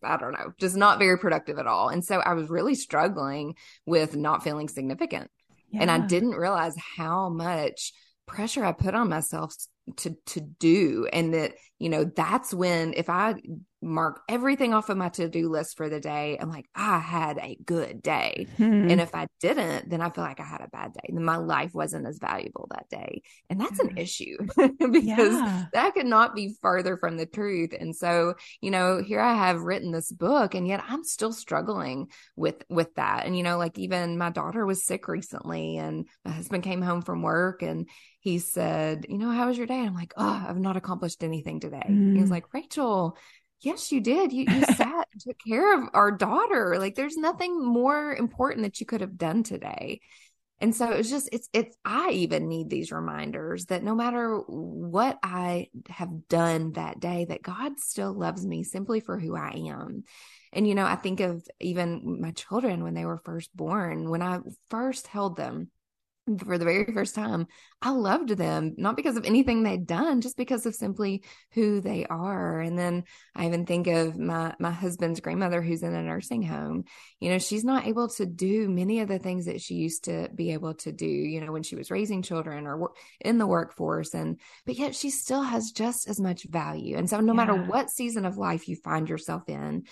I 0.02 0.16
don't 0.16 0.32
know, 0.32 0.52
just 0.58 0.76
not 0.76 0.98
very 0.98 1.18
productive 1.18 1.58
at 1.58 1.66
all. 1.66 1.88
And 1.88 2.04
so 2.04 2.20
I 2.20 2.34
was 2.34 2.48
really 2.48 2.74
struggling 2.74 3.54
with 3.86 4.16
not 4.16 4.42
feeling 4.42 4.68
significant. 4.68 5.30
Yeah. 5.70 5.82
And 5.82 5.90
I 5.90 5.98
didn't 5.98 6.30
realize 6.30 6.74
how 6.76 7.28
much 7.28 7.92
pressure 8.26 8.64
I 8.64 8.72
put 8.72 8.94
on 8.94 9.08
myself 9.08 9.54
to 9.98 10.16
to 10.26 10.40
do. 10.40 11.08
And 11.12 11.34
that 11.34 11.54
you 11.80 11.88
know 11.88 12.04
that's 12.04 12.54
when 12.54 12.94
if 12.96 13.08
i 13.08 13.34
mark 13.82 14.20
everything 14.28 14.74
off 14.74 14.90
of 14.90 14.98
my 14.98 15.08
to-do 15.08 15.48
list 15.48 15.78
for 15.78 15.88
the 15.88 15.98
day 15.98 16.36
i'm 16.38 16.50
like 16.50 16.66
i 16.74 16.98
had 16.98 17.38
a 17.38 17.56
good 17.64 18.02
day. 18.02 18.46
Hmm. 18.58 18.90
and 18.90 19.00
if 19.00 19.14
i 19.14 19.26
didn't 19.40 19.88
then 19.88 20.02
i 20.02 20.10
feel 20.10 20.22
like 20.22 20.38
i 20.38 20.44
had 20.44 20.60
a 20.60 20.68
bad 20.68 20.92
day. 20.92 21.10
Then 21.12 21.24
my 21.24 21.38
life 21.38 21.72
wasn't 21.74 22.06
as 22.06 22.18
valuable 22.18 22.68
that 22.70 22.88
day. 22.90 23.22
And 23.48 23.58
that's 23.58 23.80
an 23.80 23.96
issue 23.96 24.36
because 24.78 25.34
yeah. 25.34 25.64
that 25.72 25.94
could 25.94 26.06
not 26.06 26.34
be 26.34 26.54
further 26.60 26.98
from 26.98 27.16
the 27.16 27.26
truth. 27.26 27.70
And 27.78 27.96
so 27.96 28.34
you 28.60 28.70
know 28.70 29.02
here 29.02 29.20
i 29.20 29.34
have 29.34 29.62
written 29.62 29.90
this 29.90 30.12
book 30.12 30.54
and 30.54 30.68
yet 30.68 30.84
i'm 30.86 31.02
still 31.02 31.32
struggling 31.32 32.08
with 32.36 32.62
with 32.68 32.94
that. 32.96 33.24
And 33.24 33.36
you 33.36 33.42
know 33.42 33.56
like 33.56 33.78
even 33.78 34.18
my 34.18 34.28
daughter 34.28 34.66
was 34.66 34.84
sick 34.84 35.08
recently 35.08 35.78
and 35.78 36.06
my 36.26 36.32
husband 36.32 36.62
came 36.62 36.82
home 36.82 37.00
from 37.00 37.22
work 37.22 37.62
and 37.62 37.88
he 38.20 38.38
said, 38.38 39.06
You 39.08 39.18
know, 39.18 39.30
how 39.30 39.48
was 39.48 39.58
your 39.58 39.66
day? 39.66 39.78
And 39.78 39.88
I'm 39.88 39.94
like, 39.94 40.12
Oh, 40.16 40.46
I've 40.48 40.58
not 40.58 40.76
accomplished 40.76 41.24
anything 41.24 41.58
today. 41.58 41.82
Mm. 41.88 42.14
He 42.14 42.20
was 42.20 42.28
mm. 42.30 42.34
like, 42.34 42.52
Rachael, 42.54 43.16
yes, 43.60 43.90
you 43.90 44.00
did. 44.00 44.32
You, 44.32 44.46
you 44.48 44.64
sat 44.76 45.08
and 45.12 45.20
took 45.20 45.36
care 45.46 45.74
of 45.74 45.88
our 45.94 46.12
daughter. 46.12 46.78
Like, 46.78 46.94
there's 46.94 47.16
nothing 47.16 47.64
more 47.64 48.14
important 48.14 48.64
that 48.64 48.80
you 48.80 48.86
could 48.86 49.00
have 49.00 49.18
done 49.18 49.42
today. 49.42 50.00
And 50.62 50.76
so 50.76 50.90
it's 50.90 51.08
just, 51.08 51.30
it's, 51.32 51.48
it's, 51.54 51.74
I 51.86 52.10
even 52.10 52.48
need 52.48 52.68
these 52.68 52.92
reminders 52.92 53.64
that 53.66 53.82
no 53.82 53.94
matter 53.94 54.36
what 54.36 55.18
I 55.22 55.68
have 55.88 56.28
done 56.28 56.72
that 56.72 57.00
day, 57.00 57.24
that 57.24 57.42
God 57.42 57.80
still 57.80 58.12
loves 58.12 58.44
me 58.44 58.62
simply 58.62 59.00
for 59.00 59.18
who 59.18 59.34
I 59.34 59.52
am. 59.68 60.04
And, 60.52 60.68
you 60.68 60.74
know, 60.74 60.84
I 60.84 60.96
think 60.96 61.20
of 61.20 61.42
even 61.60 62.20
my 62.20 62.32
children 62.32 62.82
when 62.82 62.92
they 62.92 63.06
were 63.06 63.22
first 63.24 63.56
born, 63.56 64.10
when 64.10 64.20
I 64.20 64.40
first 64.68 65.06
held 65.06 65.36
them, 65.36 65.70
for 66.38 66.58
the 66.58 66.64
very 66.64 66.84
first 66.92 67.14
time, 67.14 67.46
I 67.82 67.90
loved 67.90 68.30
them, 68.30 68.74
not 68.76 68.96
because 68.96 69.16
of 69.16 69.24
anything 69.24 69.62
they'd 69.62 69.86
done, 69.86 70.20
just 70.20 70.36
because 70.36 70.66
of 70.66 70.74
simply 70.74 71.22
who 71.52 71.80
they 71.80 72.04
are. 72.06 72.60
And 72.60 72.78
then 72.78 73.04
I 73.34 73.46
even 73.46 73.66
think 73.66 73.86
of 73.86 74.18
my, 74.18 74.54
my 74.58 74.70
husband's 74.70 75.20
grandmother 75.20 75.62
who's 75.62 75.82
in 75.82 75.94
a 75.94 76.02
nursing 76.02 76.42
home. 76.42 76.84
You 77.18 77.30
know, 77.30 77.38
she's 77.38 77.64
not 77.64 77.86
able 77.86 78.08
to 78.10 78.26
do 78.26 78.68
many 78.68 79.00
of 79.00 79.08
the 79.08 79.18
things 79.18 79.46
that 79.46 79.60
she 79.60 79.74
used 79.74 80.04
to 80.04 80.28
be 80.34 80.52
able 80.52 80.74
to 80.74 80.92
do, 80.92 81.06
you 81.06 81.40
know, 81.40 81.52
when 81.52 81.62
she 81.62 81.76
was 81.76 81.90
raising 81.90 82.22
children 82.22 82.66
or 82.66 82.90
in 83.20 83.38
the 83.38 83.46
workforce. 83.46 84.14
And, 84.14 84.38
but 84.66 84.76
yet 84.76 84.94
she 84.94 85.10
still 85.10 85.42
has 85.42 85.72
just 85.72 86.08
as 86.08 86.20
much 86.20 86.44
value. 86.44 86.96
And 86.96 87.08
so 87.08 87.20
no 87.20 87.32
yeah. 87.32 87.36
matter 87.36 87.54
what 87.54 87.90
season 87.90 88.24
of 88.24 88.36
life 88.36 88.68
you 88.68 88.76
find 88.76 89.08
yourself 89.08 89.48
in, 89.48 89.84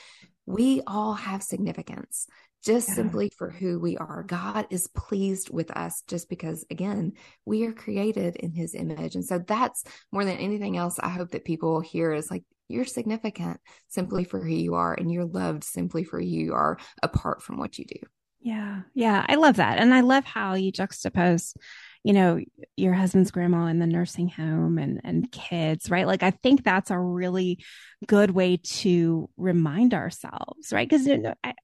we 0.46 0.80
all 0.86 1.12
have 1.12 1.42
significance 1.42 2.26
just 2.64 2.88
yeah. 2.88 2.94
simply 2.94 3.30
for 3.36 3.50
who 3.50 3.78
we 3.78 3.96
are. 3.96 4.22
God 4.22 4.66
is 4.70 4.88
pleased 4.88 5.50
with 5.50 5.70
us 5.70 6.02
just 6.06 6.28
because, 6.28 6.64
again, 6.70 7.12
we 7.44 7.64
are 7.64 7.72
created 7.72 8.36
in 8.36 8.52
his 8.52 8.74
image. 8.74 9.14
And 9.14 9.24
so 9.24 9.38
that's 9.38 9.84
more 10.12 10.24
than 10.24 10.38
anything 10.38 10.76
else, 10.76 10.98
I 10.98 11.08
hope 11.08 11.30
that 11.30 11.44
people 11.44 11.80
hear 11.80 12.12
is 12.12 12.30
like, 12.30 12.44
you're 12.68 12.84
significant 12.84 13.60
simply 13.88 14.24
for 14.24 14.40
who 14.40 14.52
you 14.52 14.74
are, 14.74 14.92
and 14.92 15.10
you're 15.10 15.24
loved 15.24 15.64
simply 15.64 16.04
for 16.04 16.20
who 16.20 16.26
you 16.26 16.52
are 16.52 16.78
apart 17.02 17.42
from 17.42 17.56
what 17.56 17.78
you 17.78 17.86
do. 17.86 18.00
Yeah. 18.40 18.82
Yeah. 18.94 19.24
I 19.26 19.36
love 19.36 19.56
that. 19.56 19.78
And 19.78 19.94
I 19.94 20.02
love 20.02 20.24
how 20.24 20.54
you 20.54 20.70
juxtapose, 20.70 21.56
you 22.04 22.12
know, 22.12 22.40
your 22.76 22.94
husband's 22.94 23.30
grandma 23.30 23.66
in 23.66 23.78
the 23.78 23.86
nursing 23.86 24.28
home 24.28 24.78
and 24.78 25.00
and 25.04 25.30
kids, 25.32 25.90
right? 25.90 26.06
Like 26.06 26.22
I 26.22 26.30
think 26.30 26.64
that's 26.64 26.90
a 26.90 26.98
really 26.98 27.58
good 28.06 28.30
way 28.30 28.58
to 28.58 29.28
remind 29.36 29.92
ourselves, 29.92 30.72
right? 30.72 30.88
Because 30.88 31.08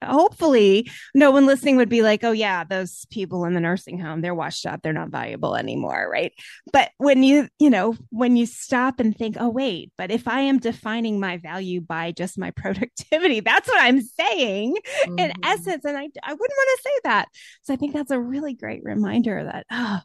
hopefully 0.03 0.90
no 1.14 1.31
one 1.31 1.47
listening 1.47 1.77
would 1.77 1.88
be 1.88 2.03
like, 2.03 2.25
"Oh 2.25 2.33
yeah, 2.33 2.64
those 2.64 3.07
people 3.11 3.44
in 3.44 3.55
the 3.55 3.61
nursing 3.61 3.99
home, 3.99 4.20
they're 4.20 4.35
washed 4.35 4.66
up, 4.66 4.83
they're 4.83 4.92
not 4.92 5.11
valuable 5.11 5.55
anymore," 5.55 6.09
right? 6.11 6.33
But 6.73 6.90
when 6.99 7.23
you, 7.23 7.49
you 7.59 7.70
know, 7.70 7.94
when 8.11 8.37
you 8.37 8.47
stop 8.47 8.99
and 9.01 9.16
think, 9.16 9.37
"Oh 9.38 9.51
wait, 9.51 9.92
but 9.97 10.11
if 10.11 10.27
I 10.27 10.40
am 10.40 10.59
defining 10.59 11.20
my 11.20 11.37
value 11.37 11.81
by 11.81 12.12
just 12.12 12.38
my 12.38 12.51
productivity, 12.57 13.40
that's 13.40 13.68
what 13.68 13.83
I'm 13.83 14.01
saying 14.01 14.77
mm-hmm. 15.05 15.18
in 15.18 15.33
essence," 15.44 15.85
and 15.85 15.97
I 15.97 16.09
I 16.23 16.33
wouldn't 16.33 16.40
want 16.59 16.79
to 16.79 16.83
say 16.83 17.01
that. 17.05 17.29
So 17.62 17.73
I 17.73 17.77
think 17.77 17.92
that's 17.92 18.11
a 18.11 18.20
really 18.20 18.55
great 18.55 18.83
reminder 18.83 19.44
that 19.44 19.66
oh 19.70 20.01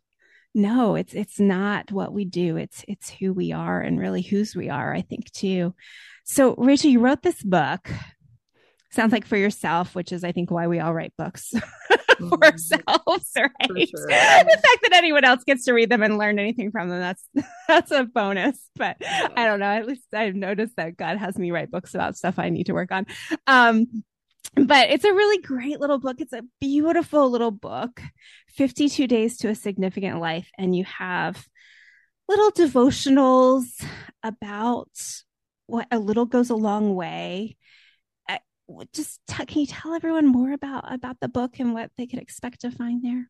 no 0.55 0.95
it's 0.95 1.13
it's 1.13 1.39
not 1.39 1.91
what 1.91 2.13
we 2.13 2.25
do. 2.25 2.57
It's 2.57 2.83
it's 2.87 3.09
who 3.09 3.33
we 3.33 3.51
are 3.51 3.81
and 3.81 3.99
really 3.99 4.21
whose 4.21 4.55
we 4.55 4.69
are 4.69 4.93
i 4.93 5.01
think 5.01 5.31
too. 5.31 5.73
So 6.23 6.55
Rachael 6.57 6.91
you 6.91 6.99
wrote 6.99 7.21
this 7.23 7.41
book 7.41 7.89
sounds 8.91 9.11
like 9.11 9.25
for 9.25 9.37
yourself 9.37 9.93
which 9.93 10.11
is 10.11 10.23
i 10.23 10.31
think 10.31 10.49
why 10.49 10.67
we 10.67 10.79
all 10.79 10.93
write 10.93 11.13
books 11.17 11.49
for 12.19 12.37
mm-hmm. 12.37 12.43
ourselves 12.43 13.31
right? 13.37 13.89
Sure. 13.89 14.07
the 14.07 14.59
fact 14.61 14.79
that 14.81 14.93
anyone 14.93 15.23
else 15.23 15.43
gets 15.43 15.65
to 15.65 15.73
read 15.73 15.89
them 15.89 16.01
and 16.01 16.17
learn 16.17 16.39
anything 16.39 16.71
from 16.71 16.89
them 16.89 16.99
that's 16.99 17.23
that's 17.67 17.91
a 17.91 18.03
bonus 18.03 18.59
but 18.75 18.97
i 19.01 19.45
don't 19.45 19.59
know. 19.59 19.67
At 19.67 19.87
least 19.87 20.05
i've 20.13 20.35
noticed 20.35 20.75
that 20.77 20.97
god 20.97 21.17
has 21.17 21.37
me 21.37 21.51
write 21.51 21.71
books 21.71 21.93
about 21.93 22.17
stuff 22.17 22.39
i 22.39 22.49
need 22.49 22.65
to 22.65 22.73
work 22.73 22.91
on. 22.91 23.05
Um 23.47 24.03
but 24.55 24.89
it's 24.89 25.05
a 25.05 25.13
really 25.13 25.41
great 25.41 25.79
little 25.79 25.99
book. 25.99 26.19
It's 26.19 26.33
a 26.33 26.43
beautiful 26.59 27.29
little 27.29 27.51
book, 27.51 28.01
52 28.49 29.07
Days 29.07 29.37
to 29.37 29.49
a 29.49 29.55
Significant 29.55 30.19
Life. 30.19 30.49
And 30.57 30.75
you 30.75 30.83
have 30.85 31.47
little 32.27 32.51
devotionals 32.51 33.83
about 34.23 34.89
what 35.67 35.87
a 35.91 35.99
little 35.99 36.25
goes 36.25 36.49
a 36.49 36.55
long 36.55 36.95
way. 36.95 37.57
Uh, 38.27 38.37
just 38.93 39.21
t- 39.27 39.45
can 39.45 39.61
you 39.61 39.67
tell 39.67 39.93
everyone 39.93 40.27
more 40.27 40.51
about 40.51 40.91
about 40.91 41.17
the 41.19 41.27
book 41.27 41.59
and 41.59 41.73
what 41.73 41.91
they 41.97 42.07
could 42.07 42.19
expect 42.19 42.61
to 42.61 42.71
find 42.71 43.03
there? 43.03 43.29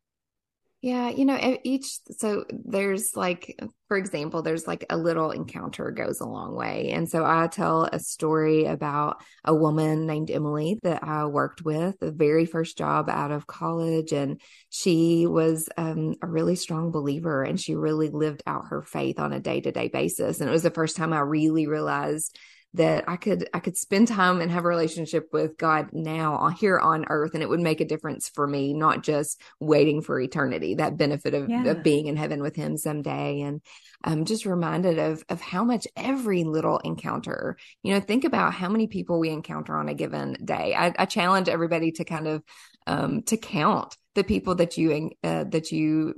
Yeah, 0.82 1.10
you 1.10 1.26
know, 1.26 1.58
each 1.62 1.98
so 2.16 2.46
there's 2.50 3.14
like 3.14 3.60
for 3.88 3.98
example, 3.98 4.40
there's 4.40 4.66
like 4.66 4.86
a 4.88 4.96
little 4.96 5.30
encounter 5.30 5.90
goes 5.90 6.20
a 6.20 6.26
long 6.26 6.54
way. 6.54 6.90
And 6.92 7.06
so 7.10 7.22
I 7.26 7.48
tell 7.48 7.84
a 7.84 7.98
story 7.98 8.64
about 8.64 9.22
a 9.44 9.54
woman 9.54 10.06
named 10.06 10.30
Emily 10.30 10.78
that 10.82 11.04
I 11.04 11.26
worked 11.26 11.62
with, 11.62 11.98
the 11.98 12.12
very 12.12 12.46
first 12.46 12.78
job 12.78 13.10
out 13.10 13.30
of 13.30 13.46
college 13.46 14.12
and 14.12 14.40
she 14.70 15.26
was 15.26 15.68
um, 15.76 16.14
a 16.22 16.26
really 16.26 16.56
strong 16.56 16.92
believer 16.92 17.42
and 17.42 17.60
she 17.60 17.74
really 17.74 18.08
lived 18.08 18.42
out 18.46 18.68
her 18.68 18.80
faith 18.80 19.18
on 19.18 19.34
a 19.34 19.40
day-to-day 19.40 19.88
basis. 19.88 20.40
And 20.40 20.48
it 20.48 20.52
was 20.52 20.62
the 20.62 20.70
first 20.70 20.96
time 20.96 21.12
I 21.12 21.20
really 21.20 21.66
realized 21.66 22.38
that 22.74 23.08
I 23.08 23.16
could 23.16 23.48
I 23.52 23.58
could 23.58 23.76
spend 23.76 24.08
time 24.08 24.40
and 24.40 24.50
have 24.50 24.64
a 24.64 24.68
relationship 24.68 25.28
with 25.32 25.56
God 25.56 25.88
now 25.92 26.48
here 26.50 26.78
on 26.78 27.06
earth 27.08 27.34
and 27.34 27.42
it 27.42 27.48
would 27.48 27.60
make 27.60 27.80
a 27.80 27.84
difference 27.84 28.28
for 28.28 28.46
me 28.46 28.74
not 28.74 29.02
just 29.02 29.40
waiting 29.58 30.02
for 30.02 30.20
eternity 30.20 30.76
that 30.76 30.96
benefit 30.96 31.34
of, 31.34 31.48
yeah. 31.48 31.64
of 31.64 31.82
being 31.82 32.06
in 32.06 32.16
heaven 32.16 32.40
with 32.42 32.54
him 32.54 32.76
someday 32.76 33.40
and 33.40 33.60
I'm 34.04 34.24
just 34.24 34.46
reminded 34.46 34.98
of 34.98 35.24
of 35.28 35.40
how 35.40 35.64
much 35.64 35.86
every 35.96 36.44
little 36.44 36.78
encounter 36.78 37.56
you 37.82 37.92
know 37.92 38.00
think 38.00 38.24
about 38.24 38.54
how 38.54 38.68
many 38.68 38.86
people 38.86 39.18
we 39.18 39.30
encounter 39.30 39.76
on 39.76 39.88
a 39.88 39.94
given 39.94 40.36
day 40.44 40.74
I, 40.74 40.94
I 40.96 41.06
challenge 41.06 41.48
everybody 41.48 41.90
to 41.92 42.04
kind 42.04 42.28
of 42.28 42.42
um, 42.86 43.22
to 43.24 43.36
count 43.36 43.96
the 44.14 44.24
people 44.24 44.56
that 44.56 44.78
you 44.78 45.10
uh, 45.24 45.44
that 45.44 45.72
you 45.72 46.14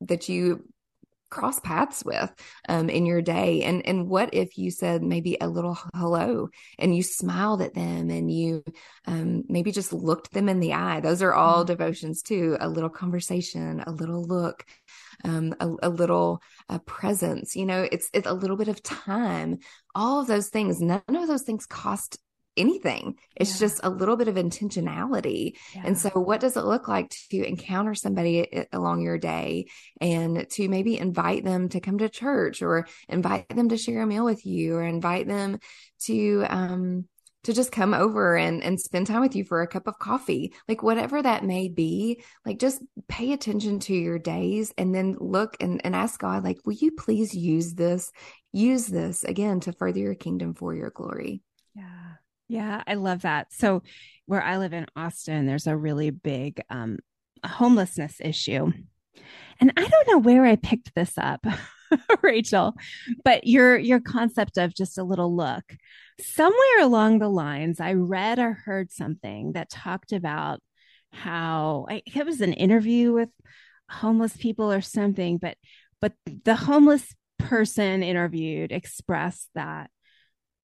that 0.00 0.28
you 0.28 0.64
cross 1.32 1.58
paths 1.58 2.04
with 2.04 2.32
um, 2.68 2.88
in 2.88 3.06
your 3.06 3.22
day? 3.22 3.62
And 3.62 3.84
and 3.86 4.08
what 4.08 4.34
if 4.34 4.58
you 4.58 4.70
said 4.70 5.02
maybe 5.02 5.36
a 5.40 5.48
little 5.48 5.76
hello 5.94 6.48
and 6.78 6.94
you 6.94 7.02
smiled 7.02 7.62
at 7.62 7.74
them 7.74 8.10
and 8.10 8.30
you 8.30 8.62
um, 9.06 9.42
maybe 9.48 9.72
just 9.72 9.92
looked 9.92 10.32
them 10.32 10.48
in 10.48 10.60
the 10.60 10.74
eye? 10.74 11.00
Those 11.00 11.22
are 11.22 11.34
all 11.34 11.64
mm-hmm. 11.64 11.72
devotions 11.72 12.22
too 12.22 12.56
a 12.60 12.68
little 12.68 12.90
conversation 12.90 13.82
a 13.86 13.90
little 13.90 14.24
look 14.24 14.64
um, 15.24 15.54
a, 15.60 15.68
a, 15.82 15.88
little 15.88 16.42
uh, 16.68 16.78
presence 16.80 17.56
you 17.56 17.66
know? 17.66 17.88
It's 17.90 18.08
it's 18.12 18.26
a 18.26 18.34
little 18.34 18.56
bit 18.56 18.68
of 18.68 18.82
time. 18.82 19.58
All 19.94 20.20
of 20.20 20.26
those 20.26 20.48
things 20.48 20.80
none 20.80 21.02
of 21.08 21.28
those 21.28 21.42
things 21.42 21.66
cost 21.66 22.18
anything. 22.56 23.16
It's 23.36 23.54
yeah. 23.54 23.66
just 23.66 23.80
a 23.82 23.90
little 23.90 24.16
bit 24.16 24.28
of 24.28 24.34
intentionality. 24.36 25.56
Yeah. 25.74 25.82
And 25.86 25.98
so, 25.98 26.10
what 26.10 26.40
does 26.40 26.56
it 26.56 26.64
look 26.64 26.88
like 26.88 27.10
to 27.30 27.46
encounter 27.46 27.94
somebody 27.94 28.66
along 28.72 29.02
your 29.02 29.18
day 29.18 29.66
and 30.00 30.48
to 30.50 30.68
maybe 30.68 30.98
invite 30.98 31.44
them 31.44 31.68
to 31.70 31.80
come 31.80 31.98
to 31.98 32.08
church 32.08 32.62
or 32.62 32.86
invite 33.08 33.48
them 33.48 33.68
to 33.70 33.76
share 33.76 34.02
a 34.02 34.06
meal 34.06 34.24
with 34.24 34.44
you 34.44 34.76
or 34.76 34.82
invite 34.82 35.26
them 35.26 35.58
to, 36.04 36.44
um, 36.48 37.08
to 37.44 37.52
just 37.52 37.72
come 37.72 37.92
over 37.92 38.36
and, 38.36 38.62
and 38.62 38.80
spend 38.80 39.06
time 39.06 39.20
with 39.20 39.34
you 39.34 39.44
for 39.44 39.62
a 39.62 39.66
cup 39.66 39.88
of 39.88 39.98
coffee, 39.98 40.54
like 40.68 40.82
whatever 40.82 41.20
that 41.20 41.44
may 41.44 41.68
be, 41.68 42.22
like 42.46 42.58
just 42.58 42.80
pay 43.08 43.32
attention 43.32 43.80
to 43.80 43.94
your 43.94 44.18
days 44.18 44.72
and 44.78 44.94
then 44.94 45.16
look 45.18 45.56
and, 45.60 45.80
and 45.84 45.96
ask 45.96 46.20
God, 46.20 46.44
like, 46.44 46.58
will 46.64 46.74
you 46.74 46.92
please 46.92 47.34
use 47.34 47.74
this, 47.74 48.12
use 48.52 48.86
this 48.86 49.24
again 49.24 49.58
to 49.60 49.72
further 49.72 49.98
your 49.98 50.14
kingdom 50.14 50.54
for 50.54 50.74
your 50.74 50.90
glory? 50.90 51.42
Yeah. 51.74 52.12
Yeah, 52.52 52.82
I 52.86 52.94
love 52.94 53.22
that. 53.22 53.50
So, 53.50 53.82
where 54.26 54.42
I 54.42 54.58
live 54.58 54.74
in 54.74 54.84
Austin, 54.94 55.46
there's 55.46 55.66
a 55.66 55.74
really 55.74 56.10
big 56.10 56.60
um, 56.68 56.98
homelessness 57.42 58.16
issue. 58.20 58.70
And 59.58 59.72
I 59.74 59.88
don't 59.88 60.08
know 60.08 60.18
where 60.18 60.44
I 60.44 60.56
picked 60.56 60.94
this 60.94 61.14
up, 61.16 61.46
Rachael, 62.22 62.74
but 63.24 63.46
your 63.46 63.78
your 63.78 64.00
concept 64.00 64.58
of 64.58 64.74
just 64.74 64.98
a 64.98 65.02
little 65.02 65.34
look. 65.34 65.64
Somewhere 66.20 66.82
along 66.82 67.20
the 67.20 67.30
lines, 67.30 67.80
I 67.80 67.94
read 67.94 68.38
or 68.38 68.52
heard 68.52 68.92
something 68.92 69.52
that 69.52 69.70
talked 69.70 70.12
about 70.12 70.60
how 71.10 71.86
I, 71.88 72.02
it 72.04 72.26
was 72.26 72.42
an 72.42 72.52
interview 72.52 73.14
with 73.14 73.30
homeless 73.88 74.36
people 74.36 74.70
or 74.70 74.82
something, 74.82 75.38
but 75.38 75.56
but 76.02 76.12
the 76.44 76.56
homeless 76.56 77.14
person 77.38 78.02
interviewed 78.02 78.72
expressed 78.72 79.48
that 79.54 79.88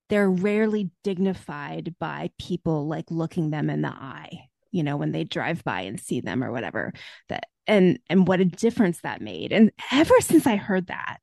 they're 0.08 0.30
rarely 0.30 0.90
dignified 1.04 1.94
by 1.98 2.30
people 2.38 2.86
like 2.86 3.10
looking 3.10 3.50
them 3.50 3.70
in 3.70 3.82
the 3.82 3.88
eye 3.88 4.48
you 4.70 4.82
know 4.82 4.96
when 4.96 5.12
they 5.12 5.24
drive 5.24 5.64
by 5.64 5.82
and 5.82 6.00
see 6.00 6.20
them 6.20 6.42
or 6.42 6.52
whatever 6.52 6.92
that 7.28 7.46
and 7.68 7.98
and 8.08 8.26
what 8.26 8.40
a 8.40 8.44
difference 8.44 9.02
that 9.02 9.20
made. 9.20 9.52
And 9.52 9.70
ever 9.92 10.20
since 10.20 10.46
i 10.46 10.56
heard 10.56 10.88
that 10.88 11.20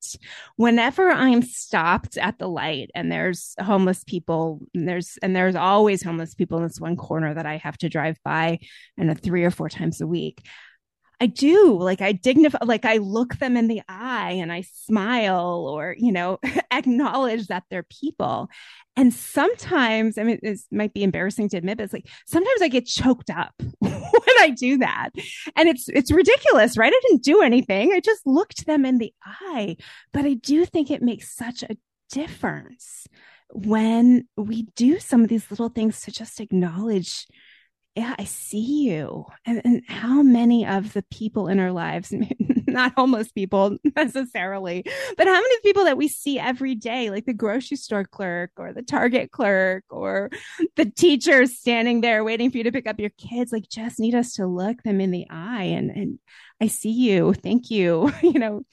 whenever 0.56 1.10
i'm 1.10 1.42
stopped 1.42 2.18
at 2.18 2.38
the 2.40 2.48
light 2.48 2.92
and 2.96 3.12
there's 3.12 3.56
homeless 3.60 4.04
people 4.06 4.62
and 4.74 4.88
there's 4.88 5.18
and 5.22 5.36
there's 5.36 5.56
always 5.56 6.04
homeless 6.04 6.36
people 6.36 6.60
in 6.60 6.64
this 6.64 6.80
one 6.80 6.96
corner 6.96 7.34
that 7.34 7.46
i 7.46 7.58
have 7.58 7.78
to 7.80 7.90
drive 7.90 8.18
by 8.24 8.60
and 8.98 9.20
three 9.22 9.44
or 9.44 9.52
four 9.52 9.68
times 9.68 10.00
a 10.00 10.08
week 10.08 10.46
I 11.20 11.28
do 11.28 11.78
like 11.80 12.02
I 12.02 12.12
dignify, 12.12 12.60
like 12.64 12.86
I 12.86 12.98
look 12.98 13.38
them 13.38 13.58
in 13.58 13.68
the 13.68 13.82
eye 13.88 14.32
and 14.32 14.52
I 14.52 14.62
smile 14.62 15.68
or, 15.70 15.96
you 15.98 16.12
know, 16.12 16.40
acknowledge 16.72 17.48
that 17.48 17.64
they're 17.70 17.84
people. 17.84 18.50
And 18.98 19.14
sometimes, 19.14 20.18
I 20.18 20.24
mean, 20.24 20.40
it 20.42 20.60
might 20.72 20.94
be 20.94 21.04
embarrassing 21.04 21.50
to 21.50 21.58
admit, 21.58 21.78
but 21.78 21.84
it's 21.84 21.94
like 21.94 22.08
sometimes 22.26 22.62
I 22.62 22.70
get 22.70 22.86
choked 22.86 23.30
up 23.30 23.54
when 23.80 24.40
I 24.40 24.50
do 24.50 24.78
that. 24.78 25.10
And 25.56 25.68
it's, 25.68 25.90
it's 25.90 26.12
ridiculous, 26.12 26.78
right? 26.78 26.94
I 26.94 27.02
didn't 27.08 27.24
do 27.24 27.42
anything. 27.42 27.92
I 27.92 28.00
just 28.00 28.26
looked 28.26 28.66
them 28.66 28.86
in 28.86 28.98
the 28.98 29.14
eye. 29.24 29.78
But 30.14 30.26
I 30.26 30.36
do 30.36 30.66
think 30.66 30.90
it 30.90 31.02
makes 31.02 31.36
such 31.36 31.64
a 31.64 31.78
difference 32.10 33.08
when 33.50 34.28
we 34.38 34.64
do 34.76 35.00
some 35.00 35.24
of 35.24 35.30
these 35.30 35.50
little 35.50 35.70
things 35.70 36.02
to 36.02 36.12
just 36.12 36.40
acknowledge 36.40 37.28
yeah, 37.96 38.14
I 38.20 38.26
see 38.26 38.90
you. 38.90 39.26
And, 39.46 39.62
and, 39.64 39.82
how 39.88 40.22
many 40.22 40.66
of 40.66 40.92
the 40.92 41.04
people 41.12 41.48
in 41.48 41.60
our 41.60 41.72
lives, 41.72 42.14
not 42.68 42.94
homeless 42.98 43.32
people 43.32 43.78
necessarily, 43.96 44.84
but 45.18 45.28
how 45.28 45.34
many 45.34 45.60
people 45.62 45.86
that 45.86 45.96
we 45.96 46.10
see 46.10 46.38
every 46.38 46.76
day, 46.76 47.10
like 47.10 47.26
the 47.26 47.34
grocery 47.34 47.78
store 47.78 48.04
clerk 48.04 48.52
or 48.58 48.74
the 48.74 48.82
Target 48.82 49.32
clerk 49.32 49.86
or 49.90 50.30
the 50.76 50.86
teachers 50.86 51.58
standing 51.58 52.02
there 52.02 52.26
waiting 52.26 52.52
for 52.52 52.58
you 52.58 52.66
to 52.66 52.72
pick 52.72 52.86
up 52.86 53.00
your 53.00 53.12
kids, 53.12 53.54
like 53.54 53.70
just 53.70 53.98
need 53.98 54.14
us 54.14 54.34
to 54.34 54.46
look 54.46 54.84
them 54.84 55.00
in 55.00 55.12
the 55.12 55.26
eye 55.30 55.64
and, 55.64 55.90
and 55.90 56.20
I 56.62 56.68
see 56.68 56.92
you. 56.92 57.34
Thank 57.34 57.72
you. 57.72 58.12
you 58.22 58.40
know, 58.40 58.64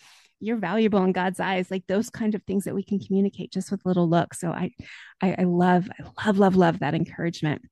you're 0.40 0.56
valuable 0.56 1.04
in 1.04 1.12
God's 1.12 1.38
eyes, 1.38 1.70
like 1.70 1.86
those 1.86 2.10
kind 2.10 2.34
of 2.34 2.42
things 2.42 2.64
that 2.64 2.74
we 2.74 2.82
can 2.82 2.98
communicate 2.98 3.52
just 3.52 3.70
with 3.70 3.86
little 3.86 4.08
looks. 4.08 4.40
So 4.40 4.50
I, 4.50 4.72
I, 5.20 5.36
I 5.38 5.44
love, 5.44 5.88
I 6.18 6.26
love, 6.26 6.38
love, 6.38 6.56
love 6.56 6.78
that 6.80 6.94
encouragement. 6.94 7.62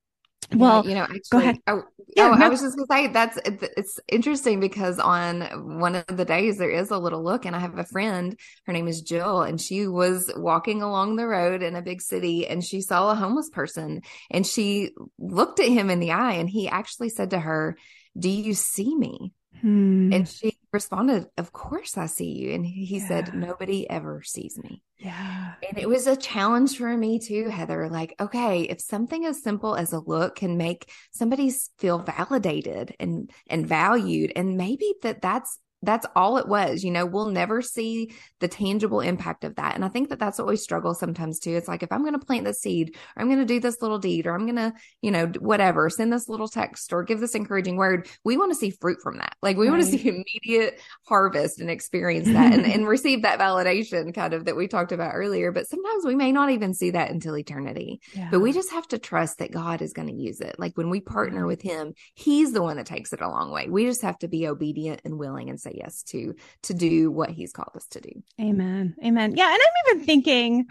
Well, 0.55 0.85
yeah, 0.85 0.89
you 0.89 0.95
know, 0.95 1.03
actually, 1.03 1.23
go 1.31 1.39
ahead. 1.39 1.59
Oh, 1.67 1.83
yeah, 2.17 2.31
oh, 2.31 2.35
no. 2.35 2.47
I 2.47 2.49
was 2.49 2.61
just 2.61 2.77
gonna 2.77 2.87
say 2.91 3.13
that's 3.13 3.39
it's 3.45 4.01
interesting 4.09 4.59
because 4.59 4.99
on 4.99 5.79
one 5.79 5.95
of 5.95 6.17
the 6.17 6.25
days 6.25 6.59
there 6.59 6.71
is 6.71 6.91
a 6.91 6.99
little 6.99 7.23
look, 7.23 7.45
and 7.45 7.55
I 7.55 7.61
have 7.61 7.79
a 7.79 7.85
friend. 7.85 8.39
Her 8.67 8.73
name 8.73 8.89
is 8.89 9.01
Jill, 9.01 9.43
and 9.43 9.61
she 9.61 9.87
was 9.87 10.31
walking 10.37 10.83
along 10.83 11.17
the 11.17 11.27
road 11.27 11.63
in 11.63 11.77
a 11.77 11.83
big 11.83 12.03
city, 12.03 12.47
and 12.47 12.65
she 12.65 12.81
saw 12.81 13.11
a 13.11 13.15
homeless 13.15 13.49
person, 13.51 14.03
and 14.31 14.47
she 14.47 14.93
looked 15.19 15.61
at 15.61 15.69
him 15.69 15.91
in 15.91 16.01
the 16.01 16.13
eye, 16.13 16.35
and 16.35 16.49
he 16.49 16.69
actually 16.69 17.11
said 17.11 17.31
to 17.31 17.39
her, 17.39 17.77
"Do 18.19 18.29
you 18.29 18.55
see 18.55 18.95
me?" 18.95 19.33
Hmm. 19.61 20.13
And 20.13 20.29
she 20.29 20.57
responded, 20.73 21.27
Of 21.37 21.53
course 21.53 21.97
I 21.97 22.07
see 22.07 22.33
you. 22.33 22.53
And 22.53 22.65
he 22.65 22.99
yeah. 22.99 23.09
said, 23.09 23.35
Nobody 23.35 23.89
ever 23.89 24.23
sees 24.23 24.59
me. 24.59 24.83
Yeah. 24.99 25.55
And 25.67 25.79
it 25.79 25.89
was 25.89 26.07
a 26.07 26.17
challenge 26.17 26.77
for 26.77 26.95
me 26.97 27.19
too, 27.19 27.49
Heather. 27.49 27.89
Like, 27.89 28.15
okay, 28.21 28.63
if 28.63 28.81
something 28.81 29.25
as 29.25 29.43
simple 29.43 29.75
as 29.75 29.93
a 29.93 29.99
look 30.01 30.37
can 30.37 30.57
make 30.57 30.91
somebody 31.11 31.51
feel 31.79 31.99
validated 31.99 32.95
and 33.01 33.31
and 33.49 33.67
valued, 33.67 34.33
and 34.37 34.57
maybe 34.57 34.95
that 35.03 35.23
that's 35.23 35.59
that's 35.83 36.07
all 36.15 36.37
it 36.37 36.47
was. 36.47 36.85
You 36.85 36.91
know, 36.91 37.07
we'll 37.07 37.31
never 37.31 37.63
see 37.63 38.15
the 38.41 38.49
tangible 38.49 39.01
impact 39.01 39.45
of 39.45 39.57
that. 39.57 39.75
And 39.75 39.85
I 39.85 39.89
think 39.89 40.11
that 40.11 40.19
that's 40.19 40.39
what 40.39 40.49
we 40.49 40.57
struggle 40.57 40.95
sometimes 40.95 41.39
too. 41.39 41.57
It's 41.57 41.69
like, 41.69 41.83
if 41.83 41.93
I'm 41.93 42.03
going 42.03 42.19
to 42.19 42.25
plant 42.25 42.45
the 42.45 42.55
seed 42.55 42.97
or 43.17 43.23
I'm 43.23 43.29
going 43.29 43.41
to 43.41 43.47
do 43.47 43.61
this 43.61 43.81
little 43.81 43.99
deed 43.99 44.27
or 44.27 44.35
I'm 44.35 44.45
going 44.45 44.57
to, 44.57 44.73
you 45.01 45.11
know, 45.11 45.27
whatever, 45.39 45.89
send 45.89 46.13
this 46.13 46.29
little 46.29 46.49
text 46.49 46.93
or 46.93 47.03
give 47.03 47.21
this 47.21 47.35
encouraging 47.35 47.77
word, 47.77 48.09
we 48.25 48.37
want 48.37 48.53
to 48.53 48.59
see 48.59 48.71
fruit 48.71 48.99
from 49.03 49.19
that. 49.19 49.37
Like 49.43 49.57
we 49.57 49.69
right. 49.69 49.79
want 49.79 49.91
to 49.91 49.99
see 49.99 50.09
immediate 50.45 50.81
harvest 51.07 51.61
and 51.61 51.71
experience 51.71 52.29
that 52.29 52.53
and, 52.53 52.67
and 52.67 52.87
receive 52.89 53.23
that 53.23 53.39
validation 53.39 54.15
kind 54.15 54.35
of 54.35 54.45
that 54.45 54.57
we 54.57 54.69
talked 54.69 54.93
about 54.93 55.15
earlier. 55.15 55.53
But 55.53 55.69
sometimes 55.69 56.05
we 56.05 56.15
may 56.15 56.33
not 56.33 56.51
even 56.51 56.75
see 56.75 56.91
that 56.91 57.11
until 57.11 57.37
eternity. 57.37 58.01
Yeah. 58.15 58.29
But 58.31 58.41
we 58.41 58.53
just 58.53 58.73
have 58.73 58.87
to 58.89 58.99
trust 58.99 59.39
that 59.39 59.53
God 59.53 59.81
is 59.83 59.93
going 59.93 60.09
to 60.09 60.15
use 60.15 60.41
it. 60.41 60.57
Like 60.59 60.77
when 60.77 60.91
we 60.91 61.01
partner 61.01 61.47
with 61.47 61.63
Him, 61.63 61.95
He's 62.15 62.53
the 62.53 62.63
one 62.63 62.77
that 62.77 62.87
takes 62.87 63.13
it 63.13 63.21
a 63.21 63.29
long 63.29 63.51
way. 63.51 63.69
We 63.69 63.87
just 63.87 64.03
have 64.03 64.19
to 64.19 64.29
be 64.29 64.47
obedient 64.47 65.01
and 65.05 65.19
willing 65.19 65.49
and 65.49 65.61
say, 65.61 65.70
say 65.71 65.79
yes 65.79 66.03
to 66.05 66.35
to 66.65 66.75
do 66.75 67.11
what 67.11 67.31
he's 67.31 67.53
called 67.53 67.75
us 67.75 67.87
to 67.89 68.01
do. 68.01 68.23
Amen. 68.41 68.95
Amen. 69.05 69.35
Yeah, 69.37 69.53
and 69.53 69.61
I'm 69.61 69.97
even 69.97 70.07
thinking 70.07 70.67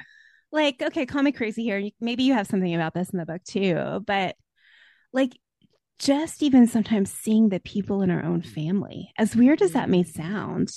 like 0.51 0.81
okay, 0.81 1.05
call 1.05 1.23
me 1.23 1.31
crazy 1.31 1.63
here. 1.63 1.89
Maybe 1.99 2.23
you 2.23 2.33
have 2.33 2.47
something 2.47 2.73
about 2.73 2.93
this 2.93 3.09
in 3.09 3.19
the 3.19 3.25
book 3.25 3.43
too, 3.43 4.03
but 4.05 4.35
like 5.13 5.38
just 5.99 6.43
even 6.43 6.67
sometimes 6.67 7.12
seeing 7.12 7.49
the 7.49 7.59
people 7.59 8.01
in 8.01 8.09
our 8.09 8.23
own 8.23 8.41
family, 8.41 9.12
as 9.17 9.35
weird 9.35 9.62
as 9.62 9.73
that 9.73 9.89
may 9.89 10.03
sound, 10.03 10.69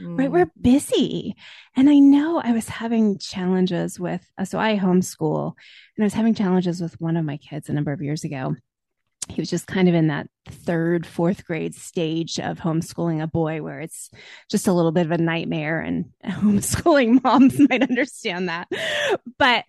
mm. 0.00 0.18
right? 0.18 0.32
We're 0.32 0.50
busy. 0.58 1.36
And 1.76 1.90
I 1.90 1.98
know 1.98 2.40
I 2.40 2.52
was 2.52 2.66
having 2.66 3.18
challenges 3.18 4.00
with, 4.00 4.24
so 4.44 4.58
I 4.58 4.78
homeschool 4.78 5.52
and 5.96 6.02
I 6.02 6.06
was 6.06 6.14
having 6.14 6.34
challenges 6.34 6.80
with 6.80 6.98
one 6.98 7.18
of 7.18 7.26
my 7.26 7.36
kids 7.36 7.68
a 7.68 7.74
number 7.74 7.92
of 7.92 8.00
years 8.00 8.24
ago 8.24 8.56
he 9.30 9.40
was 9.40 9.50
just 9.50 9.66
kind 9.66 9.88
of 9.88 9.94
in 9.94 10.08
that 10.08 10.28
third, 10.48 11.06
fourth 11.06 11.44
grade 11.44 11.74
stage 11.74 12.38
of 12.38 12.58
homeschooling 12.58 13.22
a 13.22 13.26
boy 13.26 13.62
where 13.62 13.80
it's 13.80 14.10
just 14.50 14.66
a 14.66 14.72
little 14.72 14.92
bit 14.92 15.06
of 15.06 15.12
a 15.12 15.18
nightmare 15.18 15.80
and 15.80 16.06
homeschooling 16.24 17.22
moms 17.22 17.58
might 17.70 17.82
understand 17.82 18.48
that. 18.48 18.68
But 19.38 19.64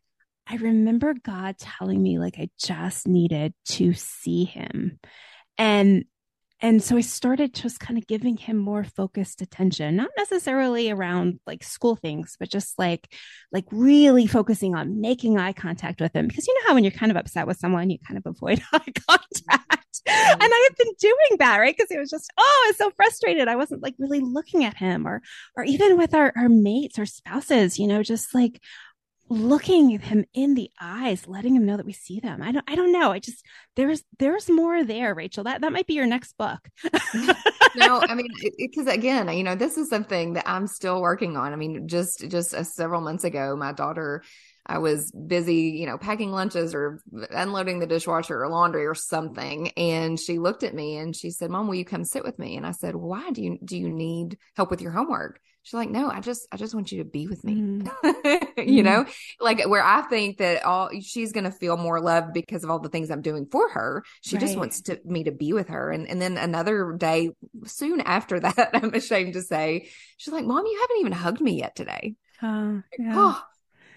I 0.48 0.56
remember 0.56 1.14
God 1.14 1.58
telling 1.58 2.02
me 2.02 2.20
like 2.20 2.38
I 2.38 2.50
just 2.60 3.08
needed 3.08 3.54
to 3.68 3.94
see 3.94 4.44
him. 4.44 5.00
And 5.58 6.06
and 6.62 6.82
so 6.84 6.96
I 6.96 7.02
started 7.02 7.56
just 7.56 7.80
kind 7.80 7.98
of 7.98 8.06
giving 8.06 8.38
him 8.38 8.58
more 8.58 8.84
focused 8.84 9.42
attention, 9.42 9.96
not 9.96 10.12
necessarily 10.16 10.92
around 10.92 11.40
like 11.48 11.64
school 11.64 11.96
things, 11.96 12.36
but 12.40 12.50
just 12.50 12.78
like 12.78 13.12
like 13.52 13.66
really 13.72 14.28
focusing 14.28 14.76
on 14.76 15.02
making 15.02 15.40
eye 15.40 15.54
contact 15.54 16.00
with 16.00 16.16
him. 16.16 16.28
Because 16.28 16.48
you 16.48 16.54
know 16.54 16.68
how 16.68 16.74
when 16.76 16.84
you're 16.84 16.92
kind 16.92 17.12
of 17.12 17.18
upset 17.18 17.48
with 17.48 17.58
someone, 17.58 17.90
you 17.90 17.98
kind 18.08 18.20
of 18.20 18.28
avoid 18.28 18.62
eye 18.74 18.94
contact. 19.10 20.02
Mm-hmm. 20.08 20.42
And 20.42 20.52
I 20.54 20.70
had 20.70 20.78
been 20.78 20.94
doing 21.00 21.38
that, 21.40 21.58
right? 21.58 21.76
Because 21.76 21.90
it 21.90 22.00
was 22.00 22.12
just, 22.12 22.32
oh, 22.38 22.64
I 22.66 22.70
was 22.70 22.78
so 22.78 22.92
frustrated. 22.92 23.48
I 23.48 23.56
wasn't 23.56 23.82
like 23.82 23.96
really 23.98 24.20
looking 24.20 24.64
at 24.64 24.78
him 24.78 25.08
or 25.08 25.22
or 25.58 25.64
even 25.64 25.98
with 25.98 26.14
our, 26.14 26.32
our 26.36 26.50
mates 26.50 27.00
or 27.00 27.08
spouses, 27.08 27.80
you 27.80 27.88
know, 27.88 28.04
just 28.04 28.36
like 28.36 28.62
looking 29.32 29.90
him 29.98 30.26
in 30.34 30.56
the 30.56 30.70
eyes 30.82 31.26
letting 31.26 31.56
him 31.56 31.66
know 31.66 31.78
that 31.78 31.86
we 31.86 31.94
see 31.94 32.20
them 32.20 32.42
i 32.42 32.52
don't 32.52 32.70
i 32.70 32.76
don't 32.76 32.92
know 32.92 33.12
i 33.12 33.20
just 33.20 33.46
there's 33.78 34.04
there's 34.20 34.50
more 34.50 34.84
there 34.84 35.16
Rachael 35.16 35.46
that 35.46 35.62
that 35.62 35.72
might 35.72 35.88
be 35.88 35.94
your 35.94 36.06
next 36.06 36.38
book 36.38 36.60
no 37.76 38.02
i 38.02 38.14
mean 38.14 38.28
because 38.58 38.88
again 38.88 39.30
you 39.30 39.44
know 39.44 39.56
this 39.56 39.78
is 39.78 39.90
something 39.90 40.34
that 40.34 40.50
i'm 40.50 40.68
still 40.68 41.02
working 41.02 41.38
on 41.38 41.54
i 41.54 41.56
mean 41.56 41.88
just 41.88 42.30
just 42.30 42.54
uh, 42.54 42.64
several 42.64 43.00
months 43.00 43.24
ago 43.24 43.56
my 43.56 43.72
daughter 43.72 44.22
I 44.64 44.78
was 44.78 45.12
busy, 45.12 45.56
you 45.56 45.88
know, 45.88 45.98
packing 45.98 46.32
lunches 46.32 46.76
or 46.76 47.02
unloading 47.32 47.80
the 47.80 47.88
dishwasher 47.88 48.44
or 48.44 48.48
laundry 48.48 48.86
or 48.86 48.94
something. 48.94 49.70
And 49.70 50.20
she 50.20 50.38
looked 50.38 50.62
at 50.62 50.76
me 50.76 50.98
and 50.98 51.16
she 51.16 51.32
said, 51.32 51.50
Mom, 51.50 51.68
will 51.68 51.74
you 51.76 51.84
come 51.84 52.06
sit 52.06 52.24
with 52.24 52.38
me? 52.38 52.58
And 52.58 52.66
I 52.66 52.72
said, 52.72 52.96
Why 52.96 53.32
do 53.32 53.42
you 53.42 53.58
do 53.66 53.76
you 53.76 53.90
need 53.90 54.38
help 54.56 54.70
with 54.70 54.80
your 54.80 54.92
homework? 54.92 55.40
She's 55.64 55.76
like, 55.76 55.90
no, 55.90 56.10
I 56.10 56.22
just, 56.22 56.48
I 56.52 56.58
just 56.58 56.74
want 56.74 56.92
you 56.92 57.00
to 57.00 57.10
be 57.10 57.28
with 57.28 57.44
me. 57.44 57.56
Mm. 57.56 58.48
you 58.68 58.82
know, 58.82 59.06
like 59.40 59.64
where 59.68 59.84
I 59.84 60.02
think 60.04 60.40
that 60.40 60.66
all 60.66 60.90
she's 61.02 61.32
going 61.32 61.44
to 61.44 61.52
feel 61.52 61.78
more 61.78 62.02
loved 62.02 62.34
because 62.34 62.64
of 62.64 62.72
all 62.72 62.80
the 62.80 62.90
things 62.90 63.12
I'm 63.12 63.22
doing 63.22 63.46
for 63.46 63.70
her. 63.70 64.04
She 64.22 64.36
right. 64.36 64.42
just 64.42 64.58
wants 64.58 64.82
to 64.84 65.00
me 65.06 65.26
to 65.26 65.32
be 65.32 65.54
with 65.54 65.68
her. 65.68 65.92
And, 65.92 66.08
and 66.08 66.22
then 66.22 66.38
another 66.38 66.96
day 66.98 67.32
soon 67.66 68.02
after 68.02 68.40
that, 68.40 68.72
I'm 68.74 68.94
ashamed 68.94 69.34
to 69.34 69.42
say, 69.42 69.90
she's 70.18 70.34
like, 70.34 70.46
mom, 70.46 70.66
you 70.66 70.80
haven't 70.82 71.00
even 71.00 71.12
hugged 71.12 71.42
me 71.42 71.60
yet 71.60 71.76
today. 71.76 72.16
Uh, 72.42 72.80
yeah. 72.98 73.14
Oh, 73.14 73.44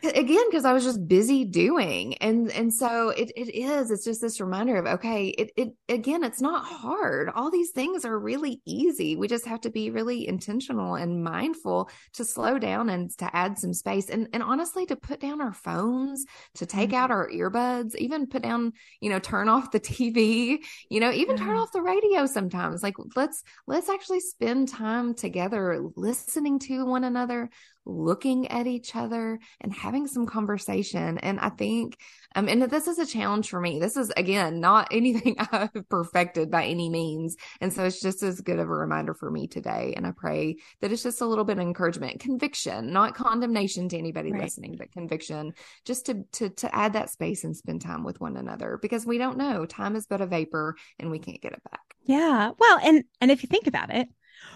again 0.06 0.44
because 0.50 0.64
i 0.64 0.72
was 0.72 0.84
just 0.84 1.06
busy 1.06 1.44
doing 1.44 2.14
and 2.16 2.50
and 2.52 2.72
so 2.72 3.10
it, 3.10 3.30
it 3.36 3.54
is 3.54 3.90
it's 3.90 4.04
just 4.04 4.20
this 4.20 4.40
reminder 4.40 4.76
of 4.76 4.86
okay 4.86 5.28
it, 5.28 5.50
it 5.56 5.74
again 5.88 6.24
it's 6.24 6.40
not 6.40 6.64
hard. 6.64 7.30
All 7.34 7.50
these 7.50 7.70
things 7.70 8.04
are 8.04 8.18
really 8.18 8.60
easy. 8.64 9.16
We 9.16 9.28
just 9.28 9.46
have 9.46 9.60
to 9.62 9.70
be 9.70 9.90
really 9.90 10.26
intentional 10.26 10.94
and 10.94 11.22
mindful 11.22 11.90
to 12.14 12.24
slow 12.24 12.58
down 12.58 12.88
and 12.88 13.10
to 13.18 13.34
add 13.34 13.58
some 13.58 13.72
space 13.72 14.10
and 14.10 14.28
and 14.32 14.42
honestly 14.42 14.86
to 14.86 14.96
put 14.96 15.20
down 15.20 15.40
our 15.40 15.52
phones 15.52 16.24
to 16.54 16.66
take 16.66 16.90
mm-hmm. 16.90 16.96
out 16.96 17.10
our 17.10 17.28
earbuds 17.30 17.94
even 17.96 18.26
put 18.26 18.42
down 18.42 18.72
you 19.00 19.10
know 19.10 19.18
turn 19.18 19.48
off 19.48 19.70
the 19.70 19.80
tv 19.80 20.58
you 20.90 21.00
know 21.00 21.10
even 21.10 21.36
turn 21.36 21.56
off 21.56 21.72
the 21.72 21.82
radio 21.82 22.26
sometimes. 22.26 22.82
Like 22.82 22.96
let's 23.16 23.42
let's 23.66 23.88
actually 23.88 24.20
spend 24.20 24.68
time 24.68 25.14
together 25.14 25.82
listening 25.96 26.58
to 26.60 26.84
one 26.84 27.04
another 27.04 27.50
looking 27.86 28.48
at 28.48 28.66
each 28.66 28.96
other 28.96 29.38
and 29.60 29.72
having 29.72 30.06
some 30.06 30.26
conversation. 30.26 31.18
And 31.18 31.38
I 31.40 31.50
think, 31.50 31.98
um, 32.34 32.48
and 32.48 32.62
this 32.62 32.88
is 32.88 32.98
a 32.98 33.06
challenge 33.06 33.48
for 33.48 33.60
me. 33.60 33.78
This 33.78 33.96
is 33.96 34.12
again, 34.16 34.60
not 34.60 34.88
anything 34.92 35.36
I've 35.38 35.88
perfected 35.88 36.50
by 36.50 36.64
any 36.64 36.88
means. 36.88 37.36
And 37.60 37.72
so 37.72 37.84
it's 37.84 38.00
just 38.00 38.22
as 38.22 38.40
good 38.40 38.58
of 38.58 38.68
a 38.68 38.72
reminder 38.72 39.14
for 39.14 39.30
me 39.30 39.46
today. 39.46 39.94
And 39.96 40.06
I 40.06 40.12
pray 40.12 40.56
that 40.80 40.92
it's 40.92 41.02
just 41.02 41.20
a 41.20 41.26
little 41.26 41.44
bit 41.44 41.58
of 41.58 41.62
encouragement, 41.62 42.20
conviction, 42.20 42.92
not 42.92 43.14
condemnation 43.14 43.88
to 43.90 43.98
anybody 43.98 44.32
right. 44.32 44.42
listening, 44.42 44.76
but 44.78 44.92
conviction 44.92 45.54
just 45.84 46.06
to, 46.06 46.24
to, 46.32 46.50
to 46.50 46.74
add 46.74 46.94
that 46.94 47.10
space 47.10 47.44
and 47.44 47.56
spend 47.56 47.82
time 47.82 48.04
with 48.04 48.20
one 48.20 48.36
another 48.36 48.78
because 48.80 49.06
we 49.06 49.18
don't 49.18 49.38
know 49.38 49.66
time 49.66 49.96
is 49.96 50.06
but 50.06 50.20
a 50.20 50.26
vapor 50.26 50.76
and 50.98 51.10
we 51.10 51.18
can't 51.18 51.40
get 51.40 51.52
it 51.52 51.62
back. 51.70 51.80
Yeah. 52.04 52.50
Well, 52.58 52.78
and, 52.82 53.04
and 53.20 53.30
if 53.30 53.42
you 53.42 53.48
think 53.48 53.66
about 53.66 53.94
it, 53.94 54.08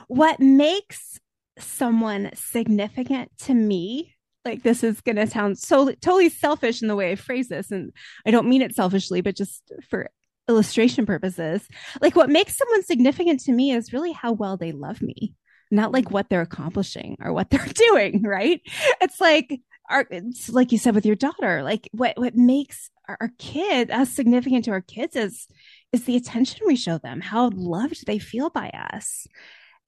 what 0.06 0.40
makes 0.40 1.18
someone 1.58 2.30
significant 2.34 3.30
to 3.40 3.54
me. 3.54 4.14
Like 4.44 4.62
this 4.62 4.82
is 4.82 5.00
going 5.00 5.16
to 5.16 5.26
sound 5.26 5.58
so 5.58 5.90
totally 5.92 6.28
selfish 6.28 6.80
in 6.80 6.88
the 6.88 6.96
way 6.96 7.12
I 7.12 7.16
phrase 7.16 7.48
this 7.48 7.70
and 7.70 7.92
I 8.26 8.30
don't 8.30 8.48
mean 8.48 8.62
it 8.62 8.74
selfishly 8.74 9.20
but 9.20 9.36
just 9.36 9.72
for 9.90 10.10
illustration 10.48 11.04
purposes. 11.04 11.66
Like 12.00 12.16
what 12.16 12.30
makes 12.30 12.56
someone 12.56 12.82
significant 12.82 13.40
to 13.40 13.52
me 13.52 13.72
is 13.72 13.92
really 13.92 14.12
how 14.12 14.32
well 14.32 14.56
they 14.56 14.72
love 14.72 15.02
me 15.02 15.34
not 15.70 15.92
like 15.92 16.10
what 16.10 16.30
they're 16.30 16.40
accomplishing 16.40 17.16
or 17.20 17.32
what 17.32 17.50
they're 17.50 17.66
doing 17.74 18.22
right? 18.22 18.60
It's 19.00 19.20
like 19.20 19.60
our 19.90 20.06
it's 20.10 20.48
like 20.48 20.72
you 20.72 20.78
said 20.78 20.94
with 20.94 21.06
your 21.06 21.16
daughter 21.16 21.62
like 21.62 21.88
what 21.92 22.18
what 22.18 22.36
makes 22.36 22.90
our, 23.08 23.16
our 23.22 23.30
kid 23.38 23.90
as 23.90 24.12
significant 24.12 24.66
to 24.66 24.70
our 24.70 24.82
kids 24.82 25.16
is 25.16 25.48
is 25.92 26.04
the 26.04 26.16
attention 26.16 26.66
we 26.66 26.76
show 26.76 26.98
them 26.98 27.20
how 27.20 27.50
loved 27.54 28.06
they 28.06 28.18
feel 28.18 28.50
by 28.50 28.68
us. 28.70 29.26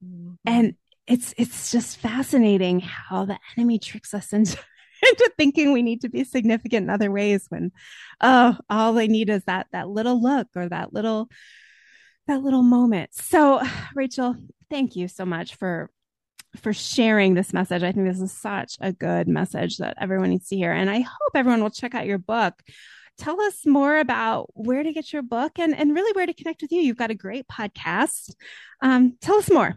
Mm-hmm. 0.03 0.33
and 0.47 0.75
it's 1.07 1.35
it's 1.37 1.71
just 1.71 1.99
fascinating 1.99 2.81
how 2.81 3.25
the 3.25 3.39
enemy 3.57 3.79
tricks 3.79 4.15
us 4.15 4.33
into 4.33 4.59
into 5.03 5.33
thinking 5.37 5.73
we 5.73 5.83
need 5.83 6.03
to 6.03 6.09
be 6.09 6.25
significant 6.25 6.85
in 6.85 6.91
other 6.91 7.11
ways 7.11 7.47
when 7.49 7.73
oh 8.21 8.57
all 8.69 8.93
they 8.93 9.09
need 9.09 9.31
is 9.31 9.45
that 9.45 9.67
that 9.73 9.89
little 9.89 10.23
look 10.23 10.49
or 10.55 10.69
that 10.69 10.93
little 10.93 11.29
that 12.27 12.43
little 12.43 12.63
moment. 12.63 13.11
So 13.13 13.61
Rachael 13.95 14.37
thank 14.71 14.97
you 14.97 15.09
so 15.09 15.25
much 15.25 15.57
for 15.57 15.91
for 16.57 16.73
sharing 16.73 17.35
this 17.35 17.53
message. 17.53 17.83
I 17.83 17.93
think 17.93 18.07
this 18.07 18.21
is 18.21 18.33
such 18.33 18.77
a 18.81 18.93
good 18.93 19.29
message 19.29 19.79
that 19.79 19.97
everyone 20.01 20.31
needs 20.31 20.49
to 20.49 20.57
hear. 20.57 20.73
And 20.73 20.91
i 20.91 21.01
hope 21.01 21.31
everyone 21.35 21.63
will 21.63 21.71
check 21.71 21.95
out 21.95 22.07
your 22.07 22.19
book. 22.19 22.55
Tell 23.19 23.41
us 23.41 23.67
more 23.67 23.99
about 23.99 24.51
where 24.55 24.83
to 24.83 24.93
get 24.93 25.13
your 25.13 25.23
book 25.23 25.59
and 25.59 25.77
and 25.77 25.95
really 25.95 26.13
where 26.13 26.27
to 26.27 26.35
connect 26.35 26.63
with 26.63 26.73
you. 26.73 26.81
You've 26.81 26.97
got 26.97 27.11
a 27.11 27.15
great 27.15 27.47
podcast. 27.49 28.35
Um, 28.81 29.17
tell 29.21 29.37
us 29.37 29.51
more 29.51 29.75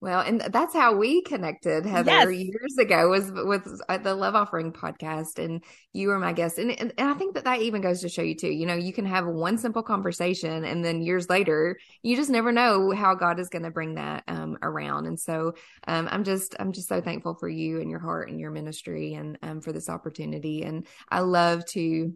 well, 0.00 0.20
and 0.20 0.40
that's 0.40 0.74
how 0.74 0.94
we 0.94 1.22
connected, 1.22 1.86
Heather, 1.86 2.30
yes. 2.30 2.44
years 2.44 2.76
ago 2.78 3.08
was 3.08 3.32
with 3.32 3.80
uh, 3.88 3.96
the 3.96 4.14
Love 4.14 4.34
Offering 4.34 4.70
podcast, 4.70 5.42
and 5.42 5.64
you 5.94 6.08
were 6.08 6.18
my 6.18 6.34
guest. 6.34 6.58
And, 6.58 6.70
and, 6.70 6.92
and 6.98 7.08
I 7.08 7.14
think 7.14 7.34
that 7.34 7.44
that 7.44 7.62
even 7.62 7.80
goes 7.80 8.02
to 8.02 8.10
show 8.10 8.20
you 8.20 8.34
too. 8.34 8.50
You 8.50 8.66
know, 8.66 8.74
you 8.74 8.92
can 8.92 9.06
have 9.06 9.26
one 9.26 9.56
simple 9.56 9.82
conversation, 9.82 10.64
and 10.64 10.84
then 10.84 11.00
years 11.00 11.30
later, 11.30 11.78
you 12.02 12.14
just 12.14 12.28
never 12.28 12.52
know 12.52 12.90
how 12.90 13.14
God 13.14 13.40
is 13.40 13.48
going 13.48 13.62
to 13.64 13.70
bring 13.70 13.94
that 13.94 14.22
um, 14.28 14.58
around. 14.60 15.06
And 15.06 15.18
so, 15.18 15.54
um, 15.88 16.08
I'm 16.10 16.24
just 16.24 16.54
I'm 16.60 16.72
just 16.72 16.88
so 16.88 17.00
thankful 17.00 17.34
for 17.34 17.48
you 17.48 17.80
and 17.80 17.88
your 17.90 18.00
heart 18.00 18.28
and 18.28 18.38
your 18.38 18.50
ministry, 18.50 19.14
and 19.14 19.38
um, 19.42 19.60
for 19.62 19.72
this 19.72 19.88
opportunity. 19.88 20.62
And 20.62 20.86
I 21.08 21.20
love 21.20 21.64
to 21.70 22.12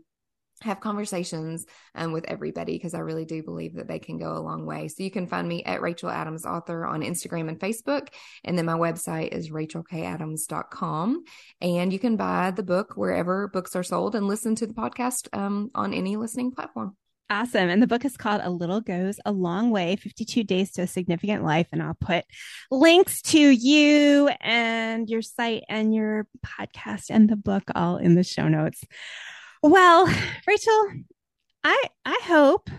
have 0.62 0.80
conversations 0.80 1.66
um, 1.94 2.12
with 2.12 2.24
everybody 2.26 2.74
because 2.74 2.94
I 2.94 3.00
really 3.00 3.24
do 3.24 3.42
believe 3.42 3.74
that 3.74 3.88
they 3.88 3.98
can 3.98 4.18
go 4.18 4.36
a 4.36 4.40
long 4.40 4.66
way. 4.66 4.88
So 4.88 5.02
you 5.02 5.10
can 5.10 5.26
find 5.26 5.48
me 5.48 5.64
at 5.64 5.80
Rachael 5.80 6.10
Adams 6.10 6.44
Author 6.44 6.86
on 6.86 7.02
Instagram 7.02 7.48
and 7.48 7.58
Facebook. 7.58 8.08
And 8.44 8.56
then 8.56 8.66
my 8.66 8.74
website 8.74 9.28
is 9.28 9.50
rachaelkadams.com. 9.50 11.24
And 11.60 11.92
you 11.92 11.98
can 11.98 12.16
buy 12.16 12.50
the 12.50 12.62
book 12.62 12.96
wherever 12.96 13.48
books 13.48 13.74
are 13.74 13.82
sold 13.82 14.14
and 14.14 14.28
listen 14.28 14.54
to 14.56 14.66
the 14.66 14.74
podcast 14.74 15.28
um, 15.32 15.70
on 15.74 15.94
any 15.94 16.16
listening 16.16 16.52
platform. 16.52 16.96
Awesome. 17.32 17.68
And 17.70 17.80
the 17.80 17.86
book 17.86 18.04
is 18.04 18.16
called 18.16 18.40
A 18.42 18.50
Little 18.50 18.80
Goes 18.80 19.20
a 19.24 19.30
Long 19.30 19.70
Way 19.70 19.94
52 19.94 20.42
Days 20.42 20.72
to 20.72 20.82
a 20.82 20.86
Significant 20.88 21.44
Life. 21.44 21.68
And 21.70 21.80
I'll 21.80 21.94
put 21.94 22.24
links 22.72 23.22
to 23.22 23.38
you 23.38 24.28
and 24.40 25.08
your 25.08 25.22
site 25.22 25.62
and 25.68 25.94
your 25.94 26.26
podcast 26.44 27.04
and 27.08 27.30
the 27.30 27.36
book 27.36 27.62
all 27.76 27.98
in 27.98 28.16
the 28.16 28.24
show 28.24 28.48
notes. 28.48 28.82
Well, 29.62 30.06
Rachael, 30.46 30.92
I 31.64 31.82
I 32.04 32.20
hope 32.24 32.70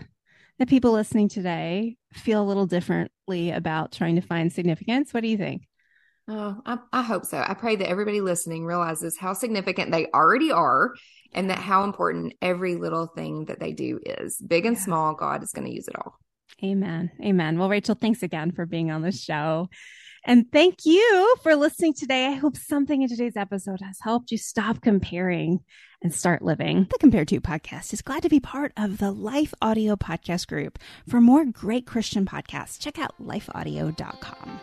that 0.58 0.68
people 0.68 0.92
listening 0.92 1.28
today 1.28 1.96
feel 2.12 2.42
a 2.42 2.44
little 2.44 2.66
differently 2.66 3.50
about 3.50 3.92
trying 3.92 4.16
to 4.16 4.20
find 4.20 4.52
significance. 4.52 5.14
What 5.14 5.22
do 5.22 5.28
you 5.28 5.36
think? 5.36 5.68
Oh, 6.28 6.60
I, 6.64 6.78
I 6.92 7.02
hope 7.02 7.24
so. 7.24 7.38
I 7.38 7.54
pray 7.54 7.76
that 7.76 7.88
everybody 7.88 8.20
listening 8.20 8.64
realizes 8.64 9.18
how 9.18 9.32
significant 9.32 9.90
they 9.90 10.06
already 10.14 10.52
are 10.52 10.94
and 11.32 11.50
that 11.50 11.58
how 11.58 11.84
important 11.84 12.34
every 12.40 12.76
little 12.76 13.06
thing 13.06 13.46
that 13.46 13.58
they 13.58 13.72
do 13.72 13.98
is. 14.04 14.40
Big 14.46 14.66
and 14.66 14.78
small, 14.78 15.14
God 15.14 15.42
is 15.42 15.52
going 15.52 15.66
to 15.66 15.74
use 15.74 15.88
it 15.88 15.96
all. 15.96 16.18
Amen. 16.62 17.10
Amen. 17.20 17.58
Well, 17.58 17.68
Rachael, 17.68 17.96
thanks 17.96 18.22
again 18.22 18.52
for 18.52 18.66
being 18.66 18.90
on 18.90 19.02
the 19.02 19.10
show. 19.10 19.68
And 20.24 20.50
thank 20.52 20.84
you 20.84 21.36
for 21.42 21.56
listening 21.56 21.94
today. 21.94 22.26
I 22.26 22.32
hope 22.32 22.56
something 22.56 23.02
in 23.02 23.08
today's 23.08 23.36
episode 23.36 23.80
has 23.80 23.98
helped 24.02 24.30
you 24.30 24.38
stop 24.38 24.80
comparing 24.80 25.60
and 26.02 26.14
start 26.14 26.42
living. 26.42 26.86
The 26.90 26.98
Compare 26.98 27.24
To 27.26 27.40
podcast 27.40 27.92
is 27.92 28.02
glad 28.02 28.22
to 28.22 28.28
be 28.28 28.40
part 28.40 28.72
of 28.76 28.98
the 28.98 29.10
Life 29.10 29.54
Audio 29.60 29.96
podcast 29.96 30.46
group. 30.46 30.78
For 31.08 31.20
more 31.20 31.44
great 31.44 31.86
Christian 31.86 32.24
podcasts, 32.24 32.78
check 32.78 32.98
out 32.98 33.14
lifeaudio.com. 33.20 34.60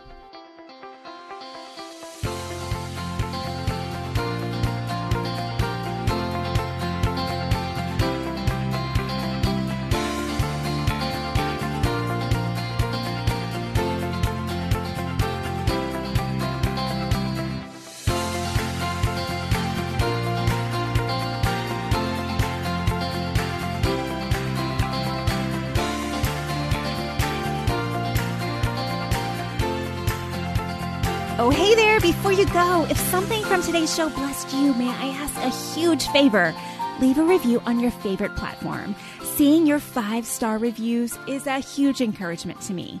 Oh, 31.42 31.48
hey 31.48 31.74
there, 31.74 31.98
before 32.00 32.32
you 32.32 32.44
go, 32.48 32.86
if 32.90 32.98
something 32.98 33.42
from 33.44 33.62
today's 33.62 33.94
show 33.94 34.10
blessed 34.10 34.52
you, 34.52 34.74
may 34.74 34.90
I 34.90 35.06
ask 35.06 35.34
a 35.38 35.74
huge 35.74 36.06
favor? 36.08 36.54
Leave 37.00 37.16
a 37.16 37.24
review 37.24 37.62
on 37.64 37.80
your 37.80 37.90
favorite 37.90 38.36
platform. 38.36 38.94
Seeing 39.22 39.66
your 39.66 39.78
five 39.78 40.26
star 40.26 40.58
reviews 40.58 41.18
is 41.26 41.46
a 41.46 41.58
huge 41.58 42.02
encouragement 42.02 42.60
to 42.60 42.74
me. 42.74 43.00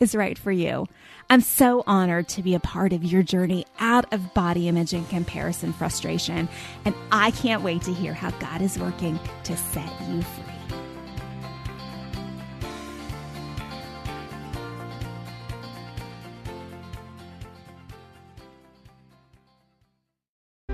is 0.00 0.14
right 0.14 0.38
for 0.38 0.52
you. 0.52 0.86
I'm 1.28 1.40
so 1.40 1.82
honored 1.86 2.28
to 2.30 2.42
be 2.42 2.54
a 2.54 2.60
part 2.60 2.92
of 2.92 3.04
your 3.04 3.22
journey 3.22 3.66
out 3.80 4.12
of 4.12 4.34
body 4.34 4.68
image 4.68 4.92
and 4.92 5.08
comparison 5.08 5.72
frustration, 5.72 6.48
and 6.84 6.94
I 7.10 7.32
can't 7.32 7.62
wait 7.62 7.82
to 7.82 7.92
hear 7.92 8.14
how 8.14 8.30
God 8.38 8.62
is 8.62 8.78
working 8.78 9.18
to 9.44 9.56
set 9.56 9.90
you 10.08 10.22
free. 10.22 10.44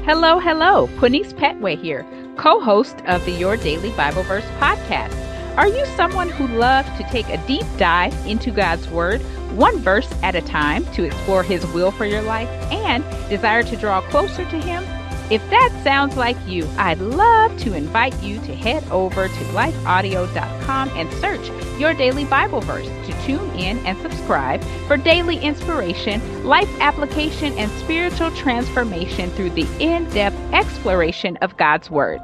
Hello, 0.05 0.41
hello. 0.41 0.89
Quinice 0.99 1.33
Petway 1.33 1.81
here, 1.81 2.05
co 2.37 2.61
host 2.61 2.97
of 3.07 3.25
the 3.25 3.31
Your 3.31 3.57
Daily 3.57 3.91
Bible 3.93 4.25
Verse 4.25 4.45
podcast. 4.59 5.32
Are 5.57 5.69
you 5.69 5.85
someone 5.97 6.31
who 6.31 6.49
loves 6.49 6.89
to 6.97 7.05
take 7.11 7.29
a 7.29 7.37
deep 7.47 7.67
dive 7.77 8.15
into 8.27 8.51
God's 8.51 8.89
Word, 8.89 9.21
one 9.55 9.79
verse 9.81 10.11
at 10.23 10.35
a 10.35 10.41
time, 10.41 10.87
to 10.93 11.05
explore 11.05 11.43
His 11.43 11.67
will 11.69 11.91
for 11.91 12.07
your 12.07 12.23
life 12.23 12.49
and 12.73 13.05
desire 13.29 13.63
to 13.65 13.77
draw 13.77 14.01
closer 14.01 14.47
to 14.47 14.59
Him? 14.59 14.83
If 15.31 15.47
that 15.51 15.71
sounds 15.85 16.17
like 16.17 16.39
you, 16.47 16.67
I'd 16.79 17.01
love 17.01 17.59
to 17.59 17.75
invite 17.75 18.21
you 18.23 18.39
to 18.41 18.55
head 18.55 18.83
over 18.91 19.29
to 19.29 19.45
lifeaudio.com 19.53 20.89
and 20.91 21.13
search 21.15 21.51
your 21.79 21.93
daily 21.93 22.25
Bible 22.25 22.63
verse 22.63 22.87
to 22.87 23.23
tune 23.27 23.51
in 23.51 23.77
and 23.85 23.99
subscribe 23.99 24.65
for 24.89 24.97
daily 24.97 25.37
inspiration, 25.37 26.45
life 26.45 26.71
application, 26.81 27.53
and 27.59 27.71
spiritual 27.73 28.31
transformation 28.31 29.29
through 29.33 29.51
the 29.51 29.69
in 29.81 30.09
depth 30.11 30.37
exploration 30.55 31.37
of 31.43 31.59
God's 31.59 31.91
Word. 31.91 32.23